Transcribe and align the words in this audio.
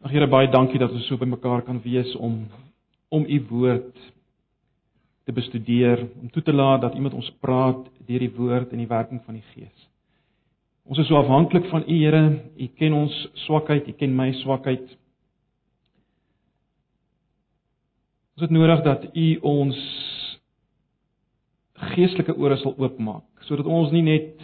Ag 0.00 0.14
Here, 0.14 0.24
baie 0.32 0.48
dankie 0.48 0.78
dat 0.80 0.94
ons 0.96 1.04
so 1.10 1.20
bymekaar 1.20 1.60
kan 1.66 1.80
wees 1.84 2.14
om 2.16 2.46
om 3.10 3.24
u 3.26 3.38
woord 3.50 3.96
te 5.26 5.32
bestudeer, 5.34 6.06
om 6.22 6.30
toe 6.30 6.42
te 6.42 6.52
laat 6.54 6.80
dat 6.80 6.94
iemand 6.94 7.14
ons 7.18 7.28
praat 7.42 7.82
deur 8.06 8.22
die 8.22 8.30
woord 8.36 8.70
en 8.72 8.80
die 8.80 8.88
werking 8.88 9.20
van 9.26 9.36
die 9.36 9.44
Gees. 9.50 9.88
Ons 10.88 11.02
is 11.02 11.10
so 11.10 11.18
afhanklik 11.18 11.66
van 11.68 11.84
u 11.84 11.98
Here. 11.98 12.22
U 12.56 12.68
ken 12.78 12.96
ons 12.96 13.18
swakheid, 13.44 13.90
u 13.90 13.96
ken 13.98 14.14
my 14.16 14.30
swakheid. 14.40 14.86
Ons 18.38 18.46
het 18.46 18.56
nodig 18.56 18.84
dat 18.86 19.04
u 19.12 19.28
ons 19.52 19.84
geestelike 21.92 22.38
ore 22.40 22.56
sal 22.60 22.76
oopmaak 22.78 23.44
sodat 23.48 23.68
ons 23.68 23.92
nie 23.92 24.04
net 24.04 24.40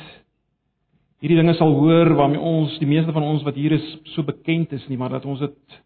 hierdie 1.20 1.38
dinge 1.38 1.54
sal 1.56 1.72
hoor 1.78 2.12
waarmee 2.18 2.40
ons 2.40 2.78
die 2.78 2.88
meeste 2.88 3.12
van 3.12 3.24
ons 3.24 3.44
wat 3.46 3.56
hier 3.56 3.72
is 3.72 3.86
so 4.14 4.22
bekend 4.26 4.72
is 4.76 4.84
nie, 4.88 4.98
maar 5.00 5.14
dat 5.16 5.24
ons 5.24 5.40
dit 5.40 5.76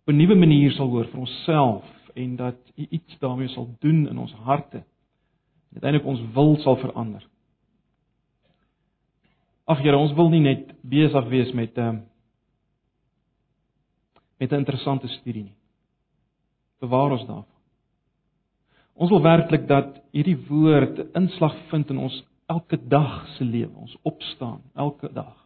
op 0.00 0.12
'n 0.12 0.16
nuwe 0.16 0.34
manier 0.34 0.72
sal 0.72 0.88
hoor 0.88 1.06
vir 1.06 1.20
onsself 1.20 1.84
en 2.14 2.36
dat 2.36 2.56
U 2.76 2.86
iets 2.90 3.18
daarmee 3.18 3.48
sal 3.48 3.68
doen 3.80 4.08
in 4.08 4.18
ons 4.18 4.32
harte. 4.32 4.82
Uiteindelik 5.74 6.06
ons 6.06 6.20
wil 6.34 6.56
sal 6.56 6.76
verander. 6.76 7.26
Ag 9.64 9.78
Here, 9.78 9.96
ons 9.96 10.12
wil 10.12 10.30
nie 10.30 10.40
net 10.40 10.72
besig 10.82 11.28
wees 11.28 11.52
met 11.52 11.78
ehm, 11.78 12.00
met 14.40 14.52
'n 14.52 14.54
interessante 14.54 15.08
studie 15.08 15.42
nie. 15.42 15.56
Bewaar 16.80 17.10
ons 17.10 17.26
daarvan. 17.26 17.60
Ons 18.94 19.10
wil 19.10 19.22
werklik 19.22 19.66
dat 19.68 20.00
hierdie 20.12 20.38
woord 20.48 21.14
inslag 21.14 21.54
vind 21.68 21.90
in 21.90 21.98
ons 21.98 22.24
elke 22.50 22.78
dag 22.88 23.28
se 23.36 23.44
lewe, 23.44 23.76
ons 23.76 23.96
opstaan 24.02 24.62
elke 24.74 25.12
dag. 25.12 25.36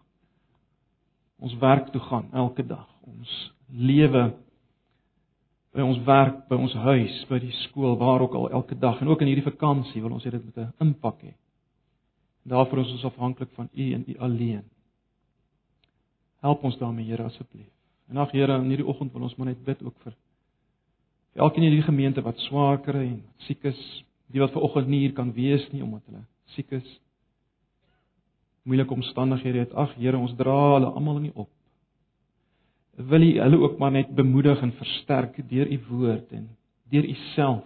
Ons 1.37 1.57
werk 1.61 1.91
toe 1.93 2.01
gaan 2.01 2.31
elke 2.33 2.65
dag. 2.67 2.89
Ons 3.05 3.53
lewe 3.69 4.31
by 5.75 5.83
ons 5.83 5.99
werk, 6.07 6.45
by 6.49 6.57
ons 6.57 6.75
huis, 6.87 7.17
by 7.29 7.41
die 7.43 7.53
skool, 7.65 7.97
waar 8.01 8.23
ook 8.25 8.37
al 8.39 8.51
elke 8.61 8.79
dag 8.79 9.01
en 9.03 9.11
ook 9.11 9.25
in 9.25 9.33
hierdie 9.33 9.49
vakansie 9.51 10.03
wil 10.03 10.15
ons 10.17 10.25
hê 10.25 10.31
dit 10.31 10.45
moet 10.45 10.57
'n 10.57 10.73
impak 10.87 11.21
hê. 11.23 11.35
Daarvoor 12.45 12.79
is 12.79 12.93
ons 12.93 13.05
afhanklik 13.05 13.51
van 13.57 13.69
U 13.73 13.93
en 13.95 14.05
U 14.07 14.19
alleen. 14.19 14.65
Help 16.41 16.65
ons 16.65 16.79
daarmee, 16.79 17.05
Here, 17.05 17.23
asseblief. 17.23 17.73
En 18.09 18.17
ag 18.17 18.31
Here, 18.31 18.55
in 18.55 18.69
hierdie 18.69 18.87
oggend 18.87 19.13
wil 19.13 19.23
ons 19.23 19.37
maar 19.37 19.47
net 19.47 19.65
bid 19.65 19.83
ook 19.83 19.99
vir 19.99 20.13
vir 21.33 21.43
elkeen 21.43 21.65
in 21.65 21.71
hierdie 21.71 21.91
gemeente 21.91 22.23
wat 22.23 22.39
swaar 22.39 22.79
kry 22.79 23.07
en 23.09 23.25
siek 23.37 23.65
is, 23.65 24.05
die 24.27 24.41
wat 24.41 24.53
ver 24.53 24.63
oggend 24.63 24.89
nie 24.89 25.01
hier 25.01 25.13
kan 25.13 25.33
wees 25.33 25.73
nie 25.73 25.83
omdat 25.83 26.03
hulle 26.07 26.25
siek 26.55 26.71
is. 26.71 27.01
Moeilike 28.65 28.95
omstandighede 28.95 29.65
het. 29.65 29.75
Ag 29.77 29.95
Here, 29.99 30.19
ons 30.19 30.35
dra 30.39 30.57
hulle 30.75 30.93
almal 30.93 31.21
in 31.21 31.31
U 31.31 31.33
op. 31.45 31.51
Wil 32.97 33.23
U 33.23 33.31
hulle 33.41 33.61
ook 33.67 33.79
maar 33.79 33.93
net 33.93 34.15
bemoedig 34.15 34.61
en 34.63 34.73
versterk 34.73 35.41
deur 35.49 35.71
U 35.73 35.79
woord 35.89 36.33
en 36.33 36.49
deur 36.91 37.05
U 37.05 37.15
self. 37.35 37.65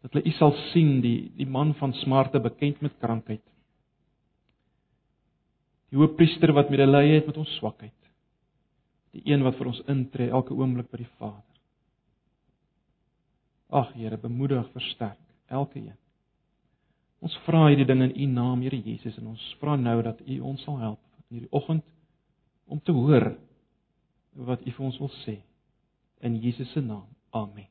Dat 0.00 0.12
hulle 0.12 0.24
U 0.24 0.34
sal 0.38 0.52
sien 0.70 1.00
die 1.04 1.30
die 1.36 1.48
man 1.48 1.74
van 1.74 1.92
smarte 1.92 2.40
bekend 2.40 2.80
met 2.80 2.98
krankheid. 2.98 3.44
Die 5.90 5.98
hoëpriester 5.98 6.52
wat 6.54 6.70
medelee 6.70 7.16
het 7.16 7.26
met 7.26 7.36
ons 7.36 7.56
swakheid. 7.58 7.96
Die 9.10 9.22
een 9.26 9.42
wat 9.42 9.56
vir 9.58 9.72
ons 9.72 9.82
intree 9.90 10.30
elke 10.30 10.54
oomblik 10.54 10.90
by 10.90 11.02
die 11.02 11.12
Vader. 11.18 11.46
Ag 13.70 13.90
Here, 13.94 14.18
bemoedig, 14.18 14.70
versterk 14.72 15.18
elke 15.50 15.78
een. 15.78 15.98
Ons 17.20 17.36
vra 17.44 17.66
hierdie 17.68 17.86
ding 17.88 18.02
in 18.02 18.14
U 18.16 18.26
naam, 18.32 18.62
Here 18.64 18.78
Jesus, 18.80 19.18
en 19.20 19.32
ons 19.34 19.56
vra 19.60 19.76
nou 19.76 19.98
dat 20.02 20.20
U 20.24 20.38
ons 20.52 20.62
sal 20.64 20.78
help 20.80 21.00
in 21.28 21.40
hierdie 21.40 21.52
oggend 21.52 21.84
om 22.70 22.80
te 22.80 22.94
hoor 22.96 23.34
wat 24.48 24.64
U 24.64 24.72
vir 24.72 24.86
ons 24.86 24.98
wil 25.02 25.12
sê. 25.24 25.40
In 26.24 26.38
Jesus 26.40 26.70
se 26.72 26.80
naam. 26.80 27.08
Amen. 27.32 27.68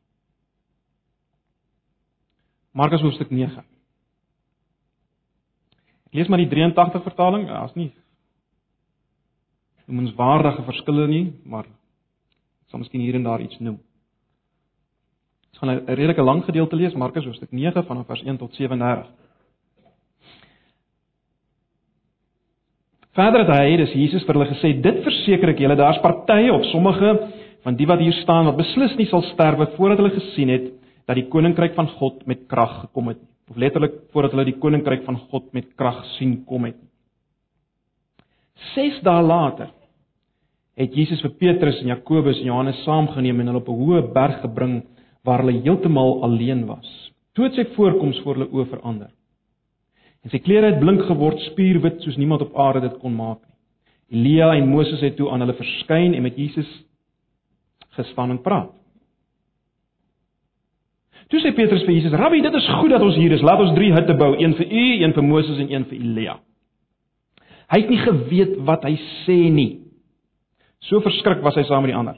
Markus 2.74 3.02
hoofstuk 3.02 3.32
9. 3.34 3.64
Ek 6.10 6.18
lees 6.18 6.30
maar 6.30 6.42
die 6.42 6.50
83 6.50 7.04
vertaling. 7.06 7.48
Daar's 7.50 7.76
nie 7.78 7.92
noemenswaardige 9.90 10.62
verskille 10.68 11.08
nie, 11.10 11.24
maar 11.50 11.66
sal 12.70 12.84
miskien 12.84 13.02
hier 13.02 13.18
en 13.18 13.26
daar 13.26 13.42
iets 13.42 13.58
noem. 13.58 13.80
Ons 15.50 15.62
gaan 15.62 15.70
'n 15.70 15.86
redelike 15.86 16.22
lang 16.22 16.44
gedeelte 16.46 16.76
lees, 16.76 16.94
Markus 16.94 17.26
hoofstuk 17.26 17.52
9 17.52 17.84
vanaf 17.86 18.06
vers 18.06 18.22
1 18.22 18.38
tot 18.38 18.54
37. 18.54 19.10
Verder 23.20 23.44
het 23.44 23.50
hy, 23.52 23.72
dis 23.82 23.96
Jesus 23.98 24.24
vir 24.24 24.38
hulle 24.38 24.52
gesê, 24.54 24.70
dit 24.80 25.00
verseker 25.04 25.52
ek 25.52 25.60
julle, 25.60 25.76
daar's 25.76 26.00
partye 26.00 26.54
of 26.56 26.64
sommige 26.70 27.10
van 27.66 27.76
die 27.76 27.88
wat 27.90 28.00
hier 28.00 28.16
staan 28.22 28.48
wat 28.48 28.60
beslis 28.62 28.94
nie 28.96 29.10
sal 29.10 29.26
sterwe 29.34 29.68
voordat 29.74 30.00
hulle 30.00 30.14
gesien 30.14 30.52
het 30.54 30.70
dat 31.10 31.20
die 31.20 31.26
koninkryk 31.28 31.76
van 31.76 31.90
God 31.98 32.22
met 32.30 32.46
krag 32.48 32.78
gekom 32.86 33.12
het. 33.12 33.20
Of 33.52 33.58
letterlik 33.60 33.98
voordat 34.14 34.38
hulle 34.38 34.48
die 34.48 34.56
koninkryk 34.62 35.04
van 35.08 35.18
God 35.34 35.52
met 35.58 35.68
krag 35.76 36.00
sien 36.16 36.38
kom 36.48 36.70
het. 36.70 36.80
6 38.78 39.04
dae 39.04 39.26
later 39.26 39.74
het 40.80 40.96
Jesus 40.96 41.20
vir 41.26 41.36
Petrus 41.44 41.84
en 41.84 41.92
Jakobus 41.92 42.40
en 42.40 42.54
Johannes 42.54 42.84
saamgeneem 42.86 43.42
en 43.42 43.52
hulle 43.52 43.64
op 43.66 43.70
'n 43.70 43.80
hoë 43.84 44.14
berg 44.16 44.40
gebring 44.48 44.84
waar 45.26 45.44
hulle 45.44 45.60
heeltemal 45.60 46.24
alleen 46.24 46.68
was. 46.68 46.88
Toe 47.36 47.50
het 47.50 47.56
sy 47.56 47.66
voorkoms 47.76 48.22
voor 48.24 48.36
hulle 48.36 48.52
oë 48.54 48.70
verander. 48.70 49.12
En 50.24 50.30
sy 50.30 50.40
klere 50.44 50.74
het 50.74 50.80
blink 50.80 51.06
geword, 51.08 51.40
spierwit 51.40 52.02
soos 52.02 52.18
niemand 52.18 52.42
op 52.42 52.58
aarde 52.60 52.88
dit 52.88 52.98
kon 53.00 53.16
maak 53.16 53.40
nie. 53.44 53.50
Elia 54.10 54.56
en 54.58 54.70
Moses 54.70 55.02
het 55.06 55.16
toe 55.18 55.30
aan 55.30 55.44
hulle 55.44 55.54
verskyn 55.54 56.16
en 56.18 56.26
met 56.26 56.38
Jesus 56.38 56.70
gestaan 57.98 58.34
en 58.34 58.42
praat. 58.42 58.72
Toe 61.30 61.42
sê 61.44 61.52
Petrus 61.54 61.84
vir 61.86 61.94
Jesus: 61.94 62.16
"Rabbi, 62.18 62.42
dit 62.42 62.54
is 62.54 62.70
goed 62.80 62.90
dat 62.90 63.02
ons 63.06 63.16
hier 63.16 63.32
is. 63.32 63.42
Laat 63.46 63.60
ons 63.62 63.76
drie 63.76 63.92
hutte 63.94 64.16
bou, 64.18 64.34
een 64.38 64.56
vir 64.58 64.66
u, 64.66 64.86
een 65.04 65.14
vir 65.14 65.24
Moses 65.24 65.60
en 65.60 65.72
een 65.72 65.86
vir 65.86 66.00
Elia." 66.00 66.40
Hy 67.70 67.82
het 67.82 67.90
nie 67.90 68.02
geweet 68.02 68.56
wat 68.66 68.84
hy 68.84 68.96
sê 69.26 69.38
nie. 69.54 69.80
So 70.82 71.02
verskrik 71.06 71.44
was 71.46 71.56
hy 71.56 71.64
saam 71.64 71.86
met 71.86 71.94
die 71.94 72.00
ander. 72.00 72.18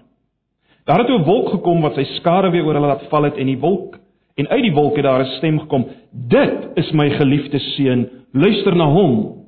Daar 0.86 1.00
het 1.00 1.10
'n 1.10 1.24
wolk 1.24 1.50
gekom 1.50 1.82
wat 1.82 1.96
sy 1.96 2.04
skare 2.04 2.52
weer 2.52 2.64
oor 2.64 2.74
hulle 2.74 2.88
laat 2.88 3.10
val 3.10 3.24
het 3.24 3.38
en 3.38 3.48
die 3.48 3.60
wolk 3.60 4.00
En 4.36 4.48
uit 4.48 4.64
die 4.64 4.74
wolke 4.74 5.02
daar 5.02 5.24
'n 5.24 5.36
stem 5.38 5.60
gekom: 5.60 5.86
"Dit 6.12 6.68
is 6.76 6.92
my 6.92 7.10
geliefde 7.10 7.60
seun, 7.60 8.10
luister 8.32 8.76
na 8.76 8.86
hom." 8.86 9.42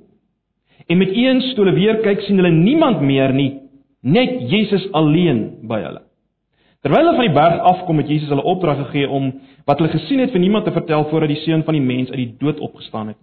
En 0.88 0.98
met 0.98 1.10
een 1.14 1.42
stoele 1.42 1.74
weer 1.74 1.98
kyk 1.98 2.22
sien 2.22 2.36
hulle 2.36 2.52
niemand 2.52 3.02
meer 3.02 3.34
nie, 3.34 3.60
net 4.02 4.50
Jesus 4.52 4.92
alleen 4.92 5.58
by 5.62 5.80
hulle. 5.82 6.02
Terwyl 6.84 7.06
hulle 7.06 7.16
van 7.16 7.28
die 7.28 7.36
berg 7.36 7.60
afkom, 7.60 7.98
het 7.98 8.10
Jesus 8.12 8.30
hulle 8.30 8.44
opdrag 8.44 8.78
gegee 8.78 9.08
om 9.10 9.30
wat 9.66 9.80
hulle 9.80 9.94
gesien 9.94 10.20
het 10.20 10.34
vir 10.36 10.44
niemand 10.44 10.66
te 10.66 10.72
vertel 10.76 11.06
voordat 11.08 11.32
die 11.32 11.44
seun 11.46 11.64
van 11.64 11.78
die 11.78 11.86
mens 11.86 12.10
uit 12.12 12.20
die 12.20 12.34
dood 12.40 12.60
opgestaan 12.60 13.14
het. 13.14 13.22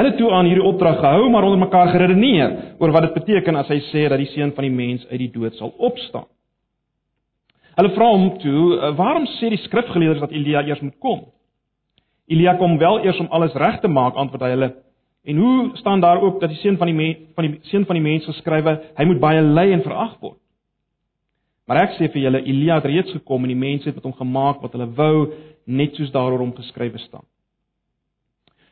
Hulle 0.00 0.14
toe 0.16 0.30
aan 0.32 0.48
hierdie 0.48 0.64
opdrag 0.64 1.02
gehou, 1.02 1.26
maar 1.30 1.44
onder 1.44 1.60
mekaar 1.60 1.90
geredeneer 1.92 2.54
oor 2.80 2.94
wat 2.94 3.10
dit 3.10 3.18
beteken 3.18 3.58
as 3.60 3.68
hy 3.68 3.82
sê 3.90 4.06
dat 4.08 4.20
die 4.22 4.30
seun 4.32 4.54
van 4.56 4.64
die 4.64 4.72
mens 4.72 5.04
uit 5.10 5.20
die 5.20 5.32
dood 5.34 5.58
sal 5.60 5.74
opstaan. 5.76 6.30
Hulle 7.76 7.92
vra 7.94 8.08
hom 8.10 8.38
toe, 8.38 8.78
eh, 8.78 8.96
"Waarom 8.96 9.26
sê 9.26 9.48
die 9.48 9.64
skrifgeleerdes 9.64 10.20
dat 10.20 10.30
Elia 10.30 10.62
eers 10.62 10.80
moet 10.80 10.98
kom?" 10.98 11.24
Elia 12.26 12.56
kom 12.56 12.78
wel 12.78 13.04
eers 13.04 13.20
om 13.20 13.26
alles 13.30 13.54
reg 13.54 13.80
te 13.80 13.88
maak, 13.88 14.14
antwoord 14.14 14.42
hy 14.42 14.50
hulle. 14.50 14.74
En 15.24 15.36
hoe 15.36 15.70
staan 15.74 16.00
daar 16.00 16.20
ook 16.20 16.40
dat 16.40 16.50
die 16.50 16.58
seun 16.58 16.76
van 16.76 16.86
die 16.86 16.96
mens 16.96 17.16
van 17.34 17.44
die 17.44 17.58
seun 17.62 17.86
van 17.86 17.94
die 17.94 18.02
mens 18.02 18.24
geskrywe, 18.24 18.80
hy 18.96 19.04
moet 19.04 19.20
baie 19.20 19.42
ly 19.42 19.72
en 19.72 19.82
verag 19.82 20.16
word? 20.20 20.38
Maar 21.66 21.82
ek 21.82 21.90
sê 21.90 22.08
vir 22.12 22.22
julle, 22.22 22.42
Elia 22.44 22.74
het 22.74 22.84
reeds 22.84 23.12
gekom 23.12 23.44
en 23.44 23.52
die 23.52 23.58
mense 23.58 23.86
het 23.88 23.94
met 23.94 24.04
hom 24.04 24.12
gemaak 24.12 24.62
wat 24.62 24.72
hulle 24.72 24.88
wou, 24.96 25.32
net 25.66 25.94
soos 25.94 26.10
daaroor 26.10 26.42
hom 26.42 26.52
geskrywe 26.56 26.98
staan. 26.98 27.24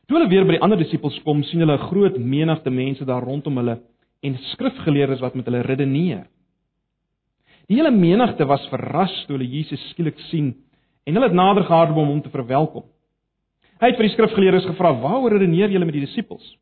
Toe 0.08 0.18
hulle 0.18 0.30
weer 0.30 0.44
by 0.44 0.56
die 0.56 0.64
ander 0.66 0.78
disippels 0.80 1.20
kom, 1.22 1.44
sien 1.46 1.62
hulle 1.62 1.76
'n 1.78 1.86
groot 1.86 2.18
menigte 2.18 2.70
mense 2.70 3.04
daar 3.04 3.22
rondom 3.22 3.56
hulle 3.56 3.78
en 4.22 4.38
skrifgeleerdes 4.52 5.20
wat 5.20 5.34
met 5.34 5.44
hulle 5.44 5.62
redeneer. 5.62 6.26
Die 7.70 7.78
hele 7.78 7.92
menigte 7.94 8.42
was 8.50 8.64
verras 8.66 9.12
toe 9.28 9.36
hulle 9.36 9.46
Jesus 9.46 9.82
skielik 9.92 10.18
sien 10.26 10.56
en 11.06 11.14
hulle 11.14 11.28
het 11.28 11.36
nader 11.38 11.62
gehardloop 11.68 12.02
om 12.02 12.08
hom 12.16 12.22
te 12.24 12.32
verwelkom. 12.32 12.82
Hy 13.78 13.92
het 13.92 13.96
vir 13.96 14.08
die 14.08 14.14
skrifgeleerdes 14.16 14.66
gevra: 14.72 14.90
"Waaroor 14.98 15.36
redeneer 15.36 15.70
julle 15.70 15.86
met 15.86 15.94
die 15.94 16.02
disippels?" 16.02 16.56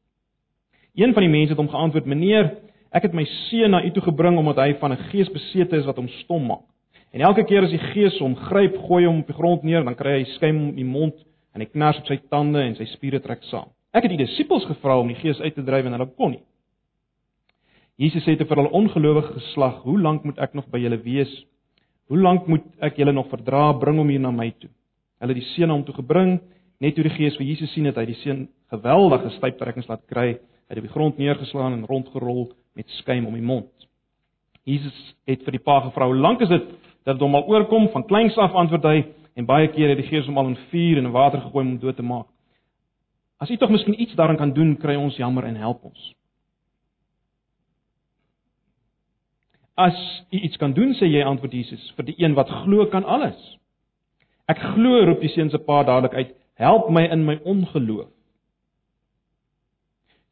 Een 0.94 1.14
van 1.16 1.24
die 1.24 1.32
mense 1.32 1.54
het 1.54 1.58
hom 1.58 1.70
geantwoord: 1.72 2.06
"Meneer, 2.06 2.50
ek 2.92 3.08
het 3.08 3.14
my 3.14 3.24
seun 3.24 3.70
na 3.70 3.80
u 3.84 3.90
toe 3.90 4.02
gebring 4.02 4.36
omdat 4.38 4.56
hy 4.56 4.74
van 4.80 4.92
'n 4.92 5.08
gees 5.08 5.32
besete 5.32 5.76
is 5.76 5.86
wat 5.86 5.96
hom 5.96 6.08
stom 6.08 6.46
maak. 6.46 6.68
En 7.12 7.20
elke 7.20 7.44
keer 7.44 7.64
as 7.64 7.70
die 7.70 7.86
gees 7.94 8.18
hom 8.18 8.36
gryp, 8.36 8.76
gooi 8.76 9.06
hom 9.06 9.20
op 9.20 9.26
die 9.26 9.36
grond 9.36 9.62
neer, 9.62 9.84
dan 9.84 9.94
kry 9.94 10.18
hy 10.18 10.24
skuim 10.24 10.68
in 10.68 10.76
die 10.76 10.84
mond 10.84 11.14
en 11.54 11.60
hy 11.60 11.66
knars 11.66 11.98
op 11.98 12.06
sy 12.06 12.20
tande 12.28 12.60
en 12.60 12.74
sy 12.74 12.84
spiere 12.84 13.20
trek 13.20 13.42
saam. 13.42 13.68
Ek 13.94 14.02
het 14.02 14.10
die 14.10 14.26
disippels 14.26 14.64
gevra 14.64 14.98
om 14.98 15.08
die 15.08 15.16
gees 15.16 15.40
uit 15.40 15.54
te 15.54 15.64
dryf 15.64 15.86
en 15.86 15.92
hulle 15.92 16.10
kon 16.16 16.30
nie." 16.30 16.42
Jesus 17.98 18.22
sê 18.22 18.36
te 18.38 18.46
vir 18.46 18.60
hulle 18.60 18.70
ongelowige 18.70 19.32
geslag: 19.34 19.82
"Hoe 19.82 19.98
lank 20.00 20.24
moet 20.24 20.38
ek 20.38 20.54
nog 20.54 20.68
by 20.70 20.78
julle 20.78 21.00
wees? 21.02 21.30
Hoe 22.06 22.18
lank 22.18 22.46
moet 22.46 22.62
ek 22.80 22.96
julle 22.96 23.12
nog 23.12 23.28
verdra? 23.28 23.72
Bring 23.72 23.98
hom 23.98 24.08
hier 24.08 24.20
na 24.20 24.30
my 24.30 24.50
toe." 24.60 24.70
Hulle 25.20 25.34
die 25.34 25.48
seun 25.56 25.70
hom 25.70 25.84
toe 25.84 25.94
gebring. 25.94 26.38
Net 26.80 26.94
toe 26.94 27.02
die 27.02 27.10
gees 27.16 27.36
vir 27.36 27.46
Jesus 27.46 27.72
sien 27.74 27.86
het 27.86 27.96
hy 27.96 28.04
die 28.06 28.20
seun 28.22 28.48
geweldige 28.70 29.30
styptrekkings 29.30 29.88
laat 29.88 30.06
kry, 30.06 30.38
hy 30.38 30.70
het 30.70 30.78
op 30.78 30.86
die 30.86 30.92
grond 30.92 31.18
neergeslaan 31.18 31.72
en 31.72 31.86
rondgerol 31.86 32.52
met 32.76 32.86
skuim 33.00 33.26
om 33.26 33.34
die 33.34 33.42
mond. 33.42 33.72
Jesus 34.64 34.94
het 35.26 35.42
vir 35.42 35.56
die 35.56 35.64
pa 35.64 35.80
gevra, 35.80 36.06
"Hoe 36.06 36.16
lank 36.16 36.40
is 36.40 36.48
dit 36.48 36.68
dat 37.04 37.18
dit 37.18 37.20
hom 37.20 37.34
al 37.34 37.48
oorkom?" 37.48 37.88
Van 37.88 38.06
kleins 38.06 38.38
af 38.38 38.54
antwoord 38.54 38.84
hy 38.84 39.06
en 39.34 39.46
baie 39.46 39.68
kere 39.68 39.88
het 39.88 39.98
die 39.98 40.08
Gees 40.08 40.26
hom 40.26 40.38
al 40.38 40.46
in 40.46 40.58
vuur 40.70 40.98
en 40.98 41.06
in 41.06 41.12
water 41.12 41.40
gegooi 41.40 41.66
om 41.66 41.78
dood 41.78 41.96
te 41.96 42.02
maak. 42.02 42.26
As 43.40 43.50
u 43.50 43.56
tog 43.56 43.70
miskien 43.70 44.00
iets 44.00 44.14
daaraan 44.14 44.36
kan 44.36 44.52
doen, 44.52 44.76
kry 44.76 44.94
ons 44.94 45.16
jammer 45.16 45.44
en 45.44 45.56
help 45.56 45.84
ons. 45.84 46.14
As 49.78 49.98
u 50.34 50.40
iets 50.42 50.58
kan 50.58 50.72
doen, 50.74 50.90
sê 50.98 51.06
jy 51.06 51.22
antwoord 51.22 51.54
Jesus, 51.54 51.82
vir 51.96 52.08
die 52.08 52.16
een 52.18 52.34
wat 52.34 52.50
glo 52.64 52.88
kan 52.90 53.06
alles. 53.06 53.38
Ek 54.50 54.58
glo, 54.74 55.04
roep 55.06 55.20
die 55.22 55.30
seun 55.30 55.52
se 55.52 55.60
pa 55.62 55.84
dadelik 55.86 56.16
uit, 56.18 56.32
help 56.58 56.88
my 56.90 57.04
in 57.06 57.22
my 57.26 57.36
ongeloof. 57.46 58.08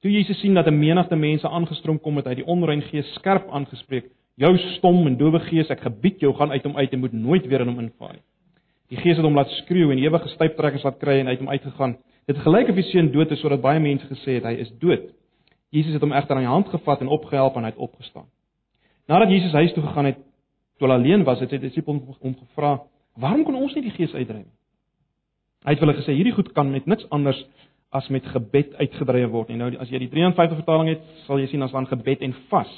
Toe 0.03 0.11
Jesus 0.11 0.41
sien 0.41 0.55
dat 0.55 0.67
'n 0.67 0.79
menigte 0.79 1.17
mense 1.17 1.49
aangestroom 1.49 1.99
kom, 1.99 2.17
het 2.17 2.27
hy 2.27 2.35
die 2.35 2.47
onrein 2.47 2.83
gees 2.83 3.15
skerp 3.15 3.49
aangespreek: 3.51 4.11
"Jou 4.37 4.57
stom 4.59 5.07
en 5.07 5.17
dowe 5.17 5.41
gees, 5.41 5.71
ek 5.71 5.81
gebied 5.81 6.21
jou 6.21 6.35
gaan 6.35 6.51
uit 6.51 6.63
hom 6.63 6.77
uit 6.77 6.93
en 6.93 7.01
moet 7.01 7.13
nooit 7.13 7.47
weer 7.47 7.61
in 7.61 7.69
hom 7.69 7.81
invaai." 7.81 8.19
Die 8.89 8.99
gees 8.99 9.17
het 9.17 9.25
hom 9.25 9.35
laat 9.35 9.51
skreeu 9.51 9.91
en 9.91 9.99
ewige 9.99 10.29
styptrekkers 10.29 10.83
laat 10.83 10.99
kry 10.99 11.19
en 11.21 11.29
uit 11.29 11.39
hom 11.39 11.49
uitgegaan. 11.49 11.97
Dit 12.27 12.39
gelyk 12.39 12.69
of 12.69 12.75
die 12.75 12.91
seun 12.91 13.13
dood 13.13 13.31
is 13.31 13.41
sodat 13.41 13.61
baie 13.61 13.81
mense 13.81 14.07
gesê 14.07 14.39
het 14.39 14.45
hy 14.45 14.53
is 14.53 14.71
dood. 14.79 15.11
Jesus 15.71 15.93
het 15.93 16.03
hom 16.03 16.13
egter 16.13 16.37
aan 16.37 16.43
die 16.43 16.55
hand 16.55 16.69
gevat 16.69 17.01
en 17.01 17.09
opgehelp 17.09 17.57
en 17.57 17.63
hy 17.63 17.71
het 17.71 17.79
opgestaan. 17.79 18.27
Nadat 19.07 19.31
Jesus 19.31 19.53
huis 19.53 19.73
toe 19.73 19.83
gegaan 19.83 20.05
het, 20.05 20.19
toe 20.79 20.89
alleen 20.91 21.25
was, 21.25 21.41
het 21.41 21.51
sy 21.51 21.59
disippels 21.63 22.03
hom 22.21 22.35
gevra: 22.35 22.83
"Waarom 23.15 23.45
kon 23.45 23.55
ons 23.55 23.75
nie 23.75 23.83
die 23.83 23.95
gees 23.95 24.15
uitdryf 24.15 24.45
nie?" 24.45 24.57
Hy 25.65 25.73
het 25.75 25.81
hulle 25.81 25.95
gesê: 25.95 26.13
"Hierdie 26.13 26.35
goed 26.35 26.53
kan 26.53 26.71
met 26.71 26.87
niks 26.87 27.09
anders 27.11 27.47
as 27.97 28.09
met 28.09 28.27
gebed 28.27 28.75
uitgedryf 28.77 29.31
word. 29.31 29.51
En 29.51 29.63
nou 29.63 29.71
as 29.81 29.91
jy 29.91 30.01
die 30.05 30.11
53 30.13 30.61
vertaling 30.61 30.93
het, 30.95 31.03
sal 31.27 31.41
jy 31.41 31.49
sien 31.51 31.65
as 31.65 31.75
van 31.75 31.89
gebed 31.89 32.25
en 32.27 32.35
vas. 32.51 32.73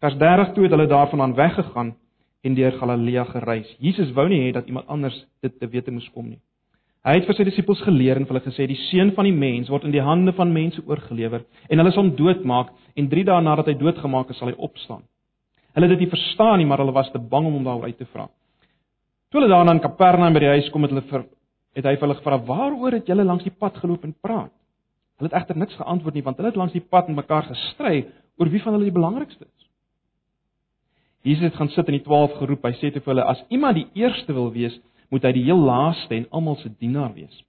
Vers 0.00 0.16
30 0.20 0.54
toe 0.56 0.64
het 0.64 0.74
hulle 0.74 0.88
daarvandaan 0.90 1.36
weggegaan 1.36 1.94
en 2.40 2.54
deur 2.56 2.72
Galilea 2.80 3.26
gereis. 3.28 3.68
Jesus 3.78 4.14
wou 4.16 4.26
nie 4.28 4.40
hê 4.46 4.54
dat 4.56 4.66
iemand 4.66 4.88
anders 4.88 5.16
dit 5.44 5.58
te 5.60 5.68
wete 5.68 5.92
moes 5.92 6.08
kom 6.14 6.30
nie. 6.30 6.40
Hy 7.00 7.14
het 7.16 7.24
vir 7.24 7.36
sy 7.38 7.44
disippels 7.48 7.80
geleer 7.80 8.18
en 8.20 8.26
hulle 8.28 8.42
gesê 8.44 8.66
die 8.68 8.76
seun 8.90 9.14
van 9.16 9.24
die 9.24 9.32
mens 9.32 9.70
word 9.72 9.86
in 9.88 9.94
die 9.94 10.02
hande 10.04 10.34
van 10.36 10.50
mense 10.52 10.82
oorgelewer 10.84 11.46
en 11.68 11.80
hulle 11.80 11.92
sal 11.94 12.02
hom 12.02 12.12
doodmaak 12.18 12.74
en 13.00 13.08
3 13.08 13.24
dae 13.24 13.40
nadat 13.40 13.70
hy 13.70 13.76
doodgemaak 13.80 14.34
is 14.34 14.40
sal 14.40 14.50
hy 14.50 14.56
opstaan. 14.58 15.06
Hulle 15.72 15.88
het 15.88 15.94
dit 15.94 16.04
nie 16.04 16.12
verstaan 16.12 16.58
nie, 16.60 16.66
maar 16.68 16.82
hulle 16.82 16.92
was 16.92 17.08
te 17.12 17.18
bang 17.18 17.46
om 17.48 17.56
hom 17.56 17.64
daaroor 17.64 17.88
uit 17.88 17.96
te 17.96 18.08
vra. 18.12 18.26
Toe 19.30 19.40
hulle 19.40 19.52
daarna 19.52 19.78
in 19.78 19.80
Kapernaum 19.80 20.36
by 20.36 20.42
die 20.44 20.52
huis 20.58 20.68
kom 20.74 20.84
het 20.84 20.92
hulle 20.92 21.06
vir 21.08 21.24
het 21.78 21.86
hy 21.86 21.94
vir 21.94 22.04
hulle 22.04 22.18
gevra: 22.18 22.38
"Waaroor 22.44 22.98
het 22.98 23.08
julle 23.08 23.24
langs 23.24 23.46
die 23.46 23.54
pad 23.54 23.78
geloop 23.80 24.04
en 24.04 24.14
praat?" 24.20 24.52
Hulle 25.20 25.30
het 25.30 25.38
egter 25.40 25.56
niks 25.56 25.76
geantwoord 25.76 26.14
nie, 26.14 26.24
want 26.26 26.36
hulle 26.36 26.48
het 26.48 26.56
langs 26.56 26.72
die 26.72 26.84
pad 26.84 27.08
met 27.08 27.22
mekaar 27.22 27.48
gestry 27.48 28.06
oor 28.36 28.48
wie 28.50 28.60
van 28.60 28.72
hulle 28.74 28.88
die 28.90 28.98
belangrikste 28.98 29.44
is. 29.44 29.66
Jesus 31.22 31.44
het 31.48 31.54
gaan 31.54 31.68
sit 31.68 31.86
en 31.86 31.96
die 31.96 32.04
12 32.04 32.38
geroep. 32.40 32.64
Hy 32.64 32.72
sê 32.80 32.92
te 32.92 33.00
hulle: 33.04 33.24
"As 33.24 33.44
iemand 33.48 33.76
die 33.76 33.86
eerste 33.94 34.32
wil 34.32 34.52
wees, 34.52 34.80
moet 35.10 35.24
hy 35.26 35.32
die 35.36 35.44
heel 35.44 35.58
laaste 35.58 36.14
en 36.14 36.26
almal 36.30 36.56
se 36.56 36.70
dienaar 36.78 37.14
wees." 37.14 37.44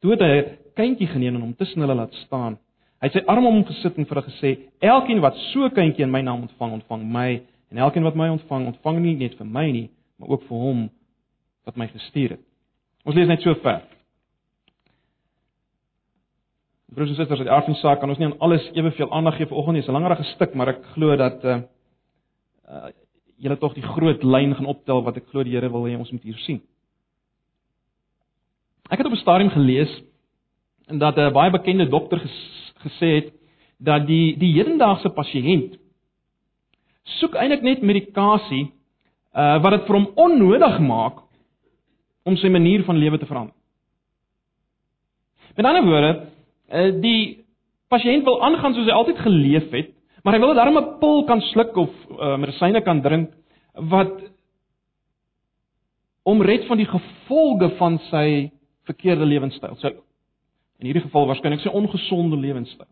Toe 0.00 0.10
het 0.14 0.20
hy 0.20 0.36
'n 0.38 0.58
kindjie 0.74 1.06
geneem 1.06 1.34
en 1.34 1.40
hom 1.40 1.54
tussen 1.54 1.80
hulle 1.80 1.94
laat 1.94 2.14
staan. 2.26 2.58
Hy 3.00 3.08
het 3.08 3.12
sy 3.12 3.22
arm 3.26 3.46
om 3.46 3.54
hom 3.54 3.64
gesit 3.64 3.96
en 3.98 4.06
vir 4.06 4.16
hulle 4.16 4.30
gesê: 4.30 4.58
"Elkeen 4.80 5.20
wat 5.20 5.36
so 5.52 5.64
'n 5.64 5.74
kindjie 5.74 6.04
in 6.04 6.10
my 6.10 6.22
naam 6.22 6.42
ontvang, 6.42 6.72
ontvang 6.72 7.04
my, 7.04 7.42
en 7.70 7.78
elkeen 7.78 8.02
wat 8.02 8.14
my 8.14 8.28
ontvang, 8.28 8.66
ontvang 8.66 8.98
nie 9.00 9.16
net 9.16 9.34
vir 9.34 9.46
my 9.46 9.70
nie, 9.70 9.90
maar 10.18 10.28
ook 10.28 10.42
vir 10.42 10.58
hom 10.58 10.90
wat 11.64 11.76
my 11.76 11.86
gestuur 11.86 12.30
het." 12.30 12.40
Ons 13.04 13.14
lees 13.14 13.28
net 13.28 13.42
so 13.42 13.54
ver. 13.54 13.82
Broers 16.94 17.10
en 17.10 17.16
susters, 17.16 17.40
uit 17.40 17.48
aardse 17.48 17.74
saak 17.74 18.00
kan 18.00 18.10
ons 18.10 18.18
nie 18.18 18.26
aan 18.26 18.38
alles 18.42 18.64
eweveel 18.74 19.12
aandag 19.12 19.36
gee 19.36 19.46
vanoggend 19.46 19.72
nie. 19.72 19.80
Dis 19.80 19.88
'n 19.88 19.92
langerige 19.92 20.24
stuk, 20.34 20.54
maar 20.54 20.68
ek 20.68 20.84
glo 20.94 21.16
dat 21.16 21.44
uh 21.44 21.60
uh 22.68 22.88
julle 23.40 23.56
tog 23.56 23.74
die 23.74 23.82
groot 23.82 24.22
lyn 24.22 24.54
gaan 24.54 24.66
optel 24.66 25.02
wat 25.02 25.16
ek 25.16 25.28
glo 25.30 25.42
die 25.42 25.54
Here 25.54 25.70
wil 25.70 25.86
hê 25.86 25.96
ons 25.96 26.10
moet 26.10 26.22
hier 26.22 26.38
sien. 26.38 26.60
Ek 28.90 28.98
het 28.98 29.06
op 29.06 29.12
'n 29.12 29.22
stadium 29.22 29.50
gelees 29.50 30.02
en 30.86 30.98
dat 30.98 31.16
'n 31.16 31.32
baie 31.32 31.50
bekende 31.50 31.88
dokter 31.88 32.18
ges, 32.18 32.72
gesê 32.84 33.06
het 33.14 33.32
dat 33.78 34.06
die 34.06 34.36
die 34.38 34.52
hedendaagse 34.52 35.08
pasiënt 35.08 35.78
soek 37.20 37.34
eintlik 37.34 37.62
net 37.62 37.82
medikasie 37.82 38.72
uh 39.34 39.62
wat 39.62 39.72
dit 39.72 39.86
vir 39.86 39.96
hom 39.96 40.10
onnodig 40.14 40.78
maak 40.80 41.22
om 42.24 42.36
sy 42.36 42.48
manier 42.48 42.84
van 42.84 42.96
lewe 42.96 43.18
te 43.18 43.26
verander. 43.26 43.54
Met 45.56 45.66
ander 45.66 45.84
woorde, 45.84 46.26
eh, 46.68 46.92
die 47.00 47.44
pasiënt 47.88 48.24
wil 48.24 48.42
aangaan 48.42 48.74
soos 48.74 48.86
hy 48.86 48.92
altyd 48.92 49.18
geleef 49.18 49.70
het, 49.70 49.90
maar 50.22 50.34
hy 50.34 50.40
wil 50.40 50.54
darm 50.54 50.78
'n 50.78 50.98
pil 51.00 51.24
kan 51.24 51.40
sluk 51.40 51.76
of 51.76 51.90
uh, 52.10 52.36
medisyne 52.36 52.82
kan 52.82 53.02
drink 53.02 53.30
wat 53.74 54.20
omred 56.22 56.66
van 56.66 56.76
die 56.76 56.86
gevolge 56.86 57.70
van 57.78 57.98
sy 58.10 58.50
verkeerde 58.90 59.28
lewenstyl. 59.28 59.76
Sy 59.80 59.94
in 60.80 60.88
hierdie 60.88 61.04
geval 61.04 61.28
waarskynlik 61.28 61.62
sy 61.62 61.72
ongesonde 61.76 62.38
lewenstyl. 62.40 62.88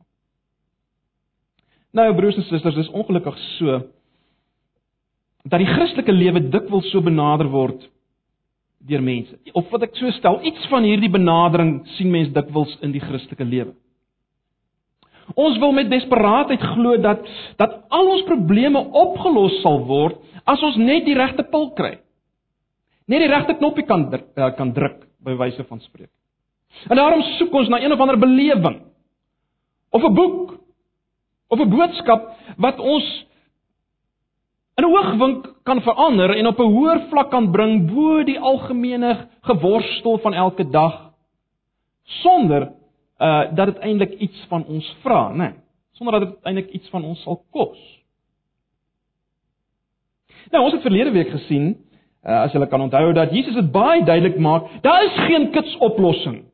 Nou 1.96 2.10
broers 2.16 2.36
en 2.36 2.44
susters, 2.44 2.76
dis 2.76 2.90
ongelukkig 2.92 3.38
so 3.56 3.78
dat 5.48 5.62
die 5.62 5.70
Christelike 5.70 6.12
lewe 6.12 6.42
dikwels 6.52 6.90
so 6.92 7.00
benader 7.00 7.48
word 7.48 7.86
deur 8.88 9.02
mense. 9.02 9.38
Of 9.56 9.70
wat 9.72 9.86
ek 9.86 9.96
so 9.96 10.10
stel, 10.18 10.42
iets 10.46 10.66
van 10.68 10.84
hierdie 10.84 11.10
benadering 11.10 11.78
sien 11.96 12.12
mense 12.12 12.34
dikwels 12.36 12.74
in 12.84 12.92
die 12.92 13.02
Christelike 13.02 13.46
lewe. 13.48 13.72
Ons 15.36 15.58
wil 15.60 15.74
met 15.76 15.90
desperaatheid 15.92 16.62
glo 16.74 16.96
dat 17.04 17.24
dat 17.60 17.80
al 17.92 18.12
ons 18.14 18.24
probleme 18.28 18.80
opgelos 18.96 19.58
sal 19.64 19.82
word 19.88 20.20
as 20.48 20.62
ons 20.64 20.76
net 20.80 21.08
die 21.08 21.16
regte 21.16 21.44
pil 21.48 21.70
kry. 21.76 21.96
Net 23.08 23.24
die 23.24 23.32
regte 23.32 23.56
knoppie 23.56 23.84
kan 23.88 24.06
eh, 24.12 24.52
kan 24.56 24.76
druk 24.76 25.07
by 25.24 25.34
wyse 25.36 25.64
van 25.64 25.80
spreek. 25.80 26.10
En 26.88 26.96
daarom 26.96 27.22
soek 27.22 27.52
ons 27.52 27.68
na 27.68 27.80
een 27.82 27.92
of 27.92 28.00
ander 28.00 28.18
belewing 28.18 28.82
of 29.90 30.02
'n 30.02 30.14
boek 30.14 30.58
of 31.48 31.58
'n 31.60 31.70
boodskap 31.70 32.36
wat 32.56 32.78
ons 32.78 33.26
in 34.76 34.84
'n 34.84 34.92
oogwink 34.92 35.54
kan 35.62 35.82
verander 35.82 36.36
en 36.36 36.46
op 36.46 36.58
'n 36.58 36.72
hoër 36.72 37.00
vlak 37.08 37.30
kan 37.30 37.50
bring 37.50 37.94
bo 37.94 38.22
die 38.24 38.38
algemene 38.38 39.28
geworstel 39.40 40.18
van 40.18 40.34
elke 40.34 40.70
dag 40.70 41.12
sonder 42.04 42.72
uh 43.18 43.54
dat 43.54 43.66
dit 43.66 43.78
eintlik 43.78 44.12
iets 44.18 44.44
van 44.48 44.64
ons 44.64 44.96
vra, 45.00 45.28
né? 45.32 45.36
Nee, 45.36 45.52
sonder 45.92 46.20
dat 46.20 46.28
dit 46.28 46.44
eintlik 46.44 46.70
iets 46.70 46.88
van 46.88 47.04
ons 47.04 47.22
sal 47.22 47.44
kos. 47.50 47.78
Nou, 50.50 50.64
ons 50.64 50.72
het 50.72 50.82
verlede 50.82 51.10
week 51.10 51.30
gesien, 51.30 51.76
uh 52.24 52.42
as 52.44 52.52
julle 52.52 52.66
kan 52.68 52.80
onthou 52.80 53.12
dat 53.12 53.32
Jesus 53.32 53.54
dit 53.54 53.70
baie 53.72 54.04
duidelik 54.04 54.38
maak, 54.38 54.68
daar 54.82 55.04
is 55.04 55.16
geen 55.26 55.50
kitsoplossing 55.50 56.44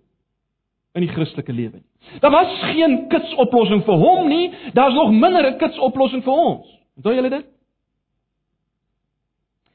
in 0.94 1.02
die 1.02 1.11
Christelike 1.11 1.52
lewe 1.52 1.80
nie. 1.80 2.18
Daar 2.21 2.30
was 2.30 2.52
geen 2.71 3.09
kitsoplossing 3.09 3.83
vir 3.87 3.99
hom 3.99 4.28
nie, 4.28 4.52
daar's 4.75 4.94
nog 4.94 5.11
minder 5.11 5.47
'n 5.50 5.59
kitsoplossing 5.59 6.23
vir 6.23 6.33
ons. 6.33 6.66
Onthou 6.97 7.14
julle 7.14 7.30
dit? 7.30 7.47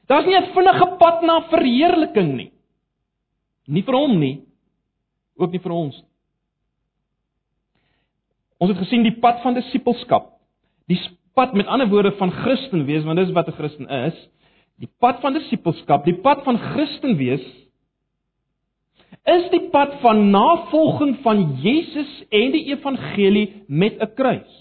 Daar's 0.06 0.26
nie 0.26 0.36
'n 0.36 0.52
vinnige 0.54 0.96
pad 0.98 1.22
na 1.22 1.40
verheerliking 1.40 2.36
nie. 2.36 2.52
Nie 3.66 3.82
vir 3.82 3.94
hom 3.94 4.18
nie. 4.18 4.42
Ook 5.36 5.50
nie 5.50 5.60
vir 5.60 5.72
ons 5.72 5.96
nie. 5.96 6.10
Ons 8.58 8.70
het 8.70 8.78
gesien 8.78 9.02
die 9.02 9.20
pad 9.20 9.40
van 9.42 9.54
disippelskap. 9.54 10.34
Die 10.88 10.98
pad 11.34 11.54
met 11.54 11.66
ander 11.66 11.88
woorde 11.88 12.12
van 12.18 12.30
Christen 12.30 12.84
wees, 12.84 13.04
want 13.04 13.18
dis 13.18 13.32
wat 13.32 13.48
'n 13.48 13.52
Christen 13.52 13.88
is. 13.88 14.28
Die 14.80 14.88
pad 15.00 15.20
van 15.20 15.36
disippelskap, 15.36 16.06
die 16.08 16.16
pad 16.24 16.44
van 16.46 16.58
Christen 16.72 17.18
wees 17.20 17.44
is 19.28 19.50
die 19.52 19.66
pad 19.72 19.98
van 20.00 20.30
navolging 20.32 21.18
van 21.24 21.42
Jesus 21.60 22.08
en 22.32 22.54
die 22.54 22.64
evangelie 22.72 23.64
met 23.68 24.00
'n 24.00 24.14
kruis. 24.16 24.54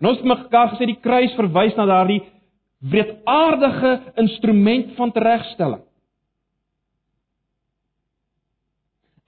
En 0.00 0.08
ons 0.08 0.18
het 0.18 0.26
mekaar 0.26 0.74
gesê 0.74 0.86
die 0.86 1.00
kruis 1.00 1.34
verwys 1.34 1.76
na 1.76 1.86
daardie 1.86 2.22
wreedaardige 2.78 4.12
instrument 4.16 4.94
van 4.96 5.12
teregstelling. 5.12 5.82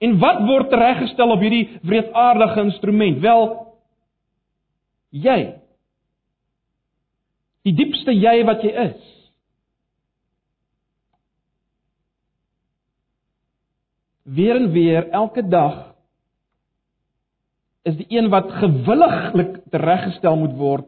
En 0.01 0.17
wat 0.19 0.39
word 0.47 0.69
tereggestel 0.69 1.31
op 1.31 1.39
hierdie 1.39 1.79
wreedaardige 1.83 2.59
instrument? 2.61 3.19
Wel 3.21 3.43
jy. 5.09 5.39
Die 7.61 7.73
diepste 7.73 8.15
jy 8.15 8.39
wat 8.47 8.63
jy 8.65 8.71
is. 8.87 9.10
Weer 14.31 14.55
en 14.55 14.71
weer 14.71 15.09
elke 15.09 15.43
dag 15.47 15.91
is 17.81 17.97
die 17.97 18.05
een 18.09 18.29
wat 18.29 18.51
gewilliglik 18.51 19.57
tereggestel 19.73 20.37
moet 20.37 20.53
word 20.57 20.87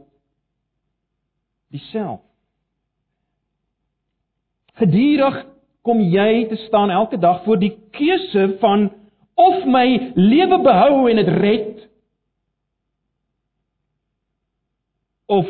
dieselfde. 1.73 2.27
Gedurig 4.73 5.41
kom 5.85 5.99
jy 6.01 6.45
te 6.49 6.57
staan 6.67 6.89
elke 6.93 7.17
dag 7.17 7.43
voor 7.43 7.59
die 7.61 7.73
keuse 7.93 8.55
van 8.61 8.87
of 9.33 9.65
my 9.65 10.13
lewe 10.15 10.59
behou 10.63 11.09
en 11.09 11.19
dit 11.19 11.31
red 11.33 11.83
of 15.25 15.49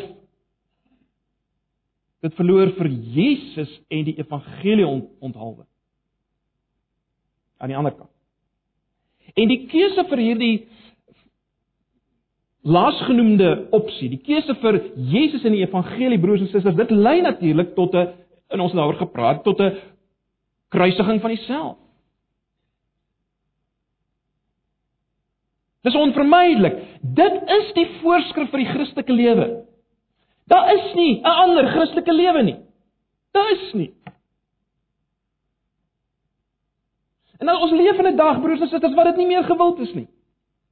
dit 2.24 2.34
verloor 2.34 2.72
vir 2.78 2.88
Jesus 2.88 3.70
en 3.92 4.04
die 4.08 4.16
evangelie 4.16 4.86
ont, 4.88 5.08
onthaalwe. 5.20 5.66
Aan 7.64 7.72
die 7.72 7.76
ander 7.80 7.94
kant. 7.96 8.10
En 9.40 9.48
die 9.48 9.62
keuse 9.70 10.02
vir 10.10 10.20
hierdie 10.20 10.56
laasgenoemde 12.64 13.70
opsie, 13.76 14.10
die 14.12 14.20
keuse 14.20 14.52
vir 14.60 14.76
Jesus 15.08 15.46
en 15.48 15.56
die 15.56 15.62
evangelie 15.64 16.20
broers 16.20 16.44
en 16.44 16.50
susters, 16.52 16.76
dit 16.76 16.92
lei 16.92 17.22
natuurlik 17.24 17.72
tot 17.78 17.96
'n 17.96 18.12
in 18.52 18.60
ons 18.60 18.76
daaroor 18.76 19.00
gepraat 19.00 19.42
tot 19.44 19.60
'n 19.60 19.78
kruisiging 20.68 21.20
van 21.20 21.32
jouself. 21.32 21.76
Dis 25.82 25.94
onvermydelik. 25.94 26.76
Dit 27.00 27.42
is 27.48 27.72
die 27.72 27.88
voorskrif 28.00 28.50
vir 28.50 28.58
die 28.58 28.72
Christelike 28.72 29.12
lewe. 29.12 29.64
Daar 30.46 30.72
is 30.74 30.94
nie 30.94 31.20
'n 31.20 31.24
ander 31.24 31.66
Christelike 31.72 32.12
lewe 32.12 32.42
nie. 32.42 32.56
Daar 33.32 33.50
is 33.50 33.72
nie. 33.72 33.92
En 37.44 37.50
nou 37.50 37.60
ons 37.60 37.72
leef 37.76 37.98
in 38.00 38.06
'n 38.08 38.16
dag 38.16 38.40
broers 38.40 38.60
en 38.60 38.68
susters 38.68 38.94
wat 38.94 39.04
dit 39.04 39.16
nie 39.16 39.26
meer 39.26 39.44
gewild 39.44 39.78
is 39.78 39.92
nie. 39.94 40.08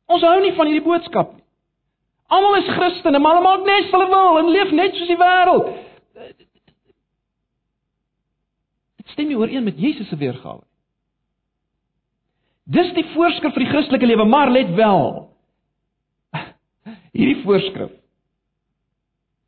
Ons 0.07 0.23
hou 0.23 0.41
nie 0.41 0.55
van 0.57 0.67
hierdie 0.67 0.85
boodskap 0.85 1.35
nie. 1.35 1.45
Almal 2.26 2.57
is 2.57 2.69
Christene, 2.69 3.19
maar 3.19 3.37
hulle 3.37 3.49
maak 3.49 3.67
net 3.67 3.91
hulle 3.93 4.09
wil 4.09 4.38
en 4.38 4.49
leef 4.49 4.71
net 4.71 4.95
soos 4.95 5.09
die 5.09 5.19
wêreld. 5.21 5.67
Dit 8.97 9.09
stem 9.12 9.29
nie 9.29 9.37
ooreen 9.37 9.64
met 9.64 9.79
Jesus 9.79 10.09
se 10.09 10.17
weergawe. 10.17 10.64
Dis 12.64 12.93
die 12.93 13.05
voorskrif 13.05 13.52
vir 13.52 13.64
die 13.64 13.73
Christelike 13.73 14.07
lewe, 14.07 14.25
maar 14.25 14.50
let 14.50 14.75
wel. 14.75 15.29
Hierdie 17.12 17.43
voorskrif 17.45 18.01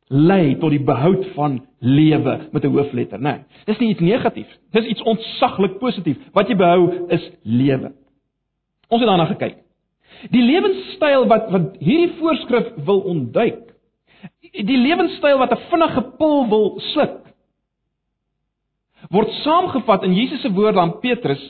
lei 0.07 0.55
tot 0.61 0.69
die 0.69 0.83
behoud 0.83 1.25
van 1.35 1.59
lewe 1.79 2.49
met 2.51 2.63
'n 2.63 2.71
hoofletter, 2.71 3.19
né? 3.19 3.23
Nee, 3.23 3.43
dis 3.65 3.79
nie 3.79 3.89
iets 3.89 3.99
negatief. 3.99 4.47
Dis 4.71 4.85
iets 4.85 5.01
ontsaglik 5.01 5.79
positief. 5.79 6.17
Wat 6.33 6.47
jy 6.47 6.55
behou 6.55 7.07
is 7.09 7.31
lewe. 7.43 7.91
Ons 8.89 9.01
het 9.01 9.09
daarna 9.09 9.25
gekyk. 9.25 9.57
Die 10.31 10.41
lewenstyl 10.41 11.27
wat 11.27 11.49
wat 11.51 11.75
hierdie 11.79 12.13
voorskrif 12.19 12.71
wil 12.85 12.99
ontduik. 12.99 13.73
Die 14.51 14.77
lewenstyl 14.77 15.37
wat 15.37 15.51
'n 15.51 15.63
vinnige 15.69 16.01
pil 16.17 16.49
wil 16.49 16.79
sluk. 16.79 17.25
word 19.11 19.29
saamgevat 19.43 20.03
in 20.03 20.13
Jesus 20.13 20.41
se 20.41 20.51
woorde 20.53 20.79
aan 20.79 20.99
Petrus 20.99 21.41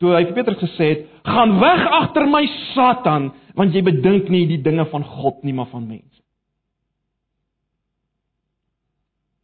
toe 0.00 0.14
hy 0.16 0.24
vir 0.24 0.36
Petrus 0.38 0.62
gesê 0.62 0.86
het: 0.88 1.06
"Gaan 1.24 1.58
weg 1.60 1.86
agter 1.92 2.26
my 2.26 2.46
Satan, 2.74 3.32
want 3.54 3.74
jy 3.74 3.82
bedink 3.82 4.28
nie 4.28 4.46
die 4.46 4.62
dinge 4.62 4.86
van 4.86 5.04
God 5.04 5.44
nie, 5.44 5.52
maar 5.52 5.66
van 5.66 5.86
mense." 5.86 6.22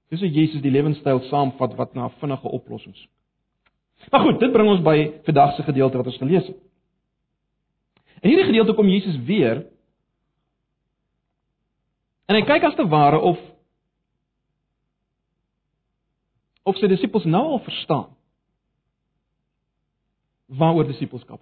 Dis 0.08 0.20
hoe 0.20 0.30
Jesus 0.30 0.62
die 0.62 0.70
lewenstyl 0.70 1.20
saamvat 1.30 1.74
wat 1.74 1.94
na 1.94 2.06
'n 2.06 2.18
vinnige 2.20 2.48
oplossing 2.48 2.96
soek. 2.96 3.10
Maar 4.10 4.20
goed, 4.20 4.40
dit 4.40 4.52
bring 4.52 4.68
ons 4.68 4.82
by 4.82 5.20
vandag 5.24 5.54
se 5.56 5.62
gedeelte 5.62 5.96
wat 5.96 6.06
ons 6.06 6.16
gelees 6.16 6.46
het. 6.46 6.58
In 8.22 8.28
hierdie 8.30 8.46
gedeelte 8.46 8.74
kom 8.74 8.88
Jesus 8.88 9.16
weer 9.24 9.66
en 12.26 12.34
hy 12.34 12.42
kyk 12.42 12.62
as 12.62 12.74
te 12.74 12.86
ware 12.88 13.20
of 13.20 13.38
of 16.66 16.76
sy 16.76 16.88
disippels 16.90 17.24
nou 17.24 17.42
al 17.42 17.62
verstaan 17.62 18.08
waaroor 20.46 20.86
disippelskap. 20.86 21.40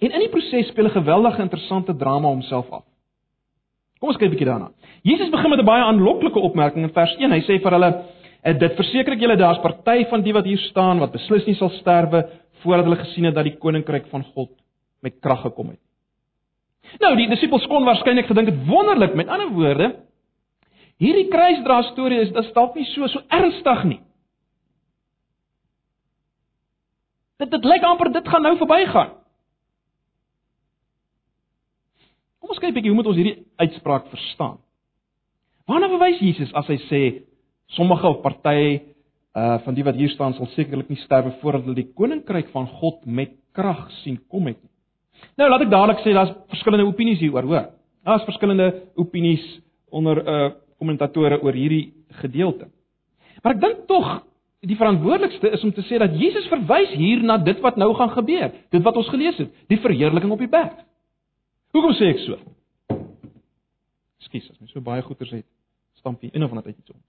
En 0.00 0.10
in 0.10 0.24
die 0.24 0.32
proses 0.32 0.68
speel 0.68 0.88
'n 0.88 0.98
geweldige 0.98 1.42
interessante 1.42 1.96
drama 1.96 2.28
homself 2.28 2.70
af. 2.70 2.84
Kom 4.04 4.12
ons 4.12 4.20
kyk 4.20 4.28
'n 4.28 4.34
bietjie 4.36 4.44
daarna. 4.44 4.68
Jesus 5.00 5.30
begin 5.32 5.48
met 5.48 5.60
'n 5.60 5.64
baie 5.64 5.82
aanloklike 5.82 6.38
opmerking 6.38 6.84
in 6.84 6.92
vers 6.92 7.16
1. 7.16 7.30
Hy 7.32 7.40
sê 7.40 7.56
vir 7.62 7.72
hulle: 7.72 8.04
"Dit 8.58 8.76
verseker 8.76 9.12
ek 9.14 9.20
julle 9.20 9.36
daar's 9.36 9.62
party 9.62 10.04
van 10.10 10.20
die 10.22 10.32
wat 10.32 10.44
hier 10.44 10.58
staan 10.58 10.98
wat 10.98 11.12
beslis 11.12 11.46
nie 11.46 11.54
sal 11.54 11.70
sterwe 11.70 12.28
voordat 12.60 12.84
hulle 12.84 12.96
gesien 12.96 13.24
het 13.24 13.34
dat 13.34 13.44
die 13.44 13.56
koninkryk 13.56 14.06
van 14.10 14.22
God 14.34 14.50
met 15.00 15.14
krag 15.22 15.40
gekom 15.40 15.70
het." 15.70 15.78
Nou, 17.00 17.16
die 17.16 17.28
disippels 17.28 17.66
kon 17.66 17.84
waarskynlik 17.84 18.26
gedink 18.26 18.48
het 18.48 18.66
wonderlik, 18.66 19.14
met 19.14 19.28
ander 19.28 19.48
woorde, 19.48 19.96
hierdie 20.98 21.28
kruisdra 21.28 21.82
storie 21.82 22.20
is 22.20 22.30
dit 22.30 22.54
dalk 22.54 22.74
nie 22.74 22.84
so 22.84 23.06
so 23.06 23.20
ernstig 23.30 23.84
nie. 23.84 24.00
Dit 27.38 27.50
dit 27.50 27.64
lyk 27.64 27.82
amper 27.82 28.12
dit 28.12 28.28
gaan 28.28 28.42
nou 28.42 28.56
verbygaan. 28.56 29.23
Kom 32.44 32.52
ons 32.52 32.60
kyk 32.60 32.74
bietjie 32.76 32.90
hoe 32.92 32.98
moet 32.98 33.06
ons 33.08 33.16
hierdie 33.16 33.38
uitspraak 33.56 34.10
verstaan. 34.12 34.58
Waarna 35.64 35.88
verwys 35.94 36.18
Jesus 36.20 36.50
as 36.52 36.66
hy 36.68 36.76
sê 36.90 37.00
sommige 37.72 38.04
of 38.04 38.18
party 38.20 38.82
uh 39.32 39.54
van 39.64 39.74
die 39.78 39.86
wat 39.86 39.96
hier 39.96 40.12
staan 40.12 40.36
sal 40.36 40.50
sekerlik 40.52 40.90
nie 40.92 41.00
sterwe 41.00 41.32
voordat 41.40 41.64
hulle 41.64 41.78
die 41.78 41.94
koninkryk 41.96 42.52
van 42.52 42.68
God 42.82 43.00
met 43.08 43.32
krag 43.56 43.88
sien 44.02 44.20
kom 44.28 44.52
het 44.52 44.60
nie. 44.60 44.70
Nou 45.40 45.48
laat 45.48 45.64
ek 45.64 45.72
dadelik 45.72 46.04
sê 46.04 46.12
daar's 46.12 46.36
verskillende 46.52 46.84
opinies 46.84 47.24
hieroor, 47.24 47.48
hoor. 47.48 47.66
Daar's 48.04 48.28
verskillende 48.28 48.70
opinies 49.00 49.48
onder 49.88 50.20
uh 50.20 50.52
kommentatore 50.76 51.40
oor 51.40 51.56
hierdie 51.56 51.94
gedeelte. 52.20 52.68
Maar 53.40 53.56
ek 53.56 53.64
dink 53.64 53.84
tog 53.88 54.18
die 54.60 54.76
verantwoordelikste 54.76 55.48
is 55.48 55.64
om 55.64 55.72
te 55.72 55.88
sê 55.88 55.96
dat 55.96 56.12
Jesus 56.20 56.52
verwys 56.52 56.92
hier 56.92 57.24
na 57.24 57.40
dit 57.40 57.56
wat 57.64 57.80
nou 57.80 57.94
gaan 57.96 58.12
gebeur, 58.12 58.52
dit 58.68 58.84
wat 58.84 59.00
ons 59.00 59.08
gelees 59.08 59.40
het, 59.40 59.62
die 59.72 59.80
verheerliking 59.80 60.36
op 60.36 60.44
die 60.44 60.52
berg. 60.52 60.76
Hoekom 61.74 61.96
sê 61.98 62.12
ek 62.12 62.22
so? 62.22 62.38
Skus, 64.28 64.46
as 64.46 64.60
my 64.60 64.70
so 64.70 64.82
baie 64.84 65.02
goeters 65.02 65.32
het, 65.34 65.46
stamp 65.98 66.22
hier 66.22 66.34
een 66.34 66.46
of 66.46 66.54
ander 66.54 66.68
tyd 66.68 66.78
iets 66.78 66.94
om. 66.94 67.00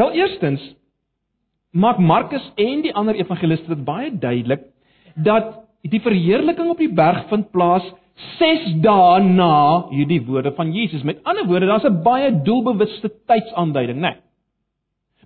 Wel 0.00 0.16
eerstens 0.18 0.64
maak 1.70 2.00
Markus 2.02 2.42
en 2.58 2.82
die 2.82 2.94
ander 2.98 3.14
evangeliste 3.14 3.70
dit 3.70 3.84
baie 3.86 4.10
duidelik 4.10 4.66
dat 5.14 5.52
die 5.86 6.02
verheerliking 6.02 6.72
op 6.72 6.82
die 6.82 6.90
berg 6.90 7.28
vind 7.30 7.50
plaas 7.54 7.86
6 8.40 8.66
dae 8.82 9.20
na 9.22 9.86
hierdie 9.92 10.20
woorde 10.26 10.50
van 10.56 10.74
Jesus. 10.74 11.06
Met 11.06 11.22
ander 11.22 11.46
woorde, 11.46 11.70
daar's 11.70 11.86
'n 11.86 12.02
baie 12.02 12.32
doelbewuste 12.42 13.08
tydsaanduiding, 13.26 13.98
né? 13.98 14.10
Nee. 14.10 14.16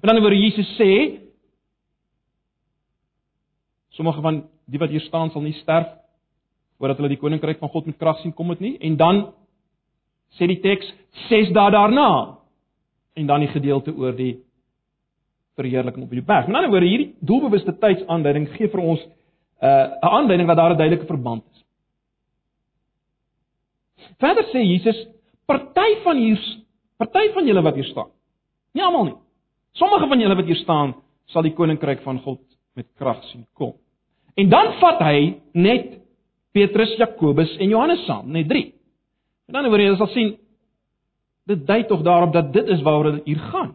Met 0.02 0.11
ander 0.11 0.23
woorde 0.23 0.42
Jesus 0.42 0.68
sê 0.76 1.21
sommige 3.88 4.21
van 4.21 4.44
die 4.66 4.78
wat 4.78 4.90
hier 4.90 5.00
staan 5.00 5.30
sal 5.30 5.42
nie 5.42 5.52
sterf 5.52 6.03
voordat 6.78 6.99
hulle 6.99 7.12
die 7.14 7.21
koninkryk 7.21 7.59
van 7.59 7.69
God 7.69 7.87
met 7.87 7.99
krag 7.99 8.21
sien 8.23 8.33
kom 8.33 8.49
dit 8.54 8.61
nie 8.61 8.75
en 8.81 8.97
dan 8.97 9.21
sê 10.38 10.49
die 10.50 10.61
teks 10.61 10.90
6 11.28 11.52
dae 11.54 11.71
daarna 11.71 12.09
en 13.14 13.26
dan 13.26 13.40
die 13.45 13.52
gedeelte 13.52 13.95
oor 13.95 14.14
die 14.16 14.43
verheerliking 15.54 16.04
op 16.04 16.11
die 16.11 16.23
berg. 16.23 16.49
Met 16.49 16.57
ander 16.57 16.71
woorde 16.71 16.88
hierdie 16.90 17.12
doelbewuste 17.23 17.76
tydsaanduiding 17.78 18.49
gee 18.57 18.69
vir 18.73 18.83
ons 18.83 19.00
uh, 19.00 19.69
'n 20.02 20.14
aanduiding 20.19 20.49
dat 20.49 20.57
daar 20.57 20.75
'n 20.75 20.78
duidelike 20.78 21.07
verband 21.07 21.45
is. 21.52 21.64
Verder 24.19 24.45
sê 24.52 24.61
Jesus 24.62 25.07
party 25.47 26.02
van 26.02 26.16
hier 26.16 26.40
party 26.97 27.33
van 27.33 27.47
julle 27.47 27.62
wat 27.62 27.75
hier 27.75 27.85
staan. 27.85 28.11
Nie 28.73 28.83
almal 28.83 29.04
nie. 29.04 29.16
Sommige 29.73 30.09
van 30.09 30.21
julle 30.21 30.37
wat 30.37 30.47
hier 30.47 30.57
staan, 30.57 30.95
sal 31.26 31.43
die 31.43 31.54
koninkryk 31.54 32.02
van 32.02 32.19
God 32.21 32.40
met 32.75 32.87
krag 32.99 33.23
sien 33.25 33.47
kom. 33.52 33.75
En 34.35 34.49
dan 34.49 34.73
vat 34.81 34.99
hy 35.00 35.40
net 35.52 36.03
Petrus, 36.54 36.94
Jakobus 37.00 37.56
en 37.58 37.68
Johannes 37.73 38.04
saam, 38.06 38.28
net 38.30 38.49
3. 38.49 38.68
En 39.50 39.56
dan 39.56 39.70
word 39.73 39.82
jy 39.82 39.94
sal 39.99 40.11
sien 40.14 40.34
dit 41.50 41.64
dui 41.68 41.82
tog 41.88 42.04
daarop 42.06 42.32
dat 42.32 42.52
dit 42.54 42.68
is 42.73 42.82
waaroor 42.87 43.18
dit 43.18 43.32
hier 43.32 43.40
gaan. 43.50 43.75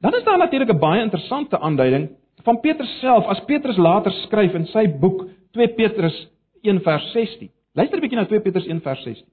Dan 0.00 0.16
is 0.18 0.24
daar 0.24 0.38
natuurlik 0.38 0.72
'n 0.72 0.78
baie 0.78 1.02
interessante 1.02 1.58
aanduiding 1.58 2.10
van 2.44 2.60
Petrus 2.60 2.98
self 3.00 3.26
as 3.26 3.44
Petrus 3.44 3.76
later 3.76 4.12
skryf 4.12 4.54
in 4.54 4.66
sy 4.66 4.88
boek 4.88 5.26
2 5.52 5.68
Petrus 5.74 6.28
1 6.62 6.80
vers 6.80 7.12
16. 7.12 7.50
Luister 7.72 7.96
'n 7.96 8.00
bietjie 8.00 8.18
na 8.18 8.26
2 8.26 8.40
Petrus 8.40 8.66
1 8.66 8.80
vers 8.80 9.02
16. 9.02 9.26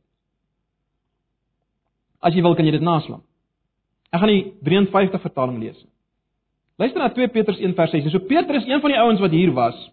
As 2.20 2.34
jy 2.34 2.42
wil 2.42 2.56
kan 2.56 2.66
jy 2.66 2.72
dit 2.72 2.82
naslaan. 2.82 3.22
Ek 4.12 4.20
gaan 4.20 4.30
die 4.30 4.54
53 4.64 5.22
vertaling 5.22 5.60
lees. 5.60 5.86
Luister 6.78 7.02
na 7.02 7.10
2 7.10 7.28
Petrus 7.28 7.60
1 7.60 7.74
vers 7.74 7.92
6. 7.92 8.12
So 8.12 8.20
Petrus, 8.20 8.66
een 8.68 8.82
van 8.82 8.90
die 8.90 9.00
ouens 9.00 9.20
wat 9.20 9.32
hier 9.32 9.52
was, 9.54 9.92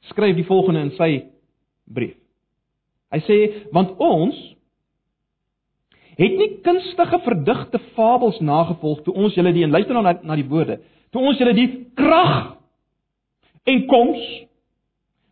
skryf 0.00 0.34
die 0.36 0.44
volgende 0.44 0.80
in 0.80 0.90
sy 0.90 1.33
brief. 1.86 2.16
Hy 3.14 3.20
sê 3.26 3.38
want 3.74 3.94
ons 4.02 4.38
het 6.18 6.34
nie 6.38 6.50
kunstige 6.62 7.18
verdigte 7.24 7.80
fabels 7.94 8.40
nagevolg 8.42 9.02
toe 9.04 9.14
ons 9.18 9.34
julle 9.34 9.52
die 9.54 9.64
en 9.66 9.74
luister 9.74 9.96
nou 9.96 10.04
na, 10.06 10.14
na 10.22 10.38
die 10.38 10.46
woorde. 10.48 10.78
Toe 11.14 11.22
ons 11.22 11.38
julle 11.38 11.54
die 11.56 11.68
krag 11.98 12.54
en 13.70 13.86
koms 13.90 14.22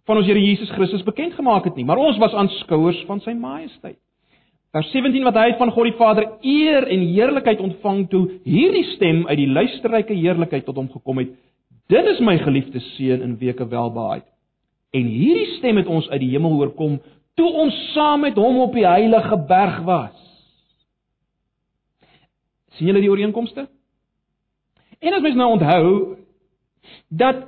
van 0.09 0.19
ons 0.19 0.27
Here 0.27 0.41
Jesus 0.43 0.71
Christus 0.75 1.05
bekend 1.07 1.37
gemaak 1.39 1.69
het 1.69 1.77
nie, 1.79 1.87
maar 1.87 2.01
ons 2.03 2.19
was 2.19 2.35
aanskouers 2.35 3.05
van 3.07 3.23
sy 3.23 3.37
majesteit. 3.39 4.01
Vers 4.73 4.89
17 4.95 5.27
wat 5.27 5.37
hy 5.37 5.47
het 5.51 5.61
van 5.61 5.71
God 5.75 5.91
die 5.91 5.99
Vader 5.99 6.27
eer 6.49 6.87
en 6.89 7.03
heerlikheid 7.13 7.61
ontvang 7.61 8.07
toe 8.11 8.23
hierdie 8.49 8.87
stem 8.95 9.27
uit 9.29 9.39
die 9.43 9.51
luisterryke 9.53 10.17
heerlikheid 10.17 10.65
tot 10.67 10.79
hom 10.81 10.89
gekom 10.91 11.21
het. 11.21 11.35
Dit 11.93 12.09
is 12.09 12.23
my 12.25 12.39
geliefde 12.41 12.81
seun 12.95 13.21
in 13.27 13.37
weke 13.41 13.67
welbehaag. 13.69 14.25
En 14.93 15.09
hierdie 15.09 15.55
stem 15.57 15.81
het 15.81 15.89
ons 15.89 16.09
uit 16.11 16.21
die 16.21 16.33
hemel 16.35 16.57
hoor 16.59 16.75
kom 16.77 17.01
toe 17.41 17.49
ons 17.65 17.77
saam 17.95 18.27
met 18.27 18.37
hom 18.37 18.59
op 18.61 18.75
die 18.77 18.87
heilige 18.87 19.39
berg 19.49 19.81
was. 19.89 20.19
sien 22.77 22.89
julle 22.89 23.01
die 23.05 23.11
ooreenkomste? 23.11 23.67
En 25.01 25.15
as 25.17 25.25
mens 25.25 25.37
nou 25.37 25.49
onthou 25.57 25.89
dat 27.09 27.43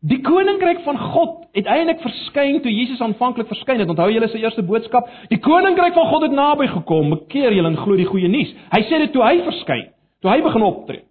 die 0.00 0.20
koninkryk 0.22 0.80
van 0.86 0.98
God 0.98 1.44
uiteindelik 1.54 2.00
verskyn 2.02 2.60
toe 2.62 2.72
Jesus 2.72 3.00
aanvanklik 3.02 3.48
verskyn 3.50 3.82
het. 3.82 3.90
Onthou 3.90 4.08
julle 4.12 4.28
sy 4.30 4.42
eerste 4.42 4.62
boodskap? 4.62 5.10
Die 5.30 5.40
koninkryk 5.42 5.94
van 5.94 6.10
God 6.10 6.26
het 6.28 6.34
naby 6.34 6.68
gekom. 6.70 7.14
Bekeer 7.14 7.54
julle 7.54 7.72
en 7.72 7.78
glo 7.78 7.98
die 7.98 8.08
goeie 8.08 8.30
nuus. 8.30 8.50
Hy 8.74 8.82
sê 8.86 9.00
dit 9.02 9.14
toe 9.14 9.24
hy 9.26 9.38
verskyn, 9.46 9.88
toe 10.22 10.30
hy 10.32 10.40
begin 10.46 10.66
optree. 10.66 11.04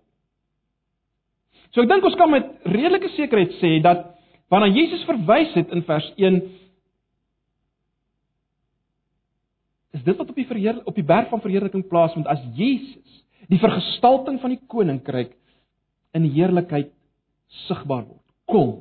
So 1.75 1.83
ek 1.83 1.91
dink 1.91 2.05
ons 2.07 2.15
kan 2.19 2.31
met 2.31 2.47
redelike 2.67 3.11
sekerheid 3.15 3.57
sê 3.61 3.77
dat 3.83 4.16
waarna 4.51 4.69
Jesus 4.71 5.03
verwys 5.07 5.53
het 5.57 5.71
in 5.75 5.83
vers 5.87 6.07
1 6.15 6.41
is 9.97 10.03
dit 10.03 10.17
wat 10.17 10.29
op 10.29 10.35
die 10.37 10.47
verheer 10.47 10.81
op 10.85 10.95
die 10.95 11.05
berg 11.05 11.29
van 11.29 11.43
verheerliking 11.43 11.87
plaasvind 11.89 12.27
as 12.31 12.43
Jesus 12.55 13.23
die 13.47 13.59
vergestalting 13.61 14.39
van 14.43 14.53
die 14.55 14.61
koninkryk 14.67 15.33
in 16.17 16.27
heerlikheid 16.33 16.91
sigbaar 17.67 18.03
word. 18.07 18.23
Kom. 18.47 18.71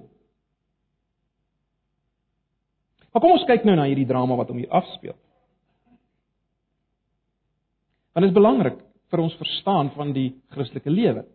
Maar 3.13 3.23
kom 3.23 3.37
ons 3.37 3.47
kyk 3.49 3.65
nou 3.67 3.77
na 3.79 3.87
hierdie 3.89 4.09
drama 4.09 4.37
wat 4.39 4.51
hom 4.51 4.59
hier 4.61 4.73
afspeel. 4.75 5.15
Want 8.17 8.27
dit 8.27 8.33
is 8.33 8.37
belangrik 8.37 8.81
vir 9.13 9.23
ons 9.23 9.39
verstaan 9.39 9.93
van 9.95 10.13
die 10.17 10.31
Christelike 10.55 10.91
lewe. 10.91 11.27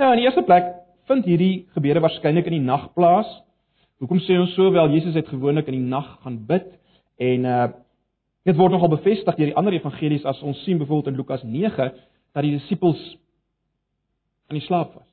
Nou, 0.00 0.08
in 0.14 0.22
die 0.22 0.26
eerste 0.26 0.44
plek 0.46 0.72
vind 1.08 1.26
hierdie 1.28 1.66
gebeure 1.76 2.02
waarskynlik 2.04 2.48
in 2.50 2.58
die 2.58 2.64
nag 2.64 2.90
plaas. 2.96 3.28
Hoekom 4.02 4.20
sê 4.24 4.36
ons 4.40 4.54
so 4.56 4.70
wel 4.72 4.92
Jesus 4.96 5.16
het 5.18 5.28
gewoonlik 5.28 5.68
in 5.70 5.78
die 5.78 5.88
nag 5.88 6.06
gaan 6.24 6.38
bid 6.48 6.70
en 7.22 7.48
uh 7.48 7.64
dit 8.44 8.58
word 8.60 8.74
nogal 8.74 8.90
bevestig 8.92 9.38
deur 9.38 9.48
die 9.48 9.56
ander 9.56 9.72
evangelies 9.72 10.26
as 10.28 10.42
ons 10.44 10.58
sien 10.66 10.76
byvoorbeeld 10.76 11.14
in 11.14 11.16
Lukas 11.16 11.44
9 11.48 11.86
dat 12.36 12.44
die 12.44 12.50
disippels 12.58 13.00
in 14.52 14.58
die 14.58 14.66
slaap 14.66 14.90
was. 14.98 15.08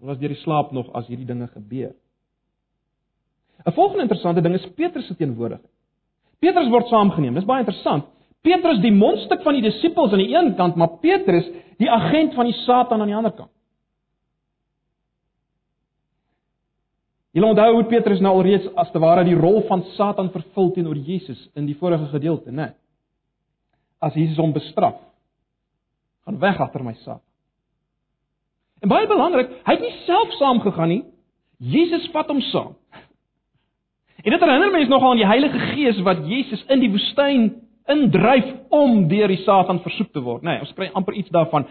Hulle 0.00 0.10
was 0.10 0.18
deur 0.18 0.34
die 0.34 0.40
slaap 0.40 0.72
nog 0.74 0.90
as 0.98 1.06
hierdie 1.06 1.28
dinge 1.28 1.46
gebeur. 1.52 1.94
'n 3.64 3.72
Volgende 3.72 4.02
interessante 4.02 4.42
ding 4.42 4.54
is 4.54 4.66
Petrus 4.74 5.06
se 5.06 5.14
teenwoordigheid. 5.14 5.70
Petrus 6.40 6.68
word 6.68 6.88
saamgeneem. 6.88 7.34
Dis 7.34 7.46
baie 7.48 7.64
interessant. 7.64 8.04
Petrus 8.42 8.80
die 8.80 8.92
mondstuk 8.92 9.42
van 9.42 9.54
die 9.54 9.62
disippels 9.62 10.12
aan 10.12 10.22
die 10.22 10.34
een 10.34 10.54
kant, 10.58 10.76
maar 10.76 10.98
Petrus 11.00 11.46
die 11.78 11.90
agent 11.90 12.34
van 12.34 12.44
die 12.44 12.58
Satan 12.64 13.00
aan 13.00 13.10
die 13.10 13.16
ander 13.16 13.32
kant. 13.32 13.50
Julle 17.36 17.50
onthou 17.52 17.74
hoe 17.74 17.84
Petrus 17.90 18.22
nou 18.24 18.32
alreeds 18.38 18.64
as 18.80 18.88
te 18.94 19.00
ware 19.02 19.26
die 19.26 19.36
rol 19.36 19.60
van 19.68 19.82
Satan 19.92 20.30
vervul 20.32 20.70
teenoor 20.72 20.96
Jesus 20.96 21.42
in 21.52 21.66
die 21.68 21.76
vorige 21.76 22.08
gedeelte, 22.08 22.48
né? 22.48 22.70
As 24.00 24.16
Jesus 24.16 24.40
hom 24.40 24.54
bestraf. 24.56 24.96
Gaan 26.24 26.40
weg 26.40 26.60
agter 26.64 26.84
my 26.84 26.94
Satan. 27.02 27.20
En 28.80 28.88
baie 28.88 29.08
belangrik, 29.08 29.52
hy 29.66 29.76
het 29.76 29.84
nie 29.84 29.92
self 30.06 30.32
saamgegaan 30.38 30.90
nie. 30.94 31.02
Jesus 31.60 32.08
vat 32.14 32.32
hom 32.32 32.40
saam. 32.48 32.72
En 34.24 34.32
dit 34.32 34.40
herinner 34.40 34.72
mense 34.72 34.90
nogal 34.90 35.12
aan 35.12 35.20
die 35.20 35.28
Heilige 35.28 35.60
Gees 35.74 36.00
wat 36.08 36.24
Jesus 36.28 36.64
in 36.72 36.80
die 36.80 36.90
woestyn 36.92 37.50
indryf 37.92 38.48
om 38.74 39.04
deur 39.10 39.28
die 39.30 39.42
Satan 39.44 39.82
versoek 39.84 40.08
te 40.12 40.24
word, 40.24 40.42
né? 40.42 40.56
Nee, 40.56 40.64
ons 40.64 40.72
kry 40.76 40.88
amper 40.96 41.20
iets 41.20 41.32
daarvan. 41.36 41.68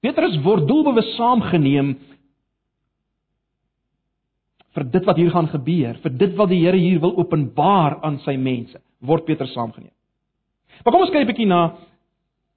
Petrus 0.00 0.38
word 0.46 0.70
doelbewus 0.70 1.10
saamgeneem 1.18 1.96
vir 4.74 4.84
dit 4.84 5.06
wat 5.06 5.16
hier 5.16 5.30
gaan 5.30 5.48
gebeur, 5.50 5.96
vir 6.02 6.12
dit 6.18 6.36
wat 6.38 6.50
die 6.52 6.60
Here 6.62 6.78
hier 6.78 7.00
wil 7.02 7.16
openbaar 7.18 7.98
aan 8.06 8.20
sy 8.24 8.36
mense, 8.36 8.78
word 9.02 9.26
Petrus 9.26 9.52
saamgeneem. 9.54 9.94
Maar 10.84 10.92
kom 10.92 11.02
ons 11.02 11.10
kyk 11.10 11.24
'n 11.24 11.32
bietjie 11.32 11.46
na 11.46 11.72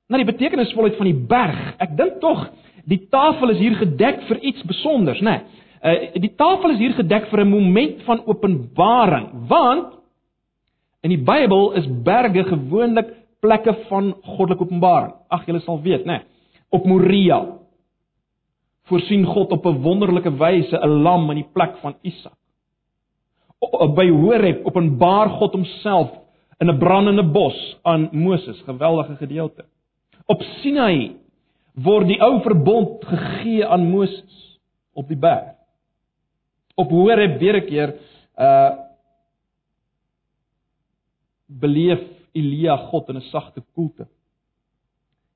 na 0.10 0.17
die 0.17 0.27
betekenisvolheid 0.27 0.98
van 0.98 1.05
die 1.10 1.25
berg. 1.27 1.75
Ek 1.79 1.98
dink 1.98 2.20
tog 2.22 2.50
die 2.86 3.08
tafel 3.10 3.50
is 3.50 3.58
hier 3.58 3.75
gedek 3.79 4.27
vir 4.27 4.39
iets 4.43 4.59
spesiaals, 4.59 5.22
né? 5.22 5.31
Nee. 5.31 5.42
Uh 5.83 6.22
die 6.22 6.35
tafel 6.35 6.72
is 6.72 6.79
hier 6.79 6.94
gedek 6.94 7.29
vir 7.31 7.44
'n 7.44 7.50
moment 7.50 8.03
van 8.03 8.22
openbaring, 8.25 9.48
want 9.48 9.94
in 11.03 11.09
die 11.09 11.24
Bybel 11.24 11.74
is 11.74 11.87
berge 12.03 12.44
gewoonlik 12.44 13.09
plekke 13.42 13.75
van 13.90 14.14
goddelike 14.24 14.64
openbaring. 14.64 15.14
Ag 15.29 15.46
julle 15.46 15.59
sal 15.59 15.81
weet, 15.81 16.05
né? 16.05 16.11
Nee. 16.11 16.22
Op 16.70 16.85
Moria, 16.85 17.46
voorsien 18.83 19.25
God 19.25 19.51
op 19.51 19.65
'n 19.65 19.81
wonderlike 19.81 20.37
wyse 20.37 20.77
'n 20.77 21.01
lam 21.01 21.29
in 21.29 21.35
die 21.35 21.50
plek 21.53 21.77
van 21.77 21.96
Isak. 22.01 22.37
By 23.96 24.09
Horeb 24.09 24.65
openbaar 24.65 25.29
God 25.29 25.53
homself 25.53 26.11
in 26.57 26.69
'n 26.69 26.77
brandende 26.77 27.24
bos 27.24 27.77
aan 27.81 28.09
Moses, 28.11 28.61
geweldige 28.61 29.15
gedeelte. 29.15 29.65
Op 30.25 30.41
Sinai 30.41 31.15
word 31.74 32.07
die 32.07 32.22
ou 32.22 32.41
verbond 32.41 33.05
gegee 33.05 33.65
aan 33.65 33.89
Moses 33.89 34.59
op 34.93 35.07
die 35.07 35.17
berg. 35.17 35.55
Op 36.75 36.89
Horeb 36.89 37.39
weer 37.39 37.55
'n 37.55 37.65
keer 37.65 37.96
uh 38.37 38.72
beleef 41.46 42.01
Elia 42.31 42.77
God 42.77 43.09
in 43.09 43.15
'n 43.15 43.22
sagte 43.22 43.63
koelte. 43.74 44.07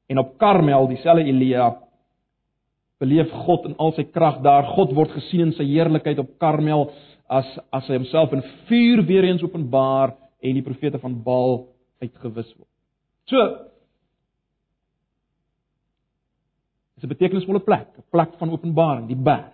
En 0.08 0.18
op 0.18 0.38
Karmel 0.38 0.88
dieselfde 0.88 1.24
Elia 1.24 1.87
beleef 3.00 3.32
God 3.46 3.66
in 3.70 3.76
al 3.78 3.94
sy 3.94 4.04
krag 4.04 4.42
daar. 4.46 4.66
God 4.76 4.94
word 4.98 5.12
gesien 5.16 5.48
in 5.48 5.54
sy 5.58 5.66
heerlikheid 5.70 6.20
op 6.20 6.38
Karmel 6.42 6.90
as 7.30 7.48
as 7.76 7.88
hy 7.88 8.00
homself 8.00 8.34
in 8.34 8.44
vuur 8.70 9.04
weer 9.06 9.28
eens 9.28 9.44
openbaar 9.44 10.16
en 10.42 10.54
die 10.54 10.66
profete 10.66 11.00
van 11.00 11.18
Baal 11.24 11.66
uitgewis 12.02 12.50
word. 12.56 12.72
So 13.28 13.68
Dit 16.98 17.04
is 17.04 17.10
'n 17.10 17.14
betekenisvolle 17.14 17.60
plek, 17.60 17.88
'n 17.98 18.04
plek 18.10 18.32
van 18.38 18.50
openbaring, 18.50 19.08
die 19.08 19.16
berg. 19.16 19.54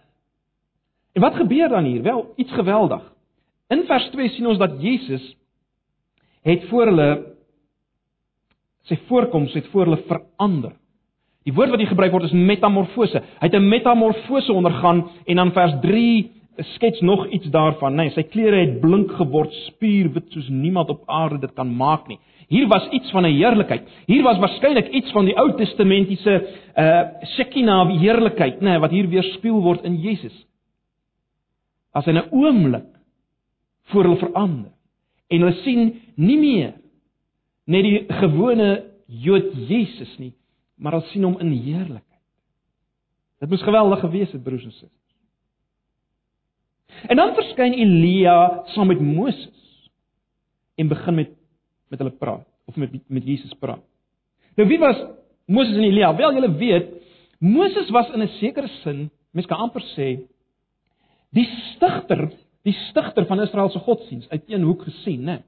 En 1.14 1.22
wat 1.22 1.36
gebeur 1.36 1.70
dan 1.70 1.84
hier? 1.84 2.02
Wel, 2.02 2.34
iets 2.36 2.52
geweldig. 2.52 3.14
In 3.68 3.84
vers 3.86 4.10
2 4.10 4.30
sien 4.30 4.48
ons 4.48 4.58
dat 4.58 4.82
Jesus 4.82 5.36
het 6.42 6.64
voor 6.70 6.86
hulle 6.86 7.36
sy 8.82 8.98
voorkoms 9.08 9.54
het 9.54 9.68
voor 9.68 9.86
hulle 9.86 10.04
verander. 10.08 10.74
Die 11.44 11.54
woord 11.54 11.74
wat 11.74 11.80
hier 11.80 11.92
gebruik 11.92 12.12
word 12.12 12.24
is 12.30 12.32
metamorfose. 12.32 13.20
Hy 13.40 13.48
het 13.48 13.56
'n 13.56 13.68
metamorfose 13.68 14.54
ondergaan 14.54 15.10
en 15.26 15.36
dan 15.36 15.52
vers 15.52 15.74
3 15.82 16.32
skets 16.58 17.02
nog 17.02 17.28
iets 17.28 17.50
daarvan, 17.50 17.94
nê. 17.94 18.04
Nee, 18.04 18.14
sy 18.14 18.24
klere 18.30 18.60
het 18.62 18.80
blink 18.82 19.12
geword, 19.12 19.54
spierwit 19.54 20.30
soos 20.32 20.50
niemand 20.50 20.90
op 20.90 21.04
aarde 21.06 21.40
dit 21.40 21.54
kan 21.54 21.76
maak 21.76 22.08
nie. 22.08 22.20
Hier 22.48 22.68
was 22.68 22.88
iets 22.90 23.12
van 23.12 23.26
'n 23.26 23.34
heerlikheid. 23.34 23.88
Hier 24.06 24.24
was 24.24 24.38
waarskynlik 24.38 24.88
iets 24.88 25.12
van 25.12 25.26
die 25.26 25.38
Ou 25.38 25.56
Testamentiese 25.58 26.48
uh 26.78 27.04
Shekinah 27.36 27.90
heerlikheid, 28.00 28.62
nê, 28.62 28.70
nee, 28.70 28.80
wat 28.80 28.92
hier 28.92 29.08
weerspieël 29.08 29.62
word 29.62 29.84
in 29.84 29.96
Jesus. 29.96 30.46
As 31.94 32.08
in 32.08 32.18
'n 32.18 32.30
oomblik 32.32 32.86
voor 33.84 34.04
hulle 34.04 34.18
verander 34.18 34.72
en 35.28 35.42
hulle 35.42 35.62
sien 35.64 36.02
nie 36.16 36.38
meer 36.38 36.74
net 37.66 37.84
die 37.84 38.06
gewone 38.08 38.84
Jood 39.08 39.54
Jesus 39.68 40.18
nie, 40.18 40.34
maar 40.84 40.98
hulle 40.98 41.12
sien 41.14 41.24
hom 41.24 41.40
in 41.40 41.54
heerlikheid. 41.64 42.20
Dit 43.40 43.52
moes 43.52 43.64
geweldig 43.64 44.02
gewees 44.04 44.32
het 44.36 44.44
broers 44.44 44.66
en 44.68 44.72
susters. 44.76 45.00
En 47.08 47.20
dan 47.20 47.34
verskyn 47.36 47.76
Elia 47.80 48.36
saam 48.76 48.92
met 48.92 49.00
Moses 49.00 49.90
en 50.76 50.92
begin 50.92 51.16
met 51.22 51.32
met 51.94 52.02
hulle 52.02 52.16
praat 52.18 52.46
of 52.66 52.76
met 52.76 52.92
met 53.08 53.26
Jesus 53.28 53.54
praat. 53.60 53.84
Nou 54.56 54.68
wie 54.68 54.80
was 54.80 55.00
Moses 55.46 55.76
en 55.76 55.84
Elia? 55.84 56.16
Wel 56.16 56.34
julle 56.34 56.52
weet, 56.58 56.94
Moses 57.40 57.90
was 57.90 58.10
in 58.10 58.22
'n 58.22 58.28
sekere 58.40 58.68
sin, 58.68 59.10
mens 59.32 59.48
kan 59.48 59.58
amper 59.58 59.82
sê, 59.96 60.20
die 61.30 61.48
stigter, 61.74 62.32
die 62.64 62.76
stigter 62.90 63.26
van 63.26 63.42
Israel 63.42 63.70
se 63.70 63.80
godsdiens 63.80 64.30
uit 64.30 64.44
een 64.48 64.64
hoek 64.64 64.82
gesien, 64.82 65.24
né? 65.24 65.44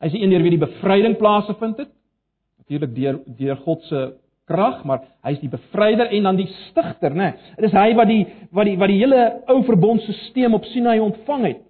Hy 0.00 0.06
is 0.06 0.12
die 0.12 0.22
een 0.22 0.30
deur 0.30 0.42
wie 0.42 0.50
die 0.50 0.66
bevryding 0.66 1.16
plaasgevind 1.16 1.76
het 1.76 1.95
natuurlik 2.66 2.94
deur 2.94 3.20
deur 3.38 3.56
God 3.56 3.82
se 3.86 4.00
krag, 4.46 4.82
maar 4.84 5.04
hy 5.22 5.34
is 5.34 5.42
die 5.42 5.50
bevryder 5.50 6.10
en 6.10 6.26
dan 6.26 6.36
die 6.38 6.48
stigter, 6.68 7.14
né? 7.14 7.30
Nee. 7.30 7.54
Dit 7.56 7.68
is 7.70 7.74
hy 7.76 7.94
wat 7.98 8.10
die 8.10 8.22
wat 8.54 8.66
die 8.66 8.76
wat 8.78 8.90
die 8.90 8.98
hele 9.00 9.22
ou 9.50 9.62
verbondstelsel 9.66 10.54
op 10.54 10.66
Sinai 10.70 10.98
ontvang 11.00 11.46
het. 11.46 11.64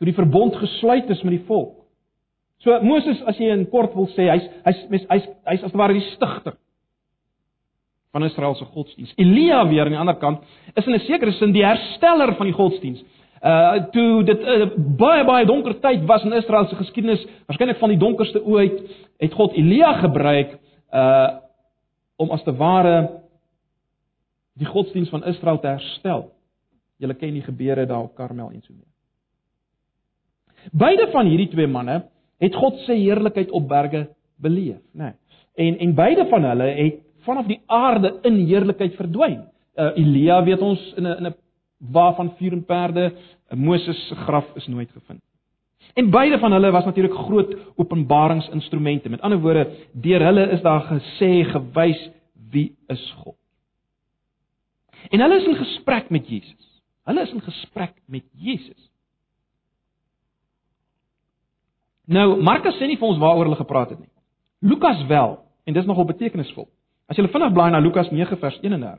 Toe 0.00 0.08
die 0.08 0.16
verbond 0.16 0.56
gesluit 0.56 1.10
is 1.12 1.20
met 1.22 1.36
die 1.36 1.44
volk. 1.48 1.76
So 2.64 2.76
Moses, 2.84 3.20
as 3.28 3.38
jy 3.40 3.52
in 3.52 3.66
kort 3.72 3.94
wil 3.96 4.08
sê, 4.12 4.28
hy's 4.28 4.48
hy's 4.64 4.82
hy's 4.90 5.06
hy's 5.08 5.30
hy 5.48 5.56
as 5.64 5.76
ware 5.76 5.96
die 5.96 6.08
stigter 6.12 6.56
van 8.10 8.24
Israel 8.26 8.56
se 8.58 8.66
godsdiens. 8.72 9.12
Elia 9.20 9.62
weer 9.68 9.86
aan 9.86 9.94
die 9.94 10.00
ander 10.00 10.18
kant 10.20 10.44
is 10.74 10.86
in 10.86 10.94
'n 10.94 11.06
sekere 11.06 11.32
sin 11.32 11.52
die 11.52 11.64
hersteller 11.64 12.34
van 12.36 12.46
die 12.46 12.56
godsdiens 12.56 13.04
uh 13.40 13.86
toe 13.92 14.24
dit 14.24 14.42
uh, 14.44 14.66
baie 14.76 15.24
baie 15.24 15.46
donker 15.48 15.78
tyd 15.80 16.04
was 16.08 16.24
in 16.24 16.32
Israel 16.36 16.66
se 16.68 16.76
geskiedenis, 16.76 17.22
waarskynlik 17.48 17.78
van 17.80 17.88
die 17.88 17.98
donkerste 17.98 18.42
ooit, 18.44 18.82
het 19.18 19.32
God 19.32 19.56
Elia 19.56 19.94
gebruik 20.02 20.58
uh 20.92 21.38
om 22.20 22.30
as 22.30 22.42
te 22.44 22.52
ware 22.52 23.20
die 24.60 24.68
godsdiens 24.68 25.08
van 25.08 25.24
Israel 25.24 25.58
te 25.60 25.70
herstel. 25.72 26.26
Julle 27.00 27.16
ken 27.16 27.32
die 27.32 27.44
gebeure 27.46 27.86
daar 27.88 28.10
op 28.10 28.14
Karmel 28.14 28.50
en 28.50 28.60
so 28.60 28.74
meer. 28.76 28.90
Beide 30.76 31.08
van 31.14 31.30
hierdie 31.30 31.48
twee 31.48 31.66
manne 31.66 32.02
het 32.40 32.54
God 32.54 32.76
se 32.84 32.92
heerlikheid 32.92 33.50
op 33.56 33.68
berge 33.68 34.08
beleef, 34.36 34.80
né? 34.92 35.12
Nee. 35.12 35.16
En 35.54 35.78
en 35.78 35.94
beide 35.94 36.26
van 36.28 36.44
hulle 36.44 36.68
het 36.76 37.00
vanaf 37.24 37.46
die 37.46 37.60
aarde 37.66 38.18
in 38.22 38.36
heerlikheid 38.46 38.94
verdwyn. 38.96 39.40
Uh, 39.76 39.90
Elia 39.96 40.42
weet 40.44 40.60
ons 40.60 40.92
in 40.96 41.06
'n 41.06 41.16
in 41.16 41.26
'n 41.26 41.34
wa 41.80 42.12
van 42.14 42.32
vuur 42.36 42.52
en 42.52 42.64
perde, 42.64 43.12
Moses 43.54 44.06
se 44.08 44.14
graf 44.14 44.46
is 44.54 44.66
nooit 44.66 44.90
gevind. 44.90 45.22
En 45.94 46.10
beide 46.10 46.38
van 46.38 46.52
hulle 46.52 46.70
was 46.70 46.84
natuurlik 46.84 47.14
groot 47.14 47.56
openbaringsinstrumente. 47.76 49.08
Met 49.08 49.20
ander 49.20 49.40
woorde, 49.40 49.70
deur 49.92 50.24
hulle 50.24 50.50
is 50.50 50.60
daar 50.62 50.82
gesê 50.82 51.44
gewys 51.50 52.10
wie 52.50 52.76
is 52.86 53.14
God. 53.16 53.36
En 55.08 55.20
hulle 55.20 55.40
is 55.40 55.46
in 55.46 55.56
gesprek 55.56 56.10
met 56.10 56.28
Jesus. 56.28 56.82
Hulle 57.04 57.20
is 57.20 57.32
in 57.32 57.40
gesprek 57.40 57.94
met 58.04 58.24
Jesus. 58.32 58.90
Nou, 62.04 62.42
Markus 62.42 62.76
sê 62.78 62.86
nie 62.90 62.98
vir 62.98 63.08
ons 63.08 63.18
waaroor 63.22 63.46
hulle 63.48 63.58
gepraat 63.58 63.94
het 63.94 63.98
nie. 63.98 64.10
Lukas 64.60 65.06
wel, 65.06 65.38
en 65.64 65.74
dis 65.74 65.86
nogal 65.86 66.08
betekenisvol. 66.10 66.68
As 67.10 67.18
jy 67.18 67.26
vinnig 67.26 67.54
blaai 67.54 67.70
na 67.70 67.80
Lukas 67.82 68.10
9 68.10 68.38
vers 68.38 68.58
31. 68.62 68.98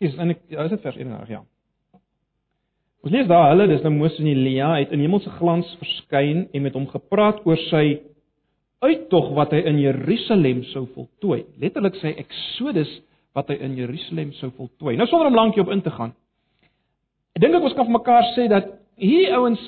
Ekskuus, 0.00 0.16
en 0.16 0.32
ek 0.32 0.38
ja, 0.48 0.64
is 0.64 0.72
dit 0.72 0.80
vers 0.80 0.96
31, 0.96 1.28
ja. 1.28 1.42
Ons 3.04 3.12
lees 3.12 3.26
daar 3.28 3.50
hulle, 3.50 3.66
dis 3.68 3.82
nou 3.84 3.92
Moses 3.92 4.20
en 4.22 4.28
Elia 4.32 4.70
het 4.78 4.92
in 4.96 5.02
hemelse 5.04 5.28
glans 5.36 5.68
verskyn 5.80 6.46
en 6.56 6.64
met 6.64 6.76
hom 6.76 6.86
gepraat 6.88 7.42
oor 7.48 7.60
sy 7.68 8.00
uittog 8.80 9.34
wat 9.36 9.52
hy 9.52 9.60
in 9.68 9.80
Jerusalem 9.80 10.62
sou 10.70 10.86
voltooi. 10.94 11.42
Letterlik 11.60 11.98
sê 12.00 12.14
Exodus 12.20 12.92
wat 13.36 13.52
hy 13.52 13.58
in 13.60 13.76
Jerusalem 13.76 14.32
sou 14.38 14.48
voltooi. 14.56 14.96
Nou 14.96 15.08
sonder 15.08 15.28
om 15.28 15.36
lankie 15.36 15.60
op 15.60 15.72
in 15.72 15.84
te 15.84 15.92
gaan. 15.92 16.14
Ek 17.36 17.44
dink 17.44 17.58
ek 17.58 17.68
ons 17.68 17.76
kan 17.76 17.88
vir 17.88 17.96
mekaar 17.98 18.30
sê 18.32 18.48
dat 18.52 18.72
hierdie 19.00 19.36
ouens 19.36 19.60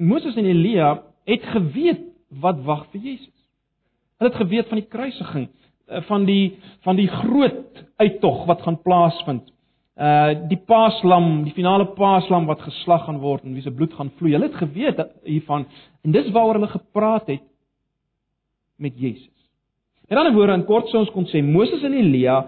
Moses 0.00 0.36
en 0.40 0.48
Elia 0.48 0.94
het 1.28 1.44
geweet 1.52 2.08
wat 2.40 2.64
wag 2.64 2.86
vir 2.94 3.04
Jesus. 3.04 3.36
Hulle 4.16 4.32
het 4.32 4.40
geweet 4.40 4.72
van 4.72 4.80
die 4.80 4.88
kruisiging, 4.96 5.46
eh, 5.92 6.02
van 6.08 6.24
die 6.24 6.56
van 6.88 6.96
die 6.96 7.08
groot 7.20 7.84
uittog 8.00 8.46
wat 8.48 8.64
gaan 8.64 8.80
plaasvind. 8.80 9.52
Uh 9.98 10.34
die 10.46 10.60
paaslam, 10.62 11.42
die 11.42 11.54
finale 11.56 11.88
paaslam 11.96 12.46
wat 12.46 12.60
geslag 12.62 13.02
gaan 13.08 13.18
word 13.18 13.42
en 13.42 13.56
wie 13.56 13.64
se 13.64 13.72
bloed 13.74 13.96
gaan 13.98 14.12
vloei. 14.18 14.36
Hulle 14.36 14.46
het 14.46 14.60
geweet 14.60 15.00
hiervan 15.26 15.66
en 16.06 16.14
dis 16.14 16.30
waaroor 16.30 16.60
hulle 16.60 16.70
gepraat 16.70 17.26
het 17.26 17.42
met 18.78 18.94
Jesus. 18.94 19.34
In 20.08 20.16
ander 20.16 20.32
woorde, 20.32 20.54
in 20.54 20.68
kort 20.68 20.86
sou 20.92 21.02
ons 21.02 21.10
kon 21.12 21.26
sê 21.26 21.42
Moses 21.42 21.82
en 21.82 21.96
Elia 21.98 22.38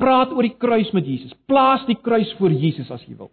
praat 0.00 0.34
oor 0.34 0.42
die 0.42 0.56
kruis 0.58 0.90
met 0.96 1.06
Jesus. 1.06 1.36
Plaas 1.46 1.86
die 1.86 1.96
kruis 1.96 2.32
voor 2.40 2.50
Jesus 2.50 2.90
as 2.90 3.06
jy 3.06 3.14
wil. 3.14 3.30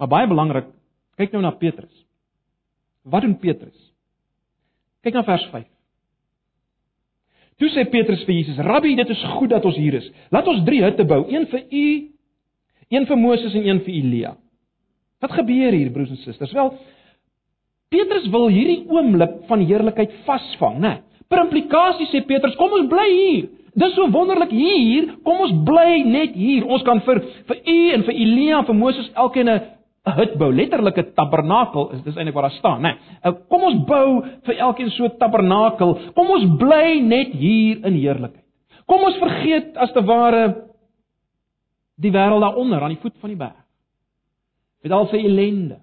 Maar 0.00 0.08
baie 0.08 0.28
belangrik, 0.28 0.68
kyk 1.16 1.32
nou 1.32 1.42
na 1.44 1.56
Petrus. 1.56 1.92
Wat 3.08 3.24
doen 3.24 3.38
Petrus? 3.40 3.76
Kyk 5.04 5.16
na 5.16 5.24
vers 5.24 5.48
5. 5.52 5.64
Toe 7.60 7.68
sê 7.74 7.84
Petrus 7.92 8.24
vir 8.24 8.40
Jesus: 8.40 8.58
"Rabbi, 8.64 8.94
dit 8.96 9.10
is 9.12 9.24
goed 9.36 9.50
dat 9.52 9.64
ons 9.64 9.76
hier 9.76 9.94
is. 9.94 10.06
Laat 10.32 10.48
ons 10.48 10.64
drie 10.64 10.80
hutte 10.82 11.04
bou, 11.04 11.26
een 11.28 11.46
vir 11.46 11.66
u, 11.70 11.86
een 12.88 13.06
vir 13.06 13.16
Moses 13.16 13.54
en 13.54 13.66
een 13.68 13.80
vir 13.84 13.94
Elia." 13.94 14.36
Wat 15.20 15.32
gebeur 15.36 15.72
hier, 15.72 15.90
broers 15.92 16.10
en 16.10 16.16
susters? 16.16 16.52
Wel, 16.52 16.72
Petrus 17.90 18.28
wil 18.32 18.48
hierdie 18.48 18.86
oomblik 18.88 19.42
van 19.46 19.60
heerlikheid 19.60 20.12
vasvang, 20.24 20.78
né? 20.80 20.92
Per 21.28 21.42
implikasie 21.44 22.08
sê 22.10 22.24
Petrus, 22.26 22.56
kom 22.56 22.72
ons 22.72 22.88
bly 22.88 23.08
hier. 23.10 23.48
Dis 23.74 23.92
so 23.94 24.08
wonderlik 24.10 24.50
hier. 24.50 25.12
Kom 25.26 25.44
ons 25.44 25.52
bly 25.66 26.00
net 26.06 26.34
hier. 26.34 26.64
Ons 26.66 26.82
kan 26.86 27.02
vir 27.06 27.20
vir 27.46 27.60
u 27.60 27.78
en 27.94 28.06
vir 28.08 28.16
Elia 28.24 28.58
en 28.58 28.66
vir 28.66 28.78
Moses 28.78 29.10
elkeen 29.14 29.48
'n 29.48 29.60
hut 30.04 30.38
bou, 30.38 30.50
letterlik 30.52 30.98
'n 30.98 31.12
tabernakel. 31.14 31.90
Is 31.92 32.02
dis 32.02 32.16
eintlik 32.16 32.34
wat 32.34 32.42
daar 32.48 32.58
staan, 32.58 32.80
né? 32.82 32.98
Nou, 33.24 33.34
kom 33.48 33.62
ons 33.62 33.84
bou 33.84 34.24
vir 34.44 34.54
elkeen 34.56 34.90
so 34.90 35.04
'n 35.04 35.18
tabernakel. 35.18 36.12
Kom 36.14 36.30
ons 36.30 36.58
bly 36.58 37.00
net 37.00 37.32
hier 37.32 37.84
in 37.84 37.94
heerlikheid. 37.94 38.44
Kom 38.86 39.02
ons 39.02 39.16
vergeet 39.18 39.76
as 39.76 39.92
te 39.92 40.02
ware 40.02 40.66
die 41.96 42.10
wêreld 42.10 42.40
daaronder 42.40 42.82
aan 42.82 42.94
die 42.94 43.02
voet 43.02 43.16
van 43.20 43.28
die 43.28 43.36
berg. 43.36 43.64
Met 44.82 44.92
al 44.92 45.06
sy 45.06 45.16
ellende 45.16 45.80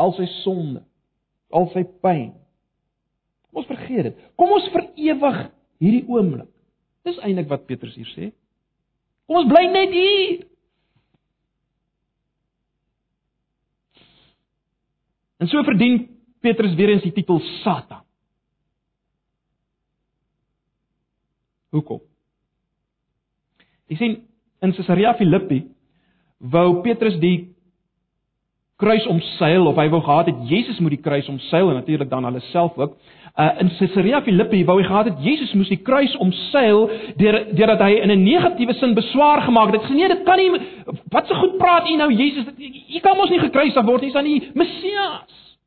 al 0.00 0.14
sy 0.16 0.26
sonde, 0.42 0.82
al 1.54 1.68
sy 1.74 1.84
pyn. 2.02 2.32
Kom 3.48 3.62
ons 3.62 3.70
vergeet 3.70 4.08
dit. 4.08 4.24
Kom 4.38 4.54
ons 4.56 4.66
vir 4.74 4.88
ewig 5.10 5.38
hierdie 5.82 6.02
oomblik. 6.10 6.50
Dis 7.06 7.20
eintlik 7.22 7.50
wat 7.50 7.66
Petrus 7.68 7.94
hier 7.98 8.10
sê. 8.14 8.32
Kom 9.28 9.42
ons 9.42 9.50
bly 9.50 9.64
net 9.70 9.94
hier. 9.94 10.42
En 15.38 15.48
so 15.50 15.62
verdien 15.62 16.08
Petrus 16.40 16.74
weer 16.74 16.88
eens 16.94 17.02
die 17.02 17.12
titel 17.12 17.40
Satan. 17.62 18.02
Hoekom? 21.74 22.02
Jy 23.90 23.96
sien 23.98 24.14
in 24.62 24.72
Caesarea 24.76 25.14
Philippi 25.18 25.64
wou 26.38 26.80
Petrus 26.84 27.16
die 27.20 27.53
kruis 28.84 29.06
omseil 29.08 29.66
of 29.70 29.78
hy 29.80 29.88
wou 29.92 30.00
gehad 30.04 30.28
het 30.30 30.40
Jesus 30.50 30.78
moet 30.84 30.94
die 30.94 31.02
kruis 31.02 31.28
omseil 31.32 31.70
en 31.70 31.78
natuurlik 31.80 32.10
dan 32.10 32.24
hulle 32.28 32.42
self 32.52 32.76
ook. 32.78 32.96
Uh 33.34 33.50
in 33.60 33.70
Caesarea 33.78 34.20
Philippi 34.22 34.64
wou 34.68 34.76
hy 34.78 34.86
gehad 34.86 35.08
het 35.10 35.22
Jesus 35.24 35.54
moes 35.58 35.70
die 35.72 35.80
kruis 35.82 36.12
omseil 36.22 36.84
deur 37.18 37.40
deurdat 37.56 37.80
hy 37.86 37.96
in 38.02 38.12
'n 38.12 38.22
negatiewe 38.22 38.74
sin 38.78 38.94
beswaar 38.94 39.42
gemaak 39.42 39.72
het. 39.72 39.82
Hy 39.82 39.88
sê 39.88 39.94
nee, 39.94 40.08
dit 40.08 40.22
kan 40.24 40.38
nie 40.38 40.50
wat 41.10 41.26
se 41.26 41.34
so 41.34 41.40
goed 41.40 41.56
praat 41.58 41.88
u 41.90 41.96
nou 41.96 42.10
Jesus? 42.12 42.44
U 42.96 43.00
kan 43.00 43.16
mos 43.16 43.30
nie 43.30 43.40
gekruisig 43.40 43.84
word 43.84 44.00
nie, 44.00 44.08
is 44.08 44.14
dan 44.14 44.24
die 44.24 44.50
Messias. 44.54 45.58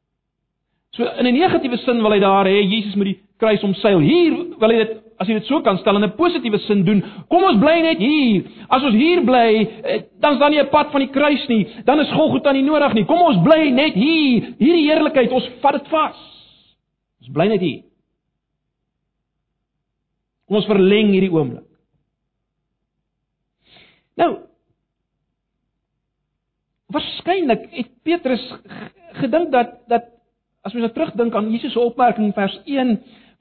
So 0.91 1.03
in 1.19 1.25
'n 1.25 1.33
negatiewe 1.33 1.77
sin 1.77 2.01
wil 2.01 2.11
hy 2.11 2.19
daar 2.19 2.45
hê 2.45 2.61
Jesus 2.63 2.95
moet 2.95 3.05
die 3.05 3.19
kruis 3.37 3.63
omseil. 3.63 3.99
Hier 3.99 4.33
wil 4.59 4.69
hy 4.69 4.77
dit 4.77 5.06
as 5.17 5.27
jy 5.27 5.37
dit 5.39 5.47
so 5.49 5.61
kan 5.65 5.77
stel 5.81 5.97
in 5.97 6.03
'n 6.03 6.15
positiewe 6.17 6.59
sin 6.59 6.83
doen. 6.85 7.03
Kom 7.29 7.43
ons 7.43 7.59
bly 7.59 7.81
net 7.81 7.97
hier. 7.97 8.43
As 8.69 8.83
ons 8.83 8.93
hier 8.93 9.23
bly, 9.25 9.81
eh, 9.83 10.01
dan 10.19 10.33
is 10.33 10.39
daar 10.39 10.49
nie 10.49 10.59
'n 10.59 10.69
pad 10.69 10.91
van 10.91 11.01
die 11.01 11.09
kruis 11.09 11.47
nie. 11.47 11.67
Dan 11.85 11.99
is 11.99 12.11
Golgotha 12.11 12.51
nie 12.51 12.63
nodig 12.63 12.93
nie. 12.93 13.05
Kom 13.05 13.21
ons 13.21 13.43
bly 13.43 13.69
net 13.69 13.93
hier. 13.93 14.55
Hierdie 14.59 14.87
heerlikheid, 14.89 15.31
ons 15.31 15.49
vat 15.61 15.73
dit 15.73 15.87
vas. 15.87 16.17
Ons 17.21 17.31
bly 17.33 17.47
net 17.47 17.61
hier. 17.61 17.83
Kom 20.47 20.57
ons 20.57 20.65
verleng 20.65 21.11
hierdie 21.11 21.31
oomblik. 21.31 21.65
Nou 24.17 24.47
Waarskynlik 26.87 27.65
het 27.71 27.89
Petrus 28.03 28.43
gedink 29.19 29.51
dat 29.51 29.73
dat 29.91 30.05
as 30.63 30.73
mens 30.75 30.87
nou 30.87 30.93
terugdink 30.95 31.35
aan 31.35 31.51
Jesus 31.51 31.73
se 31.75 31.79
opmerking 31.79 32.29
in 32.29 32.35
vers 32.35 32.55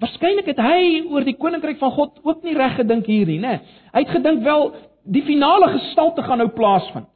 Waarskynlik 0.03 0.49
het 0.51 0.61
hy 0.61 0.81
oor 1.09 1.25
die 1.25 1.37
koninkryk 1.41 1.79
van 1.81 1.93
God 1.95 2.19
ook 2.27 2.43
nie 2.45 2.57
reg 2.57 2.75
gedink 2.77 3.07
hier 3.09 3.29
nie, 3.29 3.39
né? 3.41 3.59
Hy 3.95 4.03
het 4.05 4.13
gedink 4.13 4.43
wel 4.45 4.69
die 5.09 5.23
finale 5.25 5.71
gestalte 5.73 6.25
gaan 6.27 6.43
nou 6.43 6.51
plaasvind. 6.53 7.09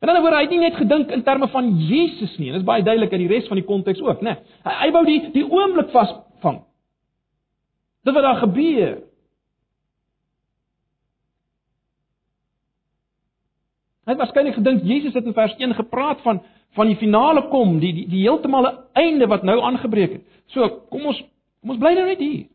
En 0.00 0.08
dan 0.08 0.22
word 0.24 0.36
hy 0.36 0.46
nie 0.48 0.62
net 0.62 0.76
gedink 0.80 1.10
in 1.12 1.22
terme 1.24 1.48
van 1.52 1.66
Jesus 1.76 2.32
nie, 2.40 2.48
en 2.48 2.56
dit 2.56 2.62
is 2.62 2.68
baie 2.68 2.84
duidelik 2.84 3.12
in 3.16 3.24
die 3.24 3.30
res 3.32 3.48
van 3.48 3.60
die 3.60 3.66
konteks 3.68 4.00
ook, 4.04 4.22
né? 4.24 4.38
Hy, 4.64 4.76
hy 4.84 4.90
wou 4.96 5.02
die 5.08 5.20
die 5.34 5.44
oomblik 5.44 5.92
vasvang. 5.92 6.62
Dit 8.04 8.16
wat 8.16 8.24
daar 8.24 8.40
gebeur. 8.40 8.94
Hy 14.08 14.14
het 14.14 14.22
waarskynlik 14.24 14.56
gedink 14.56 14.88
Jesus 14.88 15.16
het 15.16 15.28
in 15.28 15.36
vers 15.36 15.52
1 15.60 15.76
gepraat 15.76 16.24
van 16.24 16.40
van 16.78 16.86
die 16.86 16.96
finale 16.96 17.48
kom, 17.50 17.78
die 17.82 17.92
die, 17.94 18.06
die 18.08 18.22
heeltemal 18.22 18.68
einde 18.98 19.26
wat 19.26 19.42
nou 19.42 19.58
aangebreek 19.60 20.12
het. 20.18 20.24
So, 20.54 20.68
kom 20.90 21.06
ons 21.10 21.20
kom 21.60 21.74
ons 21.74 21.80
bly 21.82 21.94
nou 21.96 22.06
net 22.06 22.22
hier. 22.22 22.46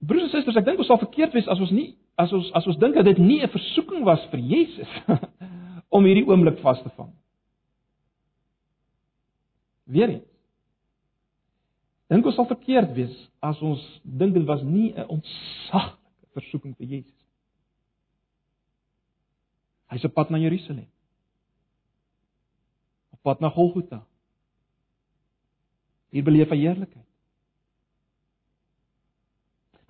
Broers 0.00 0.26
en 0.26 0.32
susters, 0.32 0.56
ek 0.58 0.66
dink 0.66 0.80
ons 0.80 0.88
sal 0.90 1.00
verkeerd 1.00 1.36
wees 1.36 1.48
as 1.50 1.60
ons 1.60 1.72
nie 1.74 1.92
as 2.20 2.32
ons 2.36 2.50
as 2.56 2.66
ons 2.68 2.78
dink 2.80 2.96
dat 2.98 3.06
dit 3.08 3.18
nie 3.18 3.40
'n 3.42 3.52
versoeking 3.52 4.04
was 4.04 4.24
vir 4.32 4.40
Jesus 4.40 4.90
om 5.94 6.04
hierdie 6.04 6.26
oomblik 6.26 6.58
vas 6.64 6.82
te 6.82 6.90
vang. 6.96 7.12
Weereens. 9.84 10.26
Dink 12.10 12.26
ons 12.26 12.34
sal 12.34 12.48
verkeerd 12.50 12.94
wees 12.94 13.14
as 13.40 13.60
ons 13.62 13.82
dink 14.02 14.34
dit 14.34 14.46
was 14.46 14.62
nie 14.62 14.92
'n 14.94 15.06
ontsaglike 15.08 16.34
versoeking 16.34 16.76
vir 16.76 16.86
Jesus. 16.86 17.19
Hy's 19.90 20.06
op 20.06 20.14
pad 20.14 20.30
na 20.30 20.38
Jerusalem. 20.38 20.86
Op 23.10 23.22
pad 23.26 23.40
na 23.42 23.50
Golgotha. 23.50 24.04
Hier 26.10 26.26
beleef 26.26 26.50
hy 26.50 26.58
heerlikheid. 26.62 27.06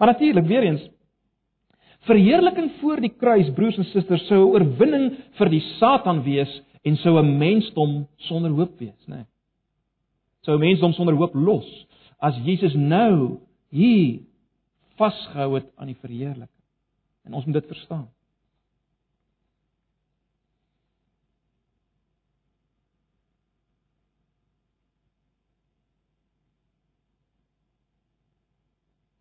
Maar 0.00 0.12
natuurlik 0.14 0.46
weer 0.48 0.62
eens 0.62 0.88
verheerliking 2.08 2.70
voor 2.80 3.00
die 3.00 3.12
kruis 3.12 3.50
broers 3.52 3.76
en 3.76 3.84
susters 3.84 4.26
sou 4.26 4.40
'n 4.40 4.52
oorwinning 4.54 5.16
vir 5.36 5.48
die 5.48 5.60
Satan 5.76 6.22
wees 6.24 6.62
en 6.82 6.96
sou 6.96 7.18
'n 7.18 7.38
mensdom 7.38 8.08
sonder 8.16 8.50
hoop 8.50 8.78
wees, 8.78 9.06
né? 9.06 9.14
Nee. 9.14 9.26
sou 10.40 10.58
mensdom 10.58 10.92
sonder 10.92 11.14
hoop 11.14 11.34
los 11.34 11.68
as 12.18 12.36
Jesus 12.44 12.74
nou 12.74 13.40
hier 13.68 14.20
vasgehou 14.96 15.54
het 15.54 15.68
aan 15.76 15.86
die 15.86 15.98
verheerliking. 16.00 16.62
En 17.24 17.32
ons 17.32 17.44
moet 17.44 17.54
dit 17.54 17.66
verstaan. 17.66 18.08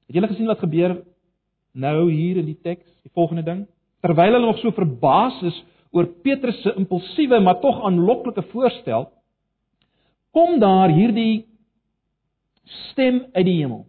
Het 0.09 0.17
julle 0.17 0.31
gesien 0.31 0.49
wat 0.49 0.63
gebeur 0.63 0.95
nou 1.77 2.07
hier 2.09 2.39
in 2.41 2.47
die 2.47 2.57
teks, 2.57 2.87
die 3.05 3.11
volgende 3.13 3.43
ding? 3.45 3.59
Terwyl 4.01 4.33
hulle 4.33 4.47
nog 4.47 4.57
so 4.57 4.73
verbaas 4.73 5.37
is 5.45 5.59
oor 5.93 6.07
Petrus 6.25 6.57
se 6.63 6.73
impulsiewe 6.81 7.37
maar 7.45 7.59
tog 7.61 7.77
aanloklike 7.85 8.41
voorstel, 8.49 9.05
kom 10.33 10.57
daar 10.61 10.89
hierdie 10.89 11.45
stem 12.89 13.21
uit 13.37 13.45
die 13.45 13.55
hemel. 13.59 13.85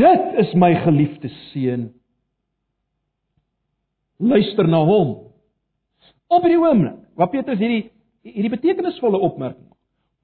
Dit 0.00 0.40
is 0.40 0.56
my 0.56 0.72
geliefde 0.80 1.28
seun. 1.50 1.90
Luister 4.16 4.68
na 4.68 4.80
hom. 4.84 5.16
Op 6.32 6.44
hierdie 6.48 6.60
oomblik, 6.60 6.96
waar 7.20 7.32
Petrus 7.32 7.60
hierdie 7.60 7.90
hierdie 8.24 8.56
betekenisvolle 8.56 9.20
opmerking 9.28 9.68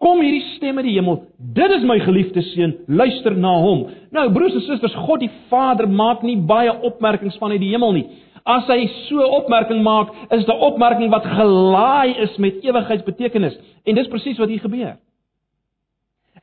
kom 0.02 0.20
hierdie 0.20 0.44
stem 0.56 0.76
uit 0.78 0.86
die 0.88 0.96
hemel. 0.98 1.22
Dit 1.56 1.72
is 1.78 1.84
my 1.88 1.98
geliefde 2.04 2.42
seun, 2.52 2.76
luister 2.86 3.36
na 3.36 3.54
hom. 3.62 3.86
Nou 4.14 4.26
broers 4.32 4.54
en 4.58 4.64
susters, 4.66 4.94
God 5.06 5.22
die 5.24 5.32
Vader 5.50 5.88
maak 5.88 6.22
nie 6.26 6.36
baie 6.36 6.72
opmerkings 6.84 7.38
vanuit 7.40 7.62
die 7.62 7.72
hemel 7.72 7.96
nie. 7.96 8.06
As 8.46 8.68
hy 8.70 8.86
so 9.08 9.18
'n 9.18 9.34
opmerking 9.40 9.82
maak, 9.82 10.12
is 10.30 10.44
dit 10.44 10.54
'n 10.54 10.60
opmerking 10.60 11.10
wat 11.10 11.24
gelaai 11.24 12.14
is 12.18 12.36
met 12.36 12.62
ewigheidsbetekenis. 12.62 13.58
En 13.84 13.94
dis 13.94 14.08
presies 14.08 14.38
wat 14.38 14.48
hier 14.48 14.60
gebeur. 14.60 14.96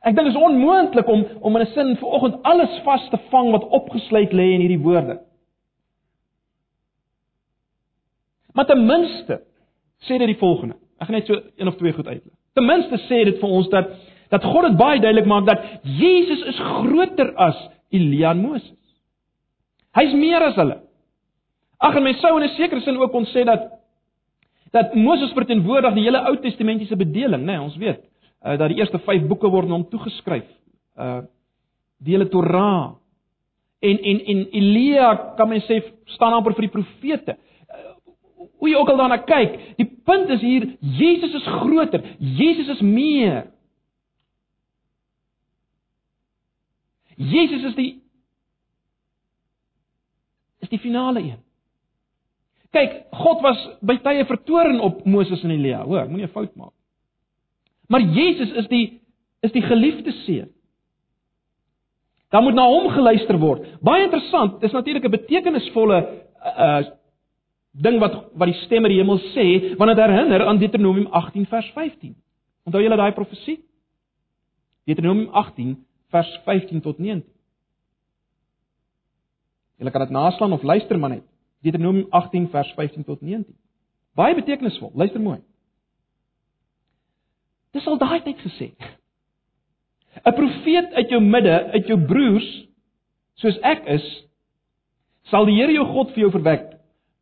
Ek 0.02 0.14
dink 0.14 0.26
dit 0.26 0.34
is 0.34 0.42
onmoontlik 0.42 1.08
om 1.08 1.24
om 1.40 1.56
in 1.56 1.62
'n 1.62 1.72
sin 1.72 1.96
vanoggend 1.96 2.42
alles 2.42 2.80
vas 2.84 3.08
te 3.08 3.18
vang 3.30 3.50
wat 3.50 3.68
opgesluit 3.68 4.32
lê 4.32 4.52
in 4.52 4.60
hierdie 4.60 4.82
woorde. 4.82 5.20
Maar 8.52 8.66
ten 8.66 8.86
minste 8.86 9.40
sê 9.98 10.18
dit 10.18 10.26
die 10.26 10.38
volgende. 10.38 10.74
Ek 10.98 11.06
gaan 11.06 11.16
net 11.16 11.26
so 11.26 11.40
een 11.56 11.68
of 11.68 11.76
twee 11.76 11.92
goed 11.92 12.06
uitlig. 12.06 12.43
Ten 12.54 12.66
minste 12.66 12.98
sê 13.08 13.24
dit 13.26 13.38
vir 13.40 13.50
ons 13.50 13.68
dat 13.72 13.94
dat 14.32 14.42
God 14.50 14.64
dit 14.66 14.78
baie 14.78 14.98
duidelik 14.98 15.28
maak 15.30 15.44
dat 15.46 15.62
Jesus 15.86 16.40
is 16.50 16.58
groter 16.58 17.28
as 17.38 17.58
Elia 17.94 18.32
en 18.32 18.40
Moses. 18.42 18.72
Hy's 19.94 20.14
meer 20.18 20.42
as 20.42 20.56
hulle. 20.58 20.80
Ag 21.78 21.98
en 22.00 22.02
mens 22.02 22.18
sou 22.22 22.32
in 22.38 22.48
'n 22.48 22.56
sekere 22.56 22.80
sin 22.80 22.96
ook 22.96 23.12
kon 23.12 23.26
sê 23.26 23.44
dat 23.44 23.70
dat 24.72 24.94
Moses 24.94 25.32
verteenwoordig 25.32 25.94
die 25.94 26.02
hele 26.02 26.24
Ou 26.26 26.36
Testamentiese 26.36 26.96
bedeling, 26.96 27.44
né? 27.44 27.52
Nee, 27.52 27.60
ons 27.60 27.76
weet 27.76 28.00
uh, 28.44 28.58
dat 28.58 28.68
die 28.68 28.78
eerste 28.78 28.98
5 28.98 29.26
boeke 29.26 29.48
word 29.48 29.64
aan 29.64 29.78
hom 29.78 29.88
toegeskryf. 29.88 30.48
Uh 30.98 31.22
die 32.04 32.12
hele 32.12 32.28
Torah. 32.28 32.96
En 33.80 33.98
en 33.98 34.20
en 34.24 34.46
Elia 34.50 35.34
kan 35.36 35.48
mens 35.48 35.64
sê 35.64 35.82
staan 36.04 36.32
amper 36.32 36.54
vir 36.54 36.66
die 36.68 36.74
profete 36.74 37.36
hoe 38.58 38.68
jy 38.68 38.76
ook 38.76 38.88
al 38.88 39.00
daarna 39.00 39.18
kyk, 39.26 39.58
die 39.78 39.88
punt 40.04 40.28
is 40.28 40.40
hier 40.40 40.66
Jesus 40.80 41.34
is 41.34 41.46
groter, 41.60 42.02
Jesus 42.18 42.68
is 42.76 42.80
meer. 42.80 43.46
Jesus 47.16 47.64
is 47.70 47.74
die 47.74 47.90
is 50.64 50.68
die 50.72 50.80
finale 50.80 51.20
een. 51.20 51.40
Kyk, 52.74 53.04
God 53.14 53.42
was 53.44 53.60
by 53.86 53.98
tye 54.02 54.24
vertoorn 54.26 54.80
op 54.82 55.04
Moses 55.06 55.44
en 55.44 55.52
Elia, 55.54 55.84
hoor, 55.84 56.08
moenie 56.08 56.26
'n 56.26 56.34
fout 56.34 56.54
maak. 56.56 56.72
Maar 57.88 58.00
Jesus 58.00 58.50
is 58.50 58.68
die 58.68 59.00
is 59.40 59.52
die 59.52 59.62
geliefde 59.62 60.12
seun. 60.24 60.50
Daar 62.28 62.42
moet 62.42 62.54
na 62.54 62.66
hom 62.66 62.88
geluister 62.90 63.38
word. 63.38 63.66
Baie 63.80 64.02
interessant, 64.02 64.60
dis 64.60 64.72
natuurlik 64.72 65.04
'n 65.04 65.10
betekenisvolle 65.10 65.98
uh 66.44 66.84
ding 67.74 67.98
wat 67.98 68.14
wat 68.38 68.50
die 68.50 68.60
stem 68.64 68.86
in 68.86 68.92
die 68.94 69.00
hemel 69.00 69.18
sê, 69.32 69.46
want 69.78 69.90
dit 69.90 70.02
herinner 70.02 70.46
aan 70.46 70.58
Deuteronomium 70.58 71.06
18 71.10 71.46
vers 71.50 71.70
15. 71.74 72.14
Onthou 72.64 72.82
julle 72.82 72.96
daai 72.96 73.12
profesie? 73.12 73.58
Deuteronomium 74.86 75.32
18 75.32 75.76
vers 76.14 76.30
15 76.44 76.82
tot 76.84 76.98
19. 76.98 77.24
Julle 79.82 79.90
kan 79.90 80.04
dit 80.06 80.14
naslaan 80.14 80.52
of 80.52 80.62
luister 80.62 80.98
maar 80.98 81.16
net. 81.16 81.24
Deuteronomium 81.66 82.06
18 82.10 82.48
vers 82.50 82.70
15 82.76 83.04
tot 83.04 83.20
19. 83.20 83.56
Baie 84.14 84.34
betekenisvol. 84.34 84.92
Luister 84.94 85.20
mooi. 85.20 85.40
Dis 87.74 87.86
al 87.90 87.98
daai 87.98 88.22
tyd 88.22 88.38
gesê. 88.38 88.70
'n 90.22 90.34
Profeet 90.34 90.92
uit 90.94 91.10
jou 91.10 91.20
midde, 91.20 91.70
uit 91.74 91.86
jou 91.86 91.98
broers, 91.98 92.46
soos 93.34 93.58
ek 93.66 93.82
is, 93.86 94.04
sal 95.26 95.44
die 95.44 95.56
Here 95.58 95.72
jou 95.72 95.86
God 95.90 96.14
vir 96.14 96.20
jou 96.20 96.30
verwek 96.30 96.73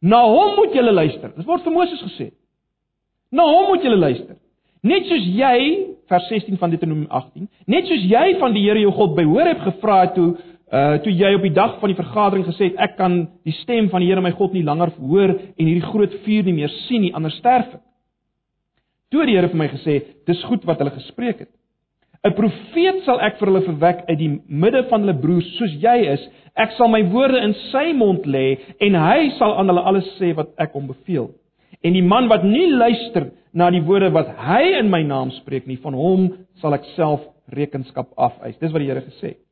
Na 0.02 0.22
hom 0.26 0.56
moet 0.58 0.74
julle 0.74 0.92
luister. 0.92 1.30
Dit 1.36 1.46
word 1.46 1.62
vir 1.66 1.74
Moses 1.74 2.00
gesê. 2.02 2.32
Na 3.30 3.46
hom 3.46 3.70
moet 3.70 3.84
julle 3.86 4.00
luister. 4.00 4.36
Net 4.82 5.06
soos 5.06 5.26
jy 5.30 5.58
vers 6.10 6.24
16 6.28 6.58
van 6.58 6.72
Deuteronomium 6.72 7.10
18, 7.14 7.46
net 7.70 7.86
soos 7.86 8.02
jy 8.10 8.24
van 8.40 8.54
die 8.56 8.64
Here 8.66 8.82
jou 8.82 8.90
God 8.96 9.14
behoor 9.16 9.52
het 9.52 9.62
gevra 9.68 10.00
toe 10.16 10.32
uh 10.72 10.96
toe 11.04 11.12
jy 11.12 11.34
op 11.36 11.42
die 11.44 11.52
dag 11.52 11.74
van 11.82 11.90
die 11.92 11.98
vergadering 11.98 12.46
gesê 12.48 12.70
het 12.70 12.78
ek 12.80 12.94
kan 12.96 13.16
die 13.44 13.54
stem 13.60 13.90
van 13.92 14.00
die 14.00 14.08
Here 14.08 14.24
my 14.24 14.32
God 14.34 14.54
nie 14.56 14.64
langer 14.64 14.90
hoor 14.98 15.34
en 15.36 15.66
hierdie 15.68 15.84
groot 15.84 16.14
vuur 16.24 16.48
nie 16.48 16.56
meer 16.56 16.72
sien 16.86 17.04
nie 17.04 17.12
anders 17.14 17.36
sterf 17.38 17.74
ek. 17.76 17.82
Toe 19.12 19.26
die 19.28 19.36
Here 19.36 19.50
vir 19.52 19.60
my 19.60 19.68
gesê, 19.68 19.98
dis 20.26 20.44
goed 20.48 20.64
wat 20.64 20.80
hulle 20.80 20.94
gespreek 20.96 21.44
het. 21.44 21.52
'n 22.22 22.34
Profeet 22.38 23.02
sal 23.02 23.18
ek 23.20 23.40
vir 23.40 23.50
hulle 23.50 23.64
verwek 23.66 24.02
uit 24.06 24.18
die 24.20 24.30
midde 24.46 24.84
van 24.90 25.02
hulle 25.02 25.18
broers 25.18 25.48
soos 25.58 25.72
jy 25.82 25.96
is. 26.12 26.22
Ek 26.54 26.76
sal 26.76 26.90
my 26.92 27.02
woorde 27.10 27.40
in 27.42 27.54
sy 27.72 27.90
mond 27.98 28.28
lê 28.30 28.60
en 28.78 28.94
hy 28.94 29.32
sal 29.40 29.56
aan 29.58 29.72
hulle 29.72 29.82
alles 29.90 30.06
sê 30.20 30.30
wat 30.38 30.52
ek 30.62 30.76
hom 30.76 30.86
beveel. 30.86 31.32
En 31.82 31.96
die 31.96 32.04
man 32.06 32.28
wat 32.30 32.44
nie 32.46 32.68
luister 32.70 33.32
na 33.52 33.72
die 33.74 33.82
woorde 33.82 34.12
wat 34.14 34.30
hy 34.38 34.62
in 34.78 34.90
my 34.92 35.02
naam 35.02 35.32
spreek 35.40 35.66
nie, 35.66 35.80
van 35.82 35.98
hom 35.98 36.30
sal 36.62 36.78
ek 36.78 36.86
self 36.94 37.26
rekenskap 37.50 38.14
afeis. 38.14 38.54
Dis 38.60 38.70
wat 38.70 38.84
die 38.84 38.92
Here 38.92 39.02
gesê 39.02 39.34
het. 39.34 39.42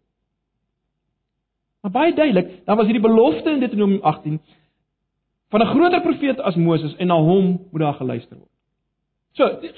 Maar 1.83 1.97
baie 1.97 2.15
duidelik, 2.15 2.61
dan 2.69 2.77
was 2.77 2.87
hierdie 2.87 3.03
belofte 3.03 3.51
in 3.51 3.63
Deuteronomium 3.65 4.03
18 4.05 4.39
van 5.51 5.61
'n 5.61 5.73
groter 5.75 6.01
profeet 6.01 6.39
as 6.41 6.55
Moses 6.55 6.95
en 6.97 7.07
na 7.07 7.17
hom 7.19 7.67
moet 7.73 7.81
daar 7.81 7.99
geluister 7.99 8.37
word. 8.37 8.51
So, 9.33 9.61
die, 9.61 9.73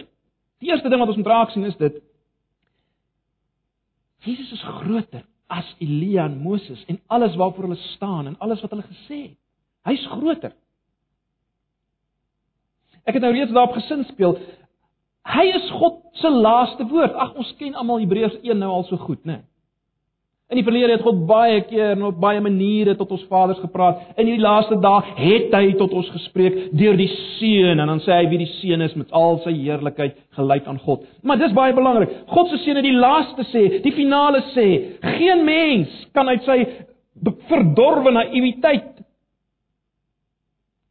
die 0.60 0.68
eerste 0.68 0.88
ding 0.88 1.00
wat 1.00 1.08
ons 1.08 1.16
moet 1.16 1.26
raak 1.26 1.50
sien 1.50 1.64
is 1.64 1.76
dit 1.76 2.02
Jesus 4.22 4.52
is 4.52 4.62
groter 4.62 5.24
as 5.52 5.68
Elia 5.82 6.24
en 6.24 6.38
Moses 6.40 6.84
en 6.88 7.00
alles 7.12 7.36
waarvoor 7.36 7.68
hulle 7.68 7.80
staan 7.92 8.26
en 8.26 8.38
alles 8.38 8.60
wat 8.60 8.70
hulle 8.70 8.86
gesê 8.88 9.20
het. 9.28 9.38
Hy's 9.88 10.04
groter. 10.06 10.54
Ek 13.02 13.16
het 13.18 13.22
nou 13.24 13.32
reeds 13.34 13.50
daarop 13.52 13.74
gesin 13.74 14.04
speel. 14.08 14.36
Hy 15.26 15.44
is 15.54 15.70
God 15.74 16.00
se 16.18 16.30
laaste 16.30 16.86
woord. 16.90 17.14
Ag 17.18 17.34
ons 17.38 17.50
ken 17.58 17.74
almal 17.78 18.02
Hebreërs 18.02 18.38
1 18.42 18.58
nou 18.58 18.70
al 18.70 18.86
so 18.86 18.98
goed, 19.02 19.24
né? 19.26 19.40
Nee. 19.42 19.51
In 20.52 20.58
die 20.58 20.66
verlede 20.66 20.92
het 20.92 21.04
God 21.06 21.22
baie 21.24 21.62
keer 21.64 21.94
en 21.94 22.02
op 22.10 22.18
baie 22.20 22.40
maniere 22.44 22.92
tot 22.98 23.14
ons 23.16 23.22
vaders 23.30 23.60
gepraat. 23.62 24.02
In 24.20 24.26
hierdie 24.28 24.44
laaste 24.44 24.76
dae 24.84 25.14
het 25.16 25.54
hy 25.56 25.70
tot 25.80 25.94
ons 25.96 26.10
gespreek 26.12 26.58
deur 26.76 26.98
die 27.00 27.08
Seun 27.38 27.80
en 27.80 27.88
dan 27.88 28.02
sê 28.04 28.18
hy 28.18 28.26
wie 28.28 28.42
die 28.42 28.50
Seun 28.58 28.84
is 28.84 28.92
met 29.00 29.08
al 29.16 29.40
sy 29.46 29.54
heerlikheid 29.56 30.18
gelyk 30.36 30.68
aan 30.68 30.80
God. 30.84 31.06
Maar 31.24 31.40
dis 31.40 31.56
baie 31.56 31.72
belangrik. 31.72 32.12
God 32.34 32.52
se 32.52 32.60
Seun 32.66 32.76
het 32.82 32.84
die 32.84 32.92
laaste 32.92 33.46
sê, 33.48 33.62
die 33.80 33.94
finale 33.96 34.42
sê, 34.52 34.66
geen 35.16 35.40
mens 35.48 35.94
kan 36.12 36.28
uit 36.28 36.44
sy 36.44 36.58
verdorwe 37.48 38.12
naïwiteit 38.12 39.00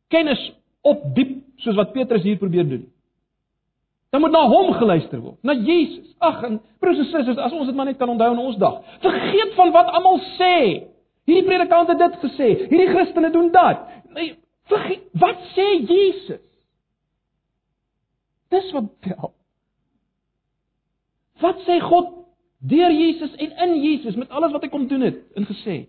kennis 0.09 0.41
opdiep 0.81 1.37
soos 1.61 1.77
wat 1.77 1.93
Petrus 1.93 2.25
hier 2.25 2.41
probeer 2.41 2.65
doen. 2.65 2.87
Dan 4.11 4.21
moet 4.21 4.31
na 4.31 4.43
hom 4.47 4.73
geluister 4.75 5.21
word, 5.23 5.37
na 5.47 5.53
Jesus. 5.55 6.09
Ag, 6.19 6.41
en 6.43 6.57
broers 6.83 6.99
en 6.99 7.07
susters, 7.07 7.37
as 7.39 7.53
ons 7.55 7.69
dit 7.69 7.75
maar 7.75 7.87
net 7.87 7.99
kan 7.99 8.11
onthou 8.11 8.33
in 8.33 8.41
ons 8.43 8.57
dag. 8.59 8.81
Vergeet 8.99 9.53
van 9.55 9.71
wat 9.71 9.91
almal 9.95 10.19
sê. 10.35 10.55
Hierdie 11.29 11.45
predikant 11.47 11.87
het 11.93 11.99
dit 12.01 12.17
gesê, 12.25 12.47
hierdie 12.65 12.89
Christene 12.91 13.29
doen 13.31 13.47
dat. 13.53 13.85
Nee, 14.11 14.33
vergeet, 14.67 15.05
wat 15.21 15.45
sê 15.55 15.67
Jesus? 15.79 16.41
Dis 18.51 18.71
wat 18.75 18.89
tel. 19.05 19.31
Wat 21.39 21.61
sê 21.67 21.77
God 21.79 22.09
deur 22.67 22.91
Jesus 22.91 23.31
en 23.39 23.53
in 23.63 23.77
Jesus 23.81 24.17
met 24.19 24.29
alles 24.29 24.51
wat 24.51 24.65
hy 24.65 24.69
kom 24.73 24.89
doen 24.91 25.07
het 25.07 25.23
en 25.39 25.47
gesê? 25.47 25.85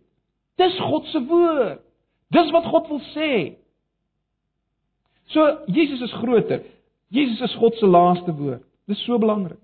Dis 0.62 0.78
God 0.78 1.10
se 1.10 1.24
woord. 1.26 1.82
Dis 2.32 2.54
wat 2.54 2.70
God 2.70 2.86
wil 2.88 3.02
sê. 3.12 3.32
So 5.34 5.48
Jesus 5.66 6.00
is 6.06 6.14
groter. 6.22 6.62
Jesus 7.12 7.40
is 7.44 7.58
God 7.60 7.76
se 7.76 7.86
laaste 7.86 8.32
woord. 8.32 8.64
Dis 8.88 9.02
so 9.04 9.18
belangrik. 9.20 9.60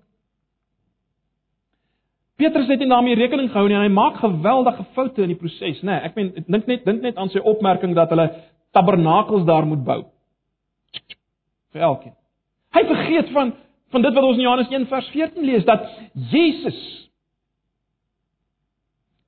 Petrus 2.39 2.69
het 2.71 2.79
nie 2.79 2.87
daarmee 2.87 3.17
rekening 3.19 3.49
gehou 3.51 3.67
nie 3.67 3.75
en 3.75 3.83
hy 3.83 3.91
maak 3.91 4.21
geweldige 4.21 4.85
foute 4.95 5.25
in 5.25 5.33
die 5.33 5.39
proses, 5.39 5.81
nê. 5.81 5.89
Nee, 5.91 6.03
ek 6.07 6.15
meen 6.15 6.29
dink 6.45 6.69
net 6.69 6.85
dink 6.87 7.01
net 7.03 7.17
aan 7.19 7.31
sy 7.33 7.41
opmerking 7.43 7.97
dat 7.97 8.13
hulle 8.13 8.29
tabernakels 8.75 9.43
daar 9.49 9.67
moet 9.67 9.81
bou. 9.83 10.03
Vir 11.73 11.83
elkeen. 11.89 12.15
Hy 12.77 12.85
vergeet 12.93 13.33
van 13.35 13.57
van 13.89 14.05
dit 14.05 14.13
wat 14.13 14.23
ons 14.23 14.37
in 14.37 14.45
Johannes 14.45 14.69
1 14.69 14.85
vers 14.85 15.07
14 15.09 15.45
lees 15.49 15.63
dat 15.65 15.87
Jesus 16.29 16.77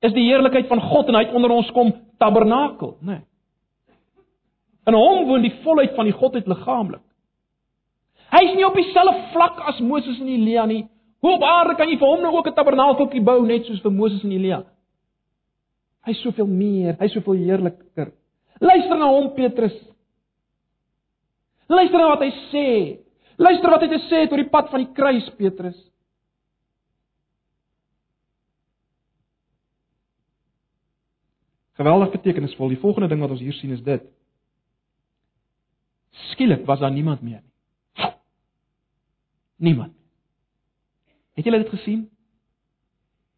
is 0.06 0.12
die 0.14 0.28
heerlikheid 0.28 0.68
van 0.70 0.80
God 0.86 1.10
en 1.10 1.18
hy 1.18 1.24
het 1.26 1.34
onder 1.34 1.50
ons 1.50 1.70
kom 1.74 1.90
tabernakel, 2.22 2.94
né? 3.00 3.18
Nee. 3.18 3.24
In 4.90 4.96
hom 4.98 5.26
woon 5.28 5.42
die 5.42 5.54
volheid 5.62 5.92
van 5.98 6.08
die 6.08 6.14
godheid 6.14 6.46
liggaamlik. 6.50 7.02
Hy's 8.32 8.54
nie 8.56 8.64
op 8.64 8.76
dieselfde 8.76 9.28
vlak 9.34 9.60
as 9.68 9.80
Moses 9.84 10.20
en 10.20 10.30
Elia 10.32 10.64
nie. 10.66 10.86
Hoe 11.22 11.34
op 11.36 11.44
aarde 11.44 11.76
kan 11.78 11.90
jy 11.90 11.98
vir 12.00 12.08
hom 12.08 12.22
nou 12.24 12.32
ook 12.36 12.48
'n 12.48 12.54
tabernakeltjie 12.54 13.22
bou 13.22 13.44
net 13.46 13.66
soos 13.66 13.82
vir 13.82 13.92
Moses 13.92 14.24
en 14.24 14.32
Elia? 14.32 14.64
Hy's 16.06 16.20
soveel 16.22 16.46
meer, 16.46 16.96
hy's 16.98 17.12
soveel 17.12 17.34
heerliker. 17.34 18.12
Luister 18.60 18.98
na 18.98 19.06
hom 19.06 19.34
Petrus. 19.34 19.76
Luister 21.68 21.98
na 21.98 22.08
wat 22.08 22.20
hy 22.20 22.30
sê. 22.50 22.98
Luister 23.38 23.70
wat 23.70 23.82
hy 23.82 23.88
te 23.88 24.00
sê 24.08 24.30
oor 24.30 24.42
die 24.42 24.50
pad 24.50 24.70
van 24.70 24.84
die 24.84 24.92
kruis 24.94 25.30
Petrus. 25.36 25.78
Geweldig 31.74 32.10
betekenisvol. 32.10 32.68
Die 32.68 32.82
volgende 32.82 33.08
ding 33.08 33.20
wat 33.20 33.30
ons 33.30 33.40
hier 33.40 33.52
sien 33.52 33.72
is 33.72 33.82
dit. 33.82 34.02
Skielik 36.32 36.66
was 36.66 36.80
daar 36.80 36.92
niemand 36.92 37.22
meer 37.22 37.40
nie. 37.42 37.51
Niemand. 39.62 39.94
Het 41.38 41.44
julle 41.44 41.62
dit 41.62 41.68
gesien? 41.68 42.08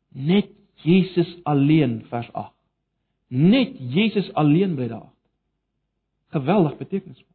Net 0.08 0.48
Jesus 0.84 1.36
alleen 1.42 2.04
vers 2.08 2.32
8. 2.32 2.52
Net 3.28 3.76
Jesus 3.92 4.32
alleen 4.32 4.74
bly 4.74 4.88
daar. 4.88 5.10
Geweldig 6.32 6.76
betekenisvol. 6.76 7.28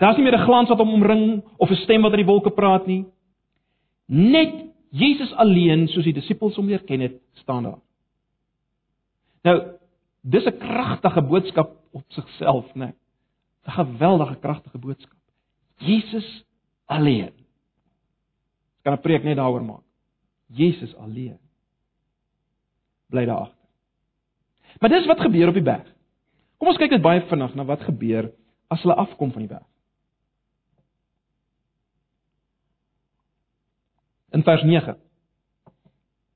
Daar's 0.00 0.16
nie 0.16 0.24
meer 0.24 0.38
'n 0.38 0.44
glans 0.44 0.68
wat 0.68 0.78
hom 0.78 0.92
omring 0.92 1.44
of 1.56 1.70
'n 1.70 1.82
stem 1.84 2.02
wat 2.02 2.10
uit 2.10 2.24
die 2.24 2.32
wolke 2.32 2.50
praat 2.50 2.86
nie. 2.86 3.04
Net 4.06 4.64
Jesus 4.90 5.32
alleen, 5.32 5.88
soos 5.88 6.04
die 6.04 6.12
disippels 6.12 6.56
hom 6.56 6.66
leer 6.66 6.84
ken 6.84 7.00
het, 7.00 7.20
staan 7.32 7.62
daar. 7.62 7.80
Nou, 9.42 9.76
dis 10.22 10.44
'n 10.44 10.58
kragtige 10.58 11.22
boodskap 11.22 11.76
op 11.92 12.04
sigself, 12.08 12.74
né? 12.74 12.94
'n 13.66 13.70
Geweldige 13.70 14.36
kragtige 14.36 14.78
boodskap. 14.78 15.18
Jesus 15.76 16.44
alleen. 16.86 17.37
Kan 18.88 18.96
'n 18.96 19.00
preek 19.00 19.22
net 19.22 19.36
daaroor 19.36 19.64
maak. 19.64 19.84
Jesus 20.46 20.96
alleen 20.96 21.38
bly 23.06 23.24
daar 23.24 23.36
agter. 23.36 23.68
Maar 24.80 24.90
dis 24.90 25.06
wat 25.06 25.20
gebeur 25.20 25.48
op 25.48 25.54
die 25.54 25.62
berg. 25.62 25.92
Kom 26.56 26.68
ons 26.68 26.78
kyk 26.78 26.90
net 26.90 27.02
baie 27.02 27.20
vinnig 27.20 27.54
na 27.54 27.64
wat 27.64 27.84
gebeur 27.84 28.30
as 28.68 28.82
hulle 28.82 28.94
afkom 28.94 29.32
van 29.32 29.44
die 29.44 29.48
berg. 29.48 29.66
In 34.30 34.42
vers 34.42 34.62
9. 34.62 34.96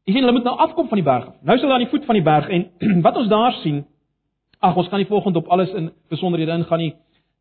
Jy 0.05 0.13
sien 0.13 0.23
hulle 0.23 0.33
moet 0.33 0.45
nou 0.45 0.57
afkom 0.57 0.89
van 0.89 1.01
die 1.01 1.09
berg. 1.09 1.33
Nou 1.41 1.57
is 1.57 1.65
hulle 1.65 1.73
aan 1.73 1.87
die 1.87 1.91
voet 1.91 2.05
van 2.05 2.15
die 2.15 2.29
berg 2.29 2.49
en 2.49 2.71
wat 3.07 3.17
ons 3.17 3.29
daar 3.29 3.53
sien, 3.63 3.87
ag 4.61 4.77
ons 4.77 4.89
kan 4.89 4.99
nie 4.99 5.09
volgens 5.09 5.37
op 5.37 5.49
alles 5.49 5.73
in 5.73 5.93
besonderhede 6.09 6.53
ingaan 6.53 6.79
nie. 6.79 6.95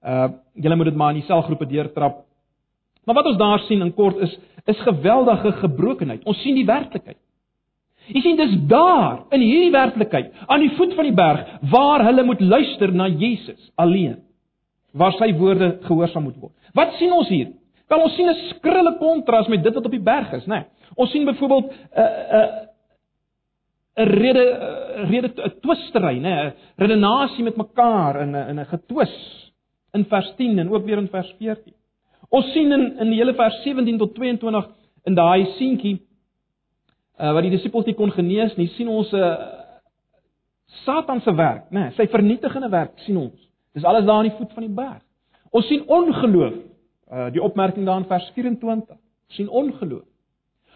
Uh 0.04 0.30
julle 0.54 0.76
moet 0.76 0.86
dit 0.86 0.96
maar 0.96 1.12
in 1.12 1.20
die 1.20 1.28
selgroepe 1.28 1.68
deurtrap. 1.68 2.26
Maar 3.06 3.16
wat 3.16 3.26
ons 3.26 3.38
daar 3.38 3.60
sien 3.60 3.82
in 3.82 3.94
kort 3.94 4.18
is 4.18 4.38
is 4.70 4.82
geweldige 4.86 5.52
gebrokenheid. 5.52 6.24
Ons 6.30 6.42
sien 6.42 6.56
die 6.56 6.66
werklikheid. 6.66 7.18
Jy 8.12 8.22
sien 8.22 8.38
dis 8.38 8.54
daar 8.70 9.24
in 9.34 9.42
hierdie 9.42 9.72
werklikheid 9.74 10.36
aan 10.46 10.62
die 10.62 10.74
voet 10.78 10.94
van 10.98 11.08
die 11.08 11.16
berg 11.18 11.48
waar 11.72 12.04
hulle 12.06 12.26
moet 12.28 12.42
luister 12.42 12.94
na 12.94 13.08
Jesus 13.08 13.72
alleen. 13.76 14.20
Waar 14.94 15.16
sy 15.18 15.32
woorde 15.38 15.78
gehoorsaam 15.88 16.28
moet 16.30 16.38
word. 16.42 16.54
Wat 16.78 16.94
sien 17.00 17.14
ons 17.16 17.30
hier? 17.32 17.50
Wel 17.92 18.04
ons 18.06 18.16
sien 18.16 18.30
'n 18.30 18.50
skrille 18.50 18.98
kontras 19.00 19.48
met 19.48 19.64
dit 19.64 19.74
wat 19.74 19.86
op 19.86 19.92
die 19.92 20.04
berg 20.14 20.32
is, 20.34 20.46
né? 20.46 20.56
Nee. 20.56 20.66
Ons 20.96 21.12
sien 21.12 21.26
byvoorbeeld 21.26 21.72
'n 21.72 22.00
uh, 22.00 22.06
'n 22.06 22.46
uh, 23.98 24.06
'n 24.06 24.10
rede 24.10 24.46
uh, 24.46 25.10
rede 25.10 25.32
'n 25.36 25.60
twistery, 25.62 26.20
né? 26.20 26.46
'n 26.46 26.54
redenasie 26.78 27.44
met 27.44 27.56
mekaar 27.56 28.22
in 28.22 28.32
'n 28.32 28.50
in 28.50 28.60
'n 28.60 28.66
getwis 28.66 29.52
in 29.94 30.06
vers 30.06 30.34
10 30.36 30.60
en 30.60 30.70
ook 30.70 30.86
weer 30.86 30.98
in 30.98 31.08
vers 31.08 31.36
14. 31.38 31.74
Ons 32.32 32.52
sien 32.56 32.72
in 32.72 32.86
in 33.04 33.12
die 33.12 33.20
hele 33.20 33.36
vers 33.38 33.60
17 33.64 34.00
tot 34.00 34.16
22 34.16 34.70
in 35.10 35.18
daai 35.18 35.46
seentjie 35.58 35.98
uh, 37.20 37.34
wat 37.36 37.44
die 37.44 37.54
disippels 37.54 37.86
nie 37.86 37.98
kon 37.98 38.12
genees 38.16 38.56
nie, 38.58 38.70
sien 38.78 38.90
ons 38.90 39.12
'n 39.12 39.20
uh, 39.20 39.60
Satan 40.86 41.20
se 41.22 41.32
werk, 41.36 41.70
né? 41.70 41.80
Nee, 41.80 41.92
sy 41.98 42.08
vernietigende 42.08 42.70
werk 42.72 43.00
sien 43.04 43.18
ons. 43.18 43.40
Dis 43.74 43.84
alles 43.84 44.06
daar 44.06 44.22
aan 44.22 44.30
die 44.30 44.38
voet 44.38 44.54
van 44.54 44.64
die 44.64 44.76
berg. 44.76 45.02
Ons 45.52 45.68
sien 45.68 45.84
ongeloof 45.88 46.72
Uh 47.12 47.28
die 47.32 47.42
opmerking 47.44 47.86
daar 47.86 47.98
in 47.98 48.06
vers 48.08 48.32
24 48.34 48.96
sien 49.28 49.50
ongeloof. 49.50 50.08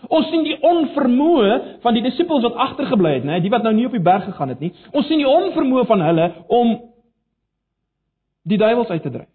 Ons 0.08 0.28
sien 0.30 0.44
die 0.44 0.58
onvermoë 0.62 1.80
van 1.82 1.96
die 1.96 2.04
disippels 2.04 2.44
wat 2.44 2.58
agtergebly 2.60 3.14
het, 3.14 3.24
nê, 3.24 3.40
die 3.42 3.50
wat 3.50 3.64
nou 3.64 3.72
nie 3.74 3.86
op 3.88 3.96
die 3.96 4.04
berg 4.04 4.26
gegaan 4.28 4.52
het 4.52 4.60
nie. 4.60 4.74
Ons 4.92 5.08
sien 5.08 5.22
die 5.22 5.30
onvermoë 5.30 5.86
van 5.88 6.04
hulle 6.04 6.28
om 6.52 6.74
die 8.44 8.60
duiwels 8.60 8.92
uit 8.92 9.02
te 9.02 9.14
dryf. 9.14 9.32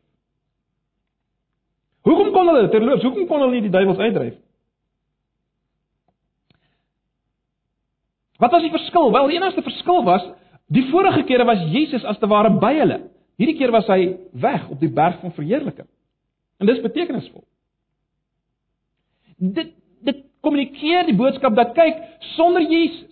Hoekom 2.07 2.33
kon 2.33 2.49
hulle 2.49 2.71
terloops, 2.73 3.05
hoekom 3.05 3.27
kon 3.29 3.45
hulle 3.45 3.59
nie 3.59 3.67
die 3.67 3.73
duiwels 3.73 4.01
uitdryf? 4.01 4.39
Wat 8.41 8.55
was 8.57 8.65
die 8.65 8.73
verskil? 8.73 9.11
Wel, 9.13 9.29
die 9.29 9.37
enigste 9.37 9.65
verskil 9.67 10.05
was 10.07 10.25
die 10.73 10.87
vorige 10.89 11.25
kere 11.29 11.45
was 11.45 11.61
Jesus 11.75 12.05
as 12.09 12.19
te 12.23 12.29
ware 12.31 12.53
by 12.63 12.73
hulle. 12.79 13.01
Hierdie 13.41 13.57
keer 13.59 13.73
was 13.75 13.89
hy 13.91 14.15
weg 14.33 14.69
op 14.71 14.81
die 14.81 14.93
berg 14.93 15.19
van 15.21 15.35
verheerliking. 15.37 15.89
En 16.61 16.69
dis 16.69 16.81
betekenisvol. 16.85 17.45
Dit 19.37 19.77
dit 20.01 20.23
kommunikeer 20.41 21.05
die 21.11 21.17
boodskap 21.17 21.53
dat 21.53 21.75
kyk, 21.77 21.99
sonder 22.33 22.65
Jesus 22.65 23.11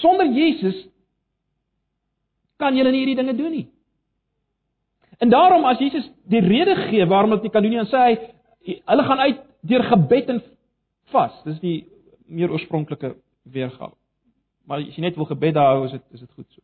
sonder 0.00 0.28
Jesus 0.30 0.76
kan 2.60 2.76
jy 2.76 2.84
nie 2.88 3.02
hierdie 3.02 3.18
dinge 3.18 3.34
doen 3.36 3.52
nie. 3.52 3.66
En 5.18 5.28
daarom 5.28 5.64
as 5.64 5.78
Jesus 5.78 6.10
die 6.28 6.40
rede 6.40 6.74
gee 6.88 7.06
waarom 7.06 7.30
dit 7.30 7.42
nie 7.42 7.50
kan 7.50 7.62
doen 7.62 7.70
nie, 7.70 7.84
dan 7.84 7.92
sê 7.92 8.02
hy 8.04 8.80
hulle 8.90 9.04
gaan 9.06 9.18
uit 9.18 9.42
deur 9.60 9.84
gebed 9.84 10.28
en 10.28 10.42
vas. 11.14 11.42
Dis 11.44 11.60
die 11.60 11.76
meer 12.26 12.50
oorspronklike 12.52 13.14
weergawe. 13.42 13.94
Maar 14.66 14.82
as 14.82 14.96
jy 14.96 15.04
net 15.06 15.16
wil 15.16 15.28
gebed 15.30 15.54
daar 15.54 15.76
hou, 15.76 15.84
is 15.86 15.94
dit 15.94 16.02
is 16.12 16.24
dit 16.24 16.32
goed 16.34 16.48
so. 16.50 16.62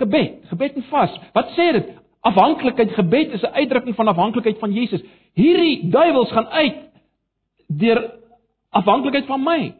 Gebed, 0.00 0.38
gebed 0.48 0.78
en 0.80 0.86
vas. 0.88 1.18
Wat 1.36 1.52
sê 1.56 1.68
dit? 1.76 1.92
Afhanklikheid 2.22 2.94
gebed 2.96 3.36
is 3.36 3.42
'n 3.42 3.54
uitdrukking 3.60 3.94
van 3.94 4.08
afhanklikheid 4.08 4.58
van 4.58 4.72
Jesus. 4.72 5.02
Hierdie 5.34 5.90
duiwels 5.90 6.32
gaan 6.32 6.48
uit 6.48 6.78
deur 7.66 8.14
afhanklikheid 8.70 9.26
van 9.26 9.42
my. 9.42 9.74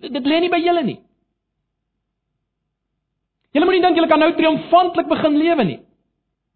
Dit, 0.00 0.12
dit 0.12 0.24
lê 0.24 0.40
nie 0.40 0.50
by 0.50 0.60
julle 0.60 0.82
nie. 0.82 1.00
Julle 3.54 3.64
moenie 3.64 3.82
dink 3.82 3.96
julle 3.96 4.08
kan 4.10 4.18
nou 4.18 4.32
triomfantelik 4.34 5.08
begin 5.08 5.36
lewe 5.36 5.64
nie. 5.64 5.80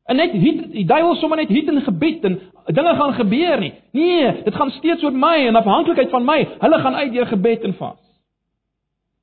En 0.08 0.16
net 0.16 0.32
hier 0.32 0.62
die 0.72 0.86
duiwels 0.88 1.20
sommer 1.20 1.36
net 1.36 1.50
hier 1.52 1.66
in 1.68 1.82
gebed 1.84 2.24
en 2.24 2.38
dinge 2.72 2.94
gaan 2.96 3.12
gebeur 3.18 3.60
nie. 3.60 3.74
Nee, 3.92 4.30
dit 4.44 4.54
gaan 4.54 4.70
steeds 4.78 5.04
oor 5.04 5.12
my 5.12 5.34
en 5.46 5.58
afhanklikheid 5.60 6.10
van 6.10 6.24
my. 6.24 6.38
Hulle 6.62 6.78
gaan 6.80 6.94
uit 6.96 7.12
deur 7.12 7.28
gebed 7.28 7.66
en 7.68 7.74
vas. 7.76 8.00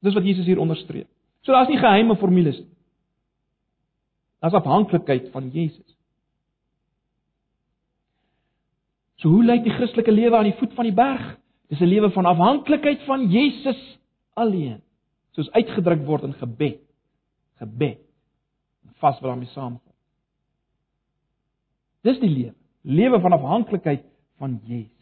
Dis 0.05 0.13
wat 0.13 0.27
Jesus 0.27 0.45
hier 0.45 0.61
onderstreep. 0.61 1.07
So 1.41 1.53
daar's 1.53 1.71
nie 1.73 1.81
geheime 1.81 2.17
formules 2.21 2.59
nie. 2.59 2.69
Daar's 4.45 4.53
afhanklikheid 4.59 5.31
van 5.33 5.49
Jesus. 5.49 5.95
So 9.15 9.29
hoe 9.33 9.43
lyk 9.45 9.63
die 9.65 9.73
Christelike 9.73 10.13
lewe 10.13 10.37
aan 10.37 10.51
die 10.51 10.57
voet 10.59 10.73
van 10.77 10.85
die 10.85 10.93
berg? 10.93 11.23
Dis 11.69 11.81
'n 11.81 11.89
lewe 11.89 12.11
van 12.11 12.25
afhanklikheid 12.25 13.01
van 13.09 13.25
Jesus 13.29 13.97
alleen. 14.33 14.81
Soos 15.31 15.51
uitgedruk 15.51 16.05
word 16.05 16.23
in 16.23 16.33
gebed. 16.33 16.79
Gebed. 17.57 17.99
Vas 19.01 19.19
wat 19.19 19.29
daarmee 19.31 19.49
saamgaan. 19.49 19.84
Dis 22.05 22.19
die 22.21 22.29
lewe. 22.29 22.53
Lewe 22.85 23.19
van 23.19 23.33
afhanklikheid 23.33 24.03
van 24.37 24.59
Jesus. 24.63 24.93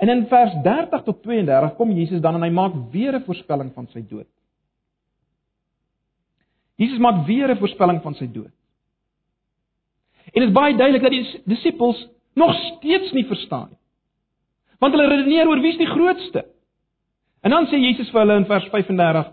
En 0.00 0.08
in 0.08 0.26
vers 0.26 0.54
30 0.64 1.02
tot 1.04 1.22
32 1.22 1.74
kom 1.76 1.90
Jesus 1.92 2.22
dan 2.24 2.38
en 2.38 2.46
hy 2.46 2.52
maak 2.54 2.76
weer 2.92 3.14
'n 3.14 3.24
voorspelling 3.24 3.72
van 3.74 3.86
sy 3.92 4.00
dood. 4.08 4.28
Jesus 6.76 6.98
maak 6.98 7.26
weer 7.26 7.50
'n 7.50 7.58
voorspelling 7.58 8.00
van 8.02 8.14
sy 8.14 8.26
dood. 8.32 8.54
En 10.32 10.40
dit 10.40 10.48
is 10.48 10.54
baie 10.54 10.76
duidelik 10.76 11.02
dat 11.02 11.10
die 11.10 11.42
disippels 11.44 12.08
nog 12.34 12.54
steeds 12.54 13.12
nie 13.12 13.26
verstaan 13.26 13.68
nie. 13.68 13.78
Want 14.78 14.94
hulle 14.94 15.08
redeneer 15.08 15.48
oor 15.48 15.60
wie 15.60 15.72
is 15.72 15.78
die 15.78 15.86
grootste. 15.86 16.46
En 17.40 17.50
dan 17.50 17.66
sê 17.66 17.80
Jesus 17.80 18.10
vir 18.10 18.20
hulle 18.20 18.36
in 18.36 18.46
vers 18.46 18.68
35: 18.68 19.32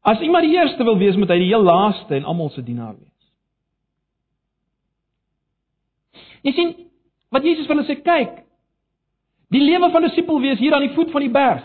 As 0.00 0.20
iemand 0.20 0.44
die 0.44 0.54
eerste 0.58 0.84
wil 0.84 0.98
wees, 0.98 1.16
moet 1.16 1.28
hy 1.28 1.38
die 1.38 1.52
heel 1.52 1.62
laaste 1.62 2.14
en 2.14 2.24
almal 2.24 2.50
se 2.50 2.62
dienaar 2.62 2.96
wees. 2.98 3.11
Jy 6.42 6.52
sien 6.56 6.72
wat 7.32 7.44
Jesus 7.46 7.66
vir 7.66 7.76
hulle 7.76 7.88
sê, 7.88 7.96
kyk. 8.04 8.42
Die 9.52 9.60
lewe 9.60 9.90
van 9.90 10.02
'n 10.02 10.08
disipel 10.08 10.40
wees 10.40 10.58
hier 10.58 10.74
aan 10.74 10.86
die 10.88 10.94
voet 10.94 11.10
van 11.10 11.20
die 11.20 11.32
berg. 11.32 11.62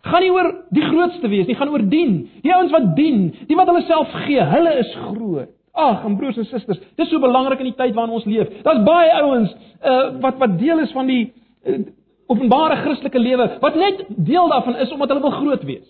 Gaan 0.00 0.22
nie 0.22 0.32
oor 0.32 0.48
die 0.72 0.84
grootste 0.84 1.28
wees 1.28 1.46
nie, 1.46 1.54
gaan 1.54 1.68
oor 1.68 1.82
dien. 1.82 2.30
Die 2.42 2.54
ouens 2.54 2.72
wat 2.72 2.96
dien, 2.96 3.34
die 3.48 3.56
wat 3.56 3.68
hulle 3.68 3.82
self 3.82 4.12
gee, 4.24 4.40
hulle 4.40 4.78
is 4.78 4.94
groot. 4.94 5.50
Ag, 5.72 6.04
en 6.04 6.16
broers 6.16 6.36
en 6.36 6.44
susters, 6.44 6.80
dis 6.96 7.08
so 7.08 7.20
belangrik 7.22 7.60
in 7.62 7.70
die 7.70 7.76
tyd 7.78 7.94
waarin 7.94 8.16
ons 8.16 8.24
leef. 8.24 8.48
Daar's 8.64 8.82
baie 8.84 9.12
ouens 9.22 9.52
uh 9.84 10.20
wat 10.20 10.38
wat 10.38 10.58
deel 10.58 10.80
is 10.80 10.92
van 10.92 11.06
die 11.06 11.32
uh, 11.66 11.78
openbare 12.26 12.76
Christelike 12.82 13.18
lewe 13.18 13.46
wat 13.60 13.74
net 13.74 14.04
deel 14.08 14.48
daarvan 14.48 14.76
is 14.76 14.92
omdat 14.92 15.08
hulle 15.08 15.22
wil 15.22 15.36
groot 15.38 15.62
wees. 15.64 15.86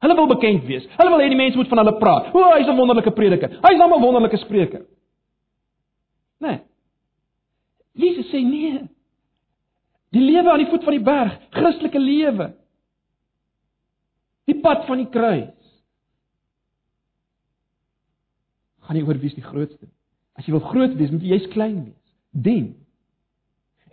Hulle 0.00 0.14
wil 0.16 0.26
bekend 0.26 0.64
wees. 0.64 0.88
Hulle 0.96 1.10
wil 1.10 1.20
hê 1.20 1.28
die 1.28 1.38
mense 1.38 1.56
moet 1.56 1.68
van 1.68 1.82
hulle 1.82 1.98
praat. 2.00 2.32
O, 2.34 2.44
hy's 2.56 2.68
'n 2.68 2.76
wonderlike 2.76 3.10
prediker. 3.10 3.50
Hy's 3.62 3.78
'n 3.78 3.90
wonderlike 4.00 4.36
spreker. 4.36 4.82
Nee. 6.40 6.60
Jesus 8.00 8.30
sê 8.32 8.40
nee. 8.44 8.82
Die 10.10 10.22
lewe 10.24 10.50
aan 10.50 10.62
die 10.64 10.70
voet 10.70 10.84
van 10.86 10.96
die 10.96 11.04
berg, 11.04 11.36
Christelike 11.54 12.00
lewe. 12.00 12.50
Die 14.50 14.58
pad 14.58 14.86
van 14.88 15.04
die 15.04 15.10
kruis. 15.12 15.54
Gaan 18.86 18.98
nie 18.98 19.06
oor 19.06 19.20
wie 19.20 19.30
is 19.30 19.38
die 19.38 19.46
grootste. 19.46 19.86
As 20.34 20.46
jy 20.48 20.54
wil 20.56 20.64
groot 20.66 20.96
wees, 20.98 21.12
moet 21.12 21.22
jy 21.22 21.36
jy's 21.36 21.50
klein 21.52 21.82
wees. 21.84 22.00
Dien. 22.30 22.72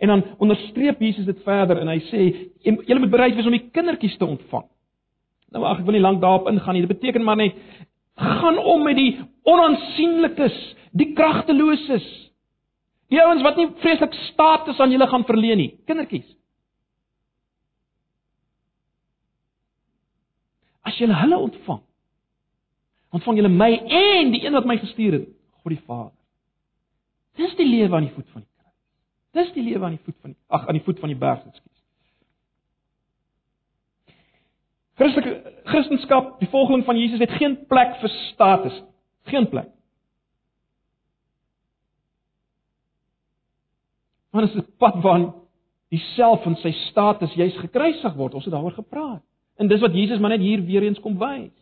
En 0.02 0.10
dan 0.14 0.24
onderstreep 0.42 1.00
Jesus 1.02 1.26
dit 1.26 1.38
verder 1.46 1.82
en 1.82 1.90
hy 1.90 1.98
sê 2.08 2.24
jy 2.62 2.98
moet 2.98 3.10
bereid 3.10 3.36
wees 3.36 3.46
om 3.46 3.54
die 3.54 3.68
kindertjies 3.74 4.16
te 4.18 4.26
ontvang. 4.26 4.66
Nou 5.54 5.64
ag 5.66 5.80
ek 5.80 5.86
wil 5.86 5.96
nie 5.96 6.04
lank 6.04 6.20
daarop 6.22 6.48
ingaan 6.50 6.76
nie. 6.76 6.84
Dit 6.86 6.96
beteken 6.96 7.24
maar 7.26 7.38
net 7.38 7.58
gaan 8.18 8.58
om 8.58 8.82
met 8.82 8.98
die 8.98 9.12
onaansienlikes, 9.46 10.56
die 10.98 11.12
kragteloses. 11.18 12.06
Die 13.08 13.20
ouens 13.24 13.42
wat 13.42 13.56
nie 13.56 13.68
vreeslik 13.80 14.12
status 14.28 14.80
aan 14.80 14.92
julle 14.92 15.08
gaan 15.08 15.24
verleen 15.24 15.60
nie, 15.60 15.70
kindertjies. 15.88 16.26
As 20.84 20.98
jy 21.00 21.08
hulle 21.08 21.38
ontvang, 21.48 21.80
ontvang 23.16 23.40
jy 23.40 23.48
my 23.52 23.70
en 24.02 24.32
die 24.32 24.44
een 24.44 24.56
wat 24.56 24.68
my 24.68 24.76
gestuur 24.80 25.18
het, 25.20 25.26
God 25.62 25.74
die 25.74 25.84
Vader. 25.86 26.14
Dis 27.38 27.54
die 27.56 27.68
lewe 27.68 27.96
aan 27.96 28.08
die 28.08 28.14
voet 28.14 28.28
van 28.34 28.42
die 28.42 28.50
kruis. 28.58 28.76
Dis 29.38 29.54
die 29.54 29.64
lewe 29.70 29.84
aan 29.84 29.96
die 29.96 30.04
voet 30.04 30.16
van 30.20 30.34
die 30.34 30.40
ag 30.48 30.68
aan 30.68 30.78
die 30.78 30.84
voet 30.84 31.00
van 31.00 31.12
die 31.12 31.18
berg, 31.18 31.44
ekskuus. 31.46 31.74
Christelike 34.98 35.34
Christendom, 35.70 36.32
die 36.40 36.50
volgeling 36.50 36.84
van 36.84 36.98
Jesus 36.98 37.22
het 37.22 37.30
geen 37.38 37.54
plek 37.70 37.96
vir 38.02 38.14
status, 38.32 38.82
geen 39.30 39.46
plek. 39.48 39.70
Want 44.38 44.52
dit 44.52 44.62
is 44.62 44.68
'n 44.68 44.76
pad 44.78 45.02
waarin 45.02 45.32
diself 45.88 46.42
van 46.42 46.56
sy 46.56 46.70
status 46.70 47.34
juis 47.34 47.56
gekruisig 47.56 48.14
word. 48.14 48.34
Ons 48.34 48.44
het 48.44 48.52
daaroor 48.52 48.72
gepraat. 48.72 49.22
En 49.56 49.68
dis 49.68 49.80
wat 49.80 49.92
Jesus 49.92 50.18
maar 50.18 50.30
net 50.30 50.40
hier 50.40 50.64
weer 50.64 50.82
eens 50.82 51.00
kom 51.00 51.18
wys. 51.18 51.54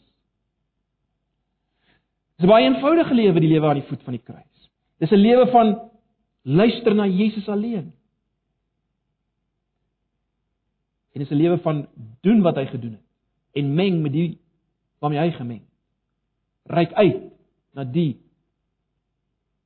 Dis 2.36 2.44
'n 2.44 2.46
baie 2.46 2.64
eenvoudige 2.64 3.14
lewe, 3.14 3.40
die 3.40 3.48
lewe 3.48 3.66
aan 3.66 3.80
die 3.80 3.88
voet 3.88 4.02
van 4.02 4.12
die 4.12 4.22
kruis. 4.22 4.70
Dis 4.98 5.10
'n 5.10 5.14
lewe 5.14 5.46
van 5.46 5.90
luister 6.42 6.94
na 6.94 7.06
Jesus 7.06 7.48
alleen. 7.48 7.92
En 11.12 11.20
dis 11.20 11.30
'n 11.30 11.34
lewe 11.34 11.58
van 11.58 11.88
doen 12.20 12.42
wat 12.42 12.56
hy 12.56 12.66
gedoen 12.66 12.92
het 12.92 13.06
en 13.52 13.74
meng 13.74 14.02
met 14.02 14.12
die 14.12 14.38
waarmee 14.98 15.18
hy 15.18 15.30
gemeng. 15.30 15.62
Ryk 16.64 16.92
uit 16.92 17.22
na 17.72 17.84
die 17.84 18.20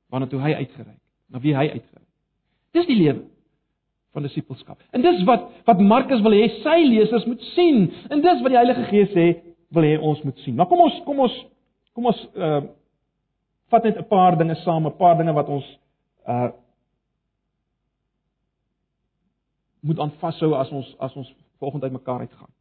waarna 0.07 0.27
toe 0.27 0.39
hy 0.39 0.53
uitgereik, 0.53 1.01
na 1.27 1.39
wie 1.39 1.55
hy 1.55 1.69
uitgereik. 1.69 2.10
Dis 2.71 2.87
die 2.87 2.97
lewe 2.97 3.23
van 4.11 4.25
disippelskap. 4.27 4.79
En 4.91 5.01
dis 5.01 5.23
wat 5.27 5.47
wat 5.67 5.79
Markus 5.79 6.21
wil 6.21 6.35
hê 6.35 6.47
sy 6.61 6.77
lesers 6.87 7.25
moet 7.25 7.41
sien. 7.55 7.85
En 8.09 8.23
dis 8.23 8.43
wat 8.43 8.51
die 8.51 8.59
Heilige 8.59 8.87
Gees 8.89 9.11
sê 9.15 9.27
wil 9.75 9.87
hê 9.87 9.97
ons 9.99 10.21
moet 10.27 10.39
sien. 10.43 10.55
Maar 10.55 10.67
kom 10.71 10.83
ons 10.83 11.01
kom 11.07 11.19
ons 11.27 11.37
kom 11.95 12.11
ons 12.11 12.23
uh 12.35 12.61
vat 13.71 13.85
net 13.87 13.97
'n 13.97 14.07
paar 14.07 14.35
dinge 14.37 14.55
saam, 14.63 14.87
'n 14.87 14.97
paar 14.97 15.17
dinge 15.17 15.33
wat 15.33 15.47
ons 15.47 15.67
uh 16.27 16.51
moet 19.81 19.99
aanvashou 19.99 20.53
as 20.53 20.69
ons 20.71 20.95
as 20.99 21.15
ons 21.15 21.33
volgende 21.59 21.85
uit 21.85 21.93
mekaar 21.93 22.19
uitgaan. 22.19 22.51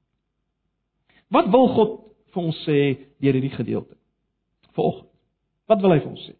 Wat 1.29 1.51
wil 1.51 1.69
God 1.69 2.01
vir 2.35 2.43
ons 2.43 2.63
sê 2.67 2.79
deur 3.19 3.33
hierdie 3.33 3.55
gedeelte? 3.55 3.97
Volg. 4.73 5.05
Wat 5.67 5.81
wil 5.81 5.91
hy 5.91 5.99
vir 5.99 6.11
ons 6.11 6.27
sê? 6.29 6.35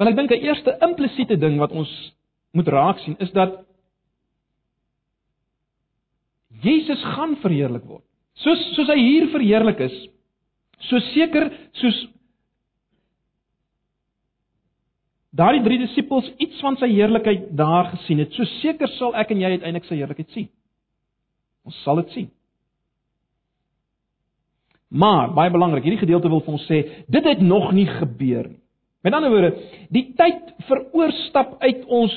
Want 0.00 0.14
ek 0.14 0.16
dink 0.16 0.30
'n 0.32 0.46
eerste 0.48 0.72
implisiete 0.80 1.36
ding 1.36 1.58
wat 1.60 1.72
ons 1.76 1.90
moet 2.56 2.68
raak 2.68 2.98
sien 3.04 3.16
is 3.20 3.32
dat 3.36 3.66
Jesus 6.62 7.02
gaan 7.14 7.36
verheerlik 7.42 7.84
word. 7.84 8.04
Soos 8.40 8.62
soos 8.74 8.88
hy 8.88 8.96
hier 8.96 9.26
verheerlik 9.28 9.80
is, 9.84 9.96
so 10.88 10.98
seker 11.12 11.50
soos 11.72 11.98
daardie 15.36 15.62
drie 15.64 15.78
disippels 15.82 16.32
iets 16.38 16.60
van 16.64 16.76
sy 16.80 16.88
heerlikheid 16.88 17.50
daar 17.56 17.92
gesien 17.92 18.24
het, 18.24 18.32
so 18.32 18.44
seker 18.60 18.88
sal 18.96 19.14
ek 19.14 19.30
en 19.30 19.40
jy 19.44 19.52
uiteindelik 19.52 19.84
sy 19.84 20.00
heerlikheid 20.00 20.30
sien. 20.30 20.48
Ons 21.68 21.76
sal 21.84 22.00
dit 22.00 22.16
sien. 22.16 22.30
Maar 24.88 25.28
baie 25.36 25.52
belangrik, 25.52 25.84
hierdie 25.84 26.02
gedeelte 26.02 26.32
wil 26.32 26.40
vir 26.40 26.56
ons 26.56 26.66
sê, 26.66 26.80
dit 27.06 27.24
het 27.24 27.44
nog 27.44 27.70
nie 27.76 27.86
gebeur 28.00 28.48
nie. 28.48 28.59
Met 29.02 29.14
ander 29.16 29.30
woorde, 29.32 29.54
die 29.88 30.10
tyd 30.16 30.54
vir 30.68 30.82
oorstap 30.92 31.56
uit 31.62 31.84
ons 31.86 32.16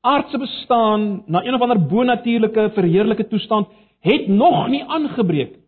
aardse 0.00 0.38
bestaan 0.40 1.22
na 1.26 1.44
een 1.44 1.54
of 1.54 1.64
ander 1.64 1.80
bonatuurlike 1.80 2.70
verheerlike 2.76 3.28
toestand 3.28 3.68
het 4.00 4.28
nog 4.28 4.68
nie 4.72 4.84
aangebreek 4.84 5.60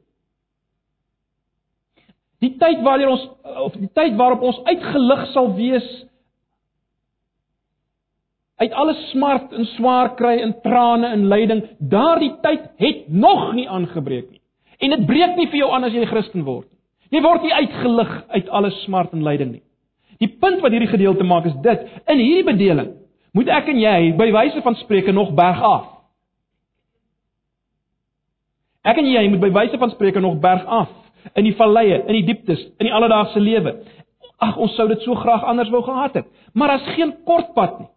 Die 2.43 2.57
tyd 2.59 2.81
waardeur 2.83 3.13
ons 3.15 3.27
of 3.69 3.77
die 3.79 3.91
tyd 3.95 4.17
waarop 4.19 4.43
ons 4.43 4.59
uitgelig 4.67 5.29
sal 5.31 5.53
wees 5.55 5.87
uit 8.63 8.75
alle 8.79 8.95
smart 9.11 9.55
en 9.55 9.67
swaar 9.77 10.13
kry 10.19 10.37
en 10.43 10.53
trane 10.63 11.09
en 11.15 11.25
lyding, 11.31 11.65
daardie 11.79 12.33
tyd 12.45 12.69
het 12.83 13.09
nog 13.11 13.49
nie 13.57 13.67
aangebreek 13.67 14.29
nie. 14.31 14.41
En 14.83 14.95
dit 14.95 15.07
breek 15.07 15.35
nie 15.39 15.49
vir 15.51 15.63
jou 15.65 15.71
aan 15.75 15.87
as 15.87 15.95
jy 15.95 16.03
'n 16.03 16.13
Christen 16.13 16.45
word 16.47 16.67
nie. 16.71 16.82
Jy 17.13 17.21
word 17.21 17.45
nie 17.45 17.53
uitgelig 17.53 18.13
uit 18.33 18.49
alle 18.49 18.71
smart 18.83 19.13
en 19.13 19.25
lyding 19.25 19.53
nie. 19.53 19.63
Die 20.23 20.31
punt 20.41 20.63
wat 20.63 20.73
hierdie 20.73 20.91
gedeelte 20.91 21.27
maak 21.27 21.49
is 21.51 21.57
dit: 21.65 21.87
in 22.09 22.21
hierdie 22.21 22.47
bedeling 22.47 22.93
moet 23.37 23.49
ek 23.53 23.69
en 23.73 23.81
jy 23.81 24.13
by 24.17 24.29
wyse 24.33 24.61
van 24.65 24.77
spreuke 24.81 25.13
nog 25.13 25.33
berg 25.37 25.61
af. 25.65 25.89
Ek 28.85 28.99
en 28.99 29.09
jy 29.09 29.23
moet 29.31 29.43
by 29.45 29.53
wyse 29.55 29.79
van 29.79 29.93
spreuke 29.95 30.21
nog 30.21 30.41
berg 30.43 30.65
af 30.67 30.91
in 31.39 31.47
die 31.47 31.55
valleie, 31.55 32.01
in 32.03 32.17
die 32.19 32.27
dieptes, 32.27 32.65
in 32.81 32.89
die 32.89 32.95
alledaagse 32.95 33.41
lewe. 33.41 33.77
Ag, 34.43 34.57
ons 34.59 34.75
sou 34.75 34.89
dit 34.91 35.05
so 35.05 35.15
graag 35.15 35.45
anders 35.47 35.71
wou 35.71 35.85
gehad 35.87 36.17
het, 36.19 36.31
maar 36.53 36.73
daar's 36.73 36.95
geen 36.97 37.13
kortpad 37.29 37.79
nie. 37.79 37.91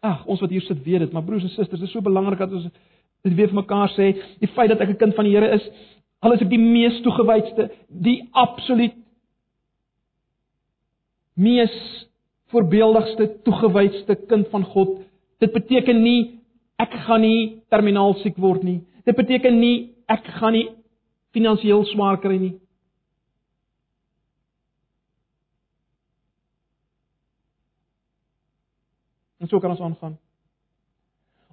Ag, 0.00 0.24
ons 0.26 0.40
wat 0.40 0.50
hier 0.50 0.64
sit 0.64 0.80
weet 0.82 1.04
dit, 1.04 1.12
maar 1.12 1.22
broers 1.22 1.44
en 1.44 1.52
susters, 1.52 1.78
dit 1.78 1.86
is 1.86 1.94
so 1.94 2.02
belangrik 2.02 2.40
dat 2.40 2.52
ons 2.56 2.70
dit 3.22 3.34
weer 3.36 3.50
vir 3.50 3.60
mekaar 3.60 3.92
sê, 3.96 4.12
die 4.40 4.50
feit 4.54 4.70
dat 4.72 4.80
ek 4.80 4.90
'n 4.90 5.00
kind 5.02 5.14
van 5.14 5.24
die 5.24 5.34
Here 5.36 5.54
is, 5.54 5.64
al 6.20 6.32
is 6.32 6.42
ek 6.42 6.50
die 6.50 6.58
mees 6.58 7.00
toegewydste, 7.02 7.70
die 7.88 8.28
absoluut 8.32 8.94
mees 11.36 12.06
voorbeeldigste, 12.52 13.42
toegewydste 13.44 14.16
kind 14.28 14.48
van 14.50 14.64
God, 14.64 15.00
dit 15.38 15.52
beteken 15.52 16.02
nie 16.02 16.40
ek 16.80 16.92
gaan 17.06 17.20
nie 17.20 17.62
terminaal 17.68 18.14
siek 18.22 18.36
word 18.36 18.62
nie. 18.62 18.80
Dit 19.04 19.16
beteken 19.16 19.60
nie 19.60 19.94
ek 20.08 20.24
gaan 20.40 20.52
nie 20.52 20.68
finansiëel 21.32 21.84
swaar 21.92 22.18
kry 22.20 22.38
nie. 22.38 22.54
En 29.40 29.48
so 29.48 29.60
kan 29.60 29.70
ons 29.70 29.80
aangaan. 29.80 30.18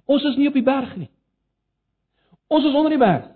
Ons 0.08 0.24
is 0.24 0.36
nie 0.36 0.48
op 0.48 0.56
die 0.56 0.64
berg 0.64 0.96
nie. 0.96 1.08
Ons 2.48 2.64
is 2.64 2.74
onder 2.74 2.90
die 2.90 3.00
berg. 3.00 3.26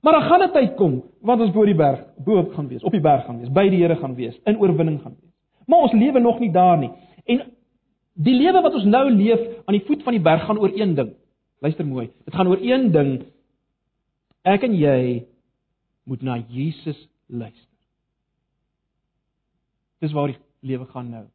Maar 0.00 0.12
dan 0.12 0.22
gaan 0.22 0.42
'n 0.42 0.52
tyd 0.52 0.74
kom 0.76 1.02
wat 1.20 1.40
ons 1.40 1.52
bo 1.52 1.64
die 1.64 1.74
berg, 1.74 2.04
bo 2.24 2.44
gaan 2.54 2.68
wees, 2.68 2.82
op 2.82 2.92
die 2.92 3.00
berg 3.00 3.24
gaan 3.24 3.38
wees, 3.38 3.52
by 3.52 3.68
die 3.68 3.80
Here 3.80 3.96
gaan 3.96 4.14
wees, 4.14 4.40
in 4.44 4.58
oorwinning 4.58 5.00
gaan 5.02 5.16
wees. 5.20 5.30
Maar 5.66 5.78
ons 5.78 5.92
lewe 5.92 6.20
nog 6.20 6.38
nie 6.38 6.52
daar 6.52 6.78
nie. 6.78 6.90
En 7.24 7.42
Die 8.20 8.36
lewe 8.36 8.60
wat 8.60 8.76
ons 8.76 8.88
nou 8.88 9.06
leef 9.14 9.42
aan 9.64 9.76
die 9.76 9.84
voet 9.86 10.02
van 10.04 10.16
die 10.16 10.24
berg 10.24 10.44
gaan 10.44 10.58
oor 10.60 10.72
een 10.74 10.94
ding. 10.98 11.14
Luister 11.64 11.86
mooi. 11.86 12.10
Dit 12.24 12.34
gaan 12.34 12.48
oor 12.50 12.60
een 12.60 12.90
ding. 12.92 13.10
Ek 14.44 14.64
en 14.66 14.76
jy 14.76 15.24
moet 16.08 16.22
na 16.24 16.40
Jesus 16.48 16.98
luister. 17.28 17.68
Dis 20.00 20.12
waar 20.16 20.32
die 20.32 20.40
lewe 20.64 20.88
gaan 20.92 21.10
nou. 21.12 21.26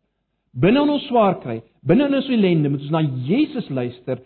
Binne 0.56 0.86
in 0.86 0.94
ons 0.94 1.06
swaar 1.10 1.40
kry, 1.42 1.60
binne 1.86 2.08
in 2.08 2.18
ons 2.18 2.30
ellende 2.32 2.72
moet 2.72 2.86
ons 2.86 2.94
na 2.94 3.02
Jesus 3.28 3.68
luister 3.70 4.22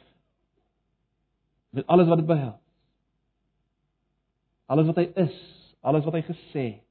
met 1.70 1.88
alles 1.88 2.08
wat 2.08 2.18
dit 2.18 2.28
behels. 2.28 2.62
Alles 4.66 4.86
wat 4.86 4.96
hy 5.02 5.08
is, 5.16 5.36
alles 5.82 6.06
wat 6.06 6.14
hy 6.14 6.22
gesê 6.22 6.66
het. 6.74 6.86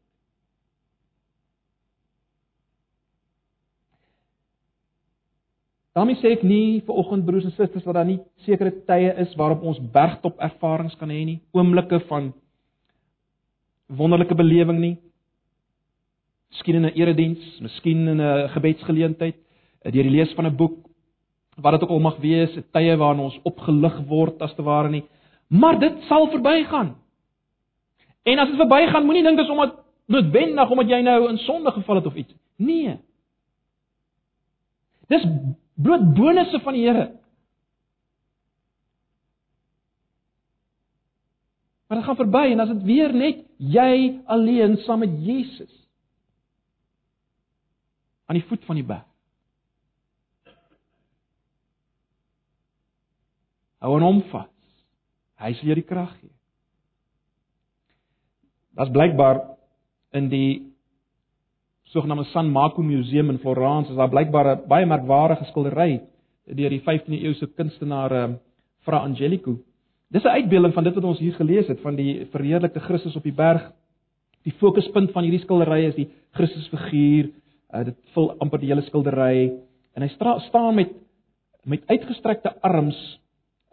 Daarmee 5.98 6.18
sê 6.20 6.30
ek 6.36 6.44
nie 6.46 6.78
vir 6.86 6.98
oggend 7.00 7.24
broers 7.26 7.46
en 7.48 7.54
susters 7.56 7.82
dat 7.82 7.96
daar 7.96 8.06
nie 8.06 8.20
sekere 8.46 8.70
tye 8.86 9.10
is 9.18 9.32
waarop 9.38 9.64
ons 9.66 9.80
bergtop 9.94 10.38
ervarings 10.46 10.94
kan 11.00 11.10
hê 11.10 11.24
nie, 11.26 11.40
oomblikke 11.50 11.98
van 12.06 12.28
wonderlike 13.88 14.36
belewing 14.38 14.78
nie. 14.78 14.96
Miskien 16.52 16.76
in 16.78 16.86
'n 16.86 16.94
erediens, 16.94 17.60
miskien 17.60 18.06
in 18.08 18.20
'n 18.20 18.48
gebedsgeleentheid, 18.48 19.36
deur 19.82 20.02
die 20.06 20.16
lees 20.16 20.32
van 20.34 20.46
'n 20.46 20.56
boek, 20.56 20.87
wat 21.60 21.72
dit 21.72 21.82
ook 21.82 21.90
al 21.90 21.98
mag 21.98 22.16
wees, 22.22 22.54
tye 22.72 22.96
waarin 22.96 23.26
ons 23.26 23.40
opgelig 23.42 23.98
word 24.06 24.42
as 24.42 24.54
te 24.54 24.62
ware 24.62 24.88
nie. 24.88 25.04
Maar 25.48 25.78
dit 25.78 26.02
sal 26.06 26.28
verbygaan. 26.30 26.94
En 28.22 28.38
as 28.38 28.48
dit 28.48 28.60
verbygaan, 28.60 29.06
moenie 29.06 29.24
dink 29.26 29.40
dis 29.40 29.50
omdat 29.50 29.78
noodwendig 30.06 30.70
omdat 30.70 30.90
jy 30.92 31.00
nou 31.04 31.18
in 31.28 31.38
sonde 31.38 31.72
geval 31.72 32.00
het 32.00 32.06
of 32.06 32.14
iets. 32.14 32.34
Nee. 32.56 32.98
Dis 35.08 35.24
bloot 35.74 36.14
bonusse 36.14 36.60
van 36.60 36.76
die 36.76 36.86
Here. 36.86 37.06
Maar 41.88 41.96
dit 41.96 42.06
gaan 42.06 42.20
verby 42.20 42.44
en 42.52 42.60
as 42.60 42.68
dit 42.68 42.82
weer 42.84 43.14
net 43.16 43.44
jy 43.56 44.20
alleen 44.28 44.76
saam 44.84 45.00
met 45.00 45.14
Jesus 45.24 45.72
aan 48.28 48.36
die 48.36 48.44
voet 48.44 48.64
van 48.68 48.76
die 48.76 48.84
berg. 48.84 49.07
Hou 53.78 53.94
aan 53.94 54.06
hom 54.06 54.22
vas. 54.32 54.48
Hy 55.38 55.52
sal 55.54 55.70
jou 55.70 55.76
die 55.78 55.86
krag 55.86 56.10
gee. 56.18 56.32
Das 58.78 58.90
blykbaar 58.94 59.40
in 60.18 60.28
die 60.30 60.50
sogenaamde 61.92 62.26
San 62.32 62.50
Marco 62.50 62.82
Museum 62.82 63.30
in 63.30 63.38
Florence 63.42 63.90
is 63.90 63.98
daar 63.98 64.10
blykbaar 64.10 64.46
'n 64.56 64.68
baie 64.68 64.86
merkwaardige 64.86 65.44
skildery 65.50 66.00
deur 66.46 66.70
die 66.70 66.80
15de 66.80 67.22
eeuse 67.22 67.46
kunstenaar 67.46 68.12
ehm, 68.12 68.34
Fra 68.84 68.98
Angelico. 68.98 69.58
Dis 70.10 70.24
'n 70.24 70.28
uitbeelding 70.38 70.74
van 70.74 70.84
dit 70.84 70.94
wat 70.94 71.04
ons 71.04 71.18
hier 71.18 71.34
gelees 71.34 71.68
het 71.68 71.80
van 71.80 71.96
die 71.96 72.26
verheerlikte 72.26 72.80
Christus 72.80 73.16
op 73.16 73.22
die 73.22 73.32
berg. 73.32 73.72
Die 74.42 74.52
fokuspunt 74.52 75.10
van 75.12 75.22
hierdie 75.22 75.40
skildery 75.40 75.84
is 75.84 75.94
die 75.94 76.08
Christusfiguur. 76.30 77.30
Uh, 77.74 77.84
dit 77.84 77.96
vul 78.14 78.30
amper 78.38 78.58
die 78.60 78.68
hele 78.68 78.82
skildery 78.82 79.52
en 79.94 80.02
hy 80.02 80.08
staan 80.48 80.74
met 80.74 80.88
met 81.64 81.82
uitgestrekte 81.86 82.60
arms 82.62 83.20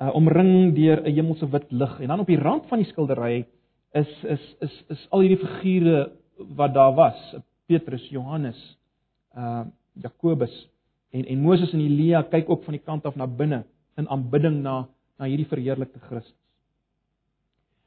uh, 0.02 0.16
omring 0.16 0.74
deur 0.76 1.02
'n 1.02 1.16
hemelse 1.16 1.50
wit 1.50 1.72
lig 1.72 2.00
en 2.00 2.08
dan 2.08 2.20
op 2.20 2.28
die 2.28 2.40
rand 2.40 2.68
van 2.68 2.78
die 2.78 2.88
skildery 2.88 3.46
is 3.92 4.24
is 4.24 4.56
is 4.60 4.84
is 4.90 5.08
al 5.10 5.20
hierdie 5.20 5.48
figure 5.62 6.12
wat 6.56 6.74
daar 6.74 6.94
was 6.96 7.36
Petrus, 7.66 8.10
Johannes, 8.10 8.78
uh 9.38 9.66
Jakobus 9.94 10.70
en 11.12 11.26
en 11.26 11.40
Moses 11.40 11.74
en 11.74 11.80
Elia 11.80 12.24
kyk 12.24 12.50
ook 12.50 12.64
van 12.64 12.76
die 12.76 12.84
kant 12.84 13.06
af 13.06 13.16
na 13.16 13.28
binne 13.28 13.64
in 13.98 14.08
aanbidding 14.08 14.62
na 14.62 14.88
na 15.18 15.26
hierdie 15.26 15.48
verheerlikte 15.48 16.00
Christus. 16.00 16.36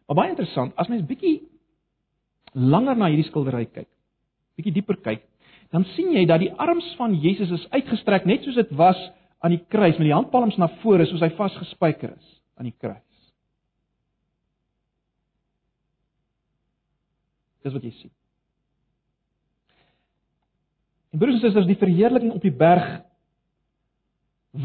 Maar 0.08 0.16
baie 0.16 0.30
interessant, 0.32 0.72
as 0.80 0.88
mens 0.88 1.04
bietjie 1.04 1.42
langer 2.54 2.96
na 2.96 3.10
hierdie 3.12 3.28
skildery 3.28 3.66
kyk, 3.66 3.88
bietjie 4.56 4.72
dieper 4.72 4.96
kyk, 5.04 5.26
dan 5.68 5.84
sien 5.92 6.14
jy 6.16 6.24
dat 6.26 6.40
die 6.40 6.52
arms 6.56 6.86
van 6.96 7.12
Jesus 7.20 7.52
is 7.52 7.66
uitgestrek 7.76 8.24
net 8.24 8.46
soos 8.46 8.56
dit 8.56 8.70
was 8.80 8.96
aan 9.38 9.54
die 9.54 9.64
kruis 9.70 9.98
met 9.98 10.08
die 10.08 10.14
handpalms 10.14 10.58
na 10.58 10.70
vore 10.82 11.06
soos 11.06 11.22
hy 11.22 11.30
vasgespijker 11.38 12.14
is 12.16 12.30
aan 12.58 12.70
die 12.70 12.74
kruis. 12.74 13.04
Dis 17.62 17.74
wat 17.74 17.84
jy 17.84 17.92
sien. 17.98 18.14
En 21.12 21.20
broers 21.20 21.38
en 21.38 21.42
susters, 21.46 21.68
die 21.68 21.78
verheerliking 21.78 22.34
op 22.34 22.44
die 22.44 22.54
berg 22.54 22.88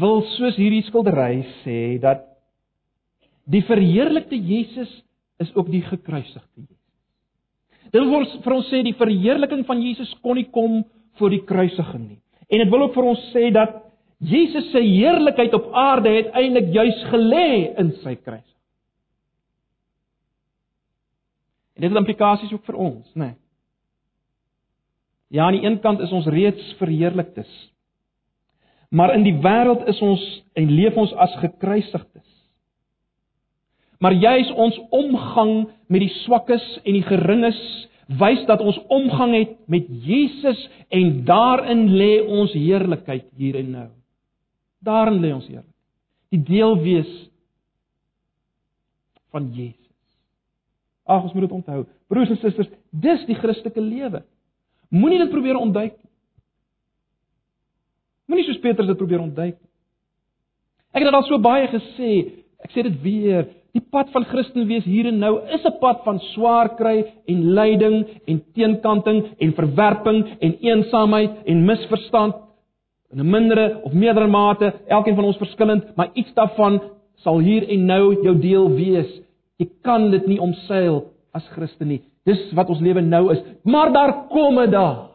wil 0.00 0.24
soos 0.34 0.56
hierdie 0.58 0.84
skildery 0.88 1.44
sê 1.62 1.78
dat 2.02 2.24
die 3.50 3.62
verheerlikte 3.68 4.36
Jesus 4.36 4.90
is 5.42 5.50
ook 5.54 5.68
die 5.70 5.82
gekruisigde 5.84 6.64
Jesus. 6.64 6.80
Dit 7.92 8.02
wil 8.02 8.26
vir 8.42 8.56
ons 8.56 8.68
sê 8.72 8.80
die 8.82 8.96
verheerliking 8.98 9.62
van 9.68 9.82
Jesus 9.82 10.10
kon 10.24 10.38
nie 10.40 10.48
kom 10.50 10.82
voor 11.20 11.30
die 11.30 11.44
kruisiging 11.46 12.08
nie. 12.08 12.20
En 12.50 12.62
dit 12.62 12.70
wil 12.72 12.88
ook 12.88 12.96
vir 12.96 13.10
ons 13.12 13.26
sê 13.32 13.50
dat 13.54 13.83
Jesus 14.18 14.70
se 14.70 14.80
heerlikheid 14.80 15.54
op 15.54 15.72
aarde 15.72 16.08
het 16.08 16.32
eintlik 16.32 16.72
juis 16.72 17.04
gelê 17.10 17.48
in 17.78 17.92
sy 18.02 18.14
kruis. 18.14 18.50
En 21.74 21.82
dit 21.82 21.90
het 21.90 21.98
implikasies 21.98 22.52
ook 22.52 22.64
vir 22.64 22.78
ons, 22.78 23.06
né? 23.14 23.32
Nee. 23.32 23.34
Ja, 25.34 25.46
aan 25.46 25.56
die 25.56 25.64
een 25.66 25.80
kant 25.82 26.00
is 26.00 26.12
ons 26.14 26.26
reeds 26.30 26.74
verheerliktes. 26.78 27.50
Maar 28.94 29.16
in 29.16 29.24
die 29.26 29.34
wêreld 29.42 29.88
is 29.90 29.98
ons 30.04 30.22
en 30.54 30.70
leef 30.70 30.94
ons 31.00 31.14
as 31.18 31.34
gekruisigdes. 31.40 32.28
Maar 33.98 34.12
juis 34.12 34.52
ons 34.52 34.78
omgang 34.94 35.66
met 35.88 36.04
die 36.04 36.12
swakkes 36.22 36.64
en 36.84 36.92
die 36.92 37.06
geringes 37.08 37.60
wys 38.20 38.44
dat 38.46 38.60
ons 38.60 38.78
omgang 38.92 39.32
het 39.34 39.56
met 39.66 39.88
Jesus 40.04 40.60
en 40.92 41.24
daarin 41.26 41.88
lê 41.96 42.20
ons 42.22 42.52
heerlikheid 42.52 43.26
hier 43.34 43.58
en 43.58 43.70
nou. 43.70 43.90
Daarin 44.84 45.20
lê 45.22 45.32
ons 45.32 45.46
heerlikheid. 45.48 45.72
Die 46.34 46.42
deel 46.42 46.76
wees 46.82 47.10
van 49.32 49.48
Jesus. 49.54 49.80
Ag, 51.04 51.26
ons 51.26 51.34
moet 51.34 51.46
dit 51.46 51.56
onthou. 51.56 51.84
Broers 52.08 52.32
en 52.32 52.40
susters, 52.40 52.70
dis 52.90 53.26
die 53.28 53.36
Christelike 53.38 53.82
lewe. 53.82 54.22
Moenie 54.94 55.20
dit 55.24 55.32
probeer 55.32 55.58
ontduik 55.60 55.96
nie. 55.96 56.10
Moenie 58.30 58.46
soos 58.48 58.62
Petrus 58.62 58.88
dit 58.88 59.00
probeer 59.00 59.22
ontduik 59.24 59.56
nie. 59.58 59.70
Ek 60.94 61.02
het 61.02 61.10
dit 61.10 61.18
al 61.18 61.26
so 61.26 61.40
baie 61.42 61.66
gesê, 61.72 62.10
ek 62.62 62.72
sê 62.72 62.84
dit 62.86 62.98
weer, 63.02 63.48
die 63.74 63.82
pad 63.82 64.12
van 64.14 64.26
Christen 64.30 64.68
wees 64.70 64.84
hier 64.86 65.08
en 65.10 65.18
nou 65.18 65.32
is 65.50 65.64
'n 65.66 65.78
pad 65.80 66.04
van 66.04 66.20
swaar 66.32 66.76
kry 66.78 67.04
en 67.26 67.40
lyding 67.58 68.04
en 68.30 68.42
teenkanting 68.54 69.34
en 69.38 69.52
verwerping 69.52 70.20
en 70.40 70.52
eensaamheid 70.62 71.42
en 71.46 71.66
misverstand 71.66 72.43
in 73.14 73.20
'n 73.20 73.30
mindere 73.30 73.80
of 73.82 73.92
meerdere 73.92 74.26
mate, 74.26 74.74
elkeen 74.86 75.14
van 75.14 75.24
ons 75.24 75.36
verskillend, 75.36 75.96
maar 75.96 76.10
iets 76.12 76.34
daarvan 76.34 76.82
sal 77.14 77.38
hier 77.38 77.68
en 77.68 77.86
nou 77.86 78.22
jou 78.22 78.38
deel 78.38 78.70
wees. 78.70 79.20
Jy 79.56 79.68
kan 79.82 80.10
dit 80.10 80.26
nie 80.26 80.40
omseil 80.40 81.04
as 81.32 81.46
Christen 81.48 81.88
nie. 81.88 82.02
Dis 82.24 82.52
wat 82.52 82.68
ons 82.68 82.80
lewe 82.80 83.00
nou 83.00 83.32
is. 83.32 83.42
Maar 83.62 83.92
daar 83.92 84.26
kom 84.28 84.58
'n 84.58 84.70
dag 84.70 85.10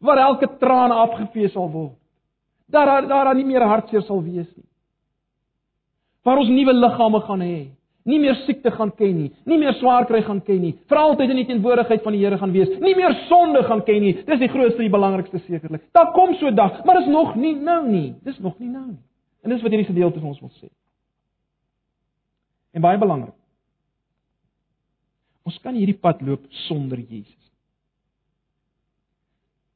waar 0.00 0.18
elke 0.18 0.48
traan 0.58 0.90
afgevee 0.90 1.48
sal 1.48 1.70
word. 1.70 1.92
Daar 2.66 3.08
daar 3.08 3.24
daar 3.24 3.34
nie 3.34 3.44
meer 3.44 3.62
hartseer 3.62 4.02
sal 4.02 4.22
wees 4.22 4.46
nie. 4.56 4.66
Waar 6.22 6.38
ons 6.38 6.48
nuwe 6.48 6.72
liggame 6.72 7.20
gaan 7.20 7.40
hê. 7.40 7.77
Nie 8.08 8.18
meer 8.22 8.38
siekte 8.46 8.70
gaan 8.72 8.90
ken 8.96 9.16
nie, 9.18 9.28
nie 9.44 9.58
meer 9.60 9.74
swaar 9.76 10.06
kry 10.08 10.22
gaan 10.24 10.40
ken 10.44 10.62
nie. 10.64 10.74
Vir 10.88 11.00
altyd 11.00 11.34
in 11.34 11.42
die 11.42 11.46
teenwoordigheid 11.50 12.04
van 12.06 12.14
die 12.16 12.22
Here 12.22 12.38
gaan 12.40 12.54
wees. 12.54 12.70
Nie 12.80 12.94
meer 12.96 13.12
sonde 13.28 13.60
gaan 13.66 13.82
ken 13.84 14.00
nie. 14.00 14.14
Dis 14.24 14.40
die 14.40 14.48
grootste 14.48 14.84
en 14.84 14.94
belangrikste 14.94 15.42
sekerlik. 15.44 15.84
Daar 15.92 16.12
kom 16.16 16.34
so 16.34 16.48
'n 16.48 16.54
dag, 16.56 16.84
maar 16.84 16.96
dis 17.02 17.08
nog 17.08 17.34
nie 17.36 17.54
nou 17.54 17.88
nie. 17.88 18.14
Dis 18.24 18.38
nog 18.38 18.58
nie 18.58 18.68
nou 18.68 18.86
nie. 18.86 19.02
En 19.42 19.50
dis 19.50 19.62
wat 19.62 19.70
hierdie 19.70 19.92
gedeelte 19.92 20.20
vir 20.20 20.28
ons 20.28 20.40
wil 20.40 20.50
sê. 20.60 20.68
En 22.72 22.80
baie 22.80 22.98
belangrik. 22.98 23.34
Ons 25.48 25.58
kan 25.58 25.74
hierdie 25.74 25.98
pad 25.98 26.20
loop 26.22 26.44
sonder 26.68 26.98
Jesus. 26.98 27.52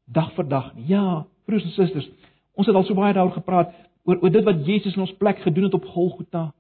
Dag 0.07 0.33
vir 0.37 0.49
dag. 0.49 0.73
Ja, 0.87 1.25
broers 1.47 1.65
en 1.65 1.71
susters, 1.71 2.09
ons 2.55 2.67
het 2.67 2.77
al 2.77 2.85
so 2.85 2.95
baie 2.95 3.15
daaroor 3.15 3.33
gepraat 3.39 3.73
oor 4.05 4.19
oor 4.23 4.31
dit 4.31 4.45
wat 4.45 4.67
Jesus 4.67 4.97
in 4.97 5.07
ons 5.07 5.15
plek 5.17 5.39
gedoen 5.39 5.65
het 5.65 5.75
op 5.75 5.85
Golgotha. 5.95 6.53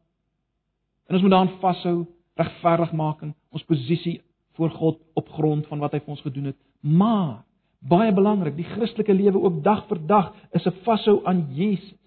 En 1.12 1.18
ons 1.18 1.24
moet 1.26 1.34
daaraan 1.34 1.58
vashou, 1.60 1.96
regverdigmaking, 2.40 3.34
ons 3.52 3.64
posisie 3.68 4.22
voor 4.56 4.70
God 4.72 5.00
op 5.12 5.28
grond 5.28 5.66
van 5.68 5.82
wat 5.84 5.92
hy 5.92 6.00
vir 6.00 6.14
ons 6.14 6.24
gedoen 6.24 6.48
het. 6.48 6.56
Maar 6.80 7.42
baie 7.84 8.14
belangrik, 8.16 8.56
die 8.56 8.64
Christelike 8.64 9.12
lewe 9.12 9.42
ook 9.42 9.60
dag 9.64 9.84
vir 9.90 10.00
dag 10.08 10.32
is 10.56 10.64
'n 10.64 10.80
vashou 10.88 11.20
aan 11.28 11.52
Jesus. 11.52 12.00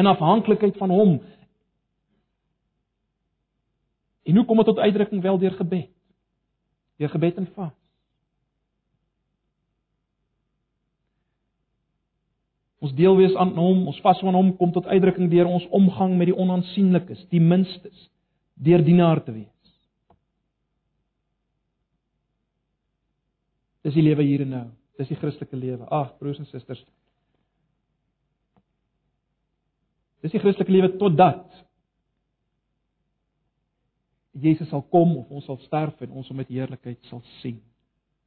In 0.00 0.06
afhanklikheid 0.06 0.76
van 0.76 0.90
hom 0.90 1.20
En 4.22 4.36
hoe 4.36 4.44
kom 4.44 4.56
dit 4.56 4.66
tot 4.66 4.78
uitdrukking 4.78 5.22
wel 5.22 5.38
deur 5.38 5.50
gebed? 5.50 5.88
Deur 6.96 7.08
gebed 7.08 7.36
en 7.36 7.48
vas. 7.54 7.72
Ons 12.82 12.94
deel 12.98 13.14
wees 13.16 13.34
aan 13.38 13.52
hom, 13.54 13.84
ons 13.86 14.00
vas 14.02 14.20
van 14.26 14.34
hom 14.34 14.48
kom 14.58 14.72
tot 14.74 14.88
uitdrukking 14.90 15.30
deur 15.30 15.46
ons 15.46 15.68
omgang 15.70 16.16
met 16.18 16.32
die 16.32 16.36
onaansienlikes, 16.36 17.28
die 17.30 17.40
minstes, 17.40 18.08
deur 18.58 18.82
dienaar 18.82 19.22
te 19.22 19.34
wees. 19.36 19.48
Dis 23.86 23.94
die 23.94 24.02
lewe 24.02 24.26
hier 24.26 24.42
en 24.42 24.50
nou. 24.54 24.64
Dis 24.98 25.10
die 25.10 25.18
Christelike 25.18 25.58
lewe. 25.58 25.86
Ag, 25.94 26.12
broers 26.18 26.40
en 26.42 26.46
susters. 26.50 26.82
Dis 30.22 30.34
die 30.34 30.42
Christelike 30.42 30.74
lewe 30.74 30.92
totdat 30.98 31.46
Jesus 34.42 34.70
sal 34.70 34.82
kom 34.90 35.16
of 35.20 35.30
ons 35.34 35.44
sal 35.46 35.58
sterf 35.66 35.98
en 36.02 36.18
ons 36.18 36.28
hom 36.30 36.38
met 36.40 36.50
heerlikheid 36.50 36.98
sal 37.10 37.22
sien. 37.42 37.58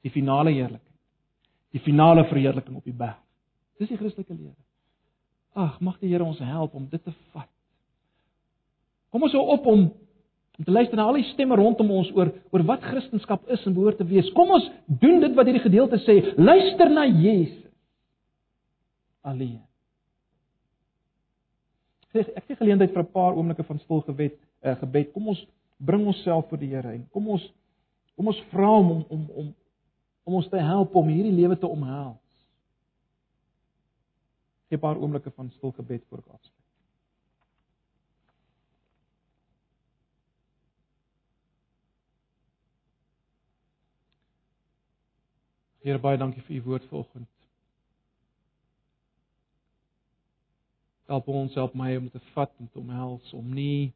Die 0.06 0.12
finale 0.14 0.54
heerlikheid. 0.54 0.92
Die 1.76 1.84
finale 1.84 2.28
verheerliking 2.30 2.78
op 2.80 2.88
die 2.88 2.96
berg. 2.96 3.25
Dis 3.80 3.92
die 3.92 3.98
Christelike 4.00 4.34
lewe. 4.34 4.56
Ag, 5.56 5.80
mag 5.84 6.00
die 6.00 6.10
Here 6.12 6.24
ons 6.24 6.40
help 6.44 6.76
om 6.76 6.88
dit 6.92 7.04
te 7.04 7.14
vat. 7.34 7.50
Kom 9.12 9.24
ons 9.24 9.36
hou 9.36 9.46
op 9.56 9.68
om 9.72 9.86
te 10.56 10.72
luister 10.72 10.96
na 10.96 11.10
al 11.10 11.20
die 11.20 11.28
stemme 11.34 11.56
rondom 11.60 11.92
ons 11.92 12.10
oor 12.16 12.32
oor 12.52 12.64
wat 12.68 12.84
Christendom 12.84 13.52
is 13.52 13.64
en 13.68 13.76
behoort 13.76 14.00
te 14.00 14.08
wees. 14.08 14.32
Kom 14.36 14.52
ons 14.56 14.68
doen 14.88 15.20
dit 15.24 15.36
wat 15.36 15.48
hierdie 15.48 15.64
gedeelte 15.64 16.00
sê. 16.04 16.18
Luister 16.40 16.92
na 16.92 17.06
Jesus. 17.08 17.64
Alleen. 19.26 19.62
Ek 22.16 22.46
gee 22.48 22.56
geleentheid 22.56 22.94
vir 22.94 23.04
'n 23.04 23.12
paar 23.12 23.36
oomblikke 23.36 23.64
van 23.64 23.80
stil 23.80 24.02
gebed, 24.08 24.38
uh, 24.64 24.76
gebed. 24.80 25.12
Kom 25.12 25.28
ons 25.28 25.46
bring 25.78 26.06
onsself 26.08 26.48
voor 26.48 26.58
die 26.58 26.72
Here 26.72 26.92
en 26.94 27.08
kom 27.12 27.28
ons 27.28 27.44
kom 28.16 28.28
ons 28.28 28.44
vra 28.52 28.70
hom 28.78 28.92
om 28.92 29.06
om 29.10 29.30
om 29.36 29.56
om 30.24 30.34
ons 30.34 30.48
te 30.50 30.58
help 30.58 30.96
om 30.96 31.08
hierdie 31.08 31.36
lewe 31.36 31.58
te 31.60 31.68
omhels. 31.68 32.25
Gee 34.68 34.78
'n 34.78 34.80
paar 34.80 34.98
oomblikke 34.98 35.32
van 35.32 35.52
stil 35.52 35.72
gebed 35.72 36.06
voor 36.08 36.18
ek 36.18 36.28
afsluit. 36.28 36.64
Here 45.86 46.00
baie 46.00 46.18
dankie 46.18 46.42
vir 46.42 46.56
u 46.56 46.62
woord 46.62 46.86
vanoggend. 46.90 47.30
Help 51.06 51.28
ons, 51.28 51.54
help 51.54 51.74
my 51.74 51.96
om 51.96 52.10
te 52.10 52.20
vat 52.34 52.54
en 52.58 52.70
te 52.70 52.80
omhels 52.80 53.34
om 53.34 53.54
nie 53.54 53.94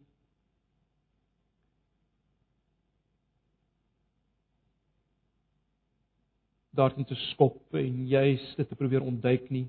daarin 6.70 7.06
te 7.06 7.16
skop 7.16 7.74
en 7.74 8.08
juis 8.08 8.56
dit 8.56 8.70
te 8.70 8.76
probeer 8.76 9.02
ontduik 9.02 9.50
nie. 9.50 9.66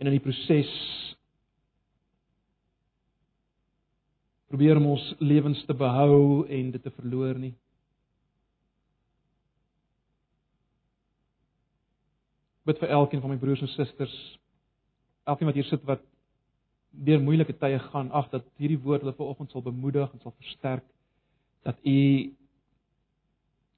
En 0.00 0.08
in 0.08 0.16
die 0.16 0.24
proses 0.24 0.70
probeer 4.50 4.80
om 4.80 4.86
ons 4.96 5.02
lewens 5.20 5.60
te 5.68 5.74
behou 5.76 6.46
en 6.48 6.70
dit 6.74 6.82
te 6.82 6.90
verloor 6.96 7.36
nie. 7.38 7.52
Bid 12.66 12.80
vir 12.80 12.94
elkeen 12.96 13.22
van 13.22 13.34
my 13.34 13.38
broers 13.40 13.62
en 13.62 13.70
susters, 13.76 14.16
elkeen 15.28 15.50
wat 15.50 15.60
hier 15.60 15.68
sit 15.68 15.84
wat 15.86 16.02
deur 16.90 17.20
moeilike 17.22 17.54
tye 17.60 17.78
gaan, 17.90 18.10
ag 18.10 18.32
dat 18.32 18.48
hierdie 18.58 18.80
woord 18.82 19.04
hulle 19.04 19.14
vanoggend 19.14 19.52
sal 19.52 19.62
bemoedig 19.62 20.10
en 20.10 20.24
sal 20.24 20.34
versterk 20.40 20.88
dat 21.62 21.78
u 21.84 22.00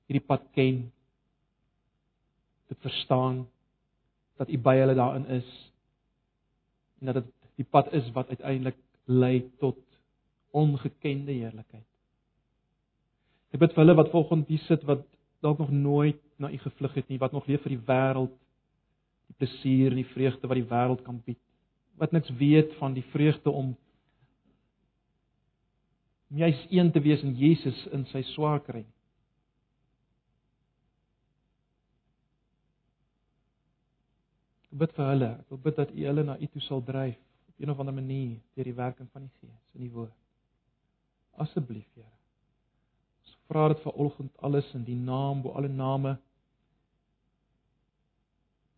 hierdie 0.09 0.25
pad 0.27 0.47
ken 0.55 0.87
dit 2.71 2.81
verstaan 2.81 3.43
dat 4.41 4.49
u 4.49 4.59
by 4.59 4.77
hulle 4.79 4.97
daarin 4.97 5.27
is 5.37 5.51
en 7.03 7.11
dat 7.11 7.25
dit 7.25 7.31
die 7.61 7.67
pad 7.67 7.91
is 7.93 8.07
wat 8.15 8.29
uiteindelik 8.31 8.79
lei 9.11 9.43
tot 9.59 9.79
ongekende 10.55 11.35
heerlikheid. 11.35 11.87
Ek 13.53 13.61
bid 13.61 13.75
vir 13.75 13.83
hulle 13.83 13.99
wat 13.99 14.13
volgens 14.13 14.47
hier 14.49 14.63
sit 14.69 14.85
wat 14.89 15.03
dalk 15.43 15.59
nog 15.59 15.73
nooit 15.75 16.21
na 16.39 16.51
u 16.53 16.59
gevlug 16.63 16.95
het 16.95 17.09
nie, 17.11 17.19
wat 17.19 17.35
nog 17.35 17.47
leef 17.51 17.65
vir 17.67 17.75
die 17.75 17.85
wêreld, 17.89 18.35
die 19.29 19.37
plesier 19.41 19.91
en 19.91 20.01
die 20.01 20.13
vreugde 20.15 20.49
wat 20.49 20.61
die 20.61 20.69
wêreld 20.71 21.03
kan 21.05 21.19
bied. 21.27 21.41
Wat 21.99 22.15
niks 22.15 22.31
weet 22.39 22.73
van 22.79 22.95
die 22.95 23.05
vreugde 23.11 23.51
om 23.51 23.75
juis 26.33 26.67
een 26.71 26.93
te 26.93 27.03
wees 27.05 27.23
in 27.27 27.35
Jesus 27.37 27.87
in 27.93 28.07
sy 28.15 28.23
swaar 28.33 28.63
kry. 28.65 28.87
Ek 34.73 34.79
bid 34.81 34.95
vir 34.97 35.11
hulle. 35.11 35.31
Ek 35.43 35.53
wil 35.53 35.61
bid 35.67 35.77
dat 35.77 35.93
U 35.93 36.05
hulle 36.09 36.25
na 36.25 36.39
U 36.41 36.49
toe 36.49 36.65
sal 36.65 36.83
dryf 36.89 37.19
op 37.53 37.61
een 37.61 37.71
of 37.71 37.81
ander 37.83 37.95
manier 37.95 38.39
deur 38.57 38.69
die 38.71 38.79
werking 38.79 39.11
van 39.13 39.27
die 39.27 39.35
Gees 39.41 39.77
in 39.77 39.85
die 39.85 39.93
woord. 39.93 40.15
Asseblief, 41.45 41.89
Here. 41.95 42.09
Ons 43.23 43.37
vra 43.51 43.69
dit 43.73 43.83
vanoggend 43.85 44.33
alles 44.49 44.73
in 44.77 44.85
die 44.89 44.97
naam 44.97 45.43
bo 45.45 45.53
alle 45.57 45.69
name 45.69 46.17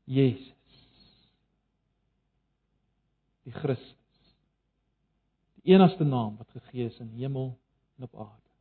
Jesus. 0.05 0.51
Die 3.45 3.53
Christus. 3.53 3.95
Die 5.63 5.73
enigste 5.73 6.05
naam 6.05 6.37
wat 6.37 6.51
gegee 6.59 6.91
is 6.91 6.99
in 7.01 7.15
hemel 7.17 7.55
en 7.97 8.11
op 8.11 8.19
aarde 8.27 8.53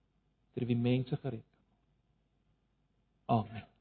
ter 0.53 0.69
wie 0.69 0.77
mense 0.77 1.17
gered 1.17 1.41
word. 1.41 1.53
Amen. 3.25 3.72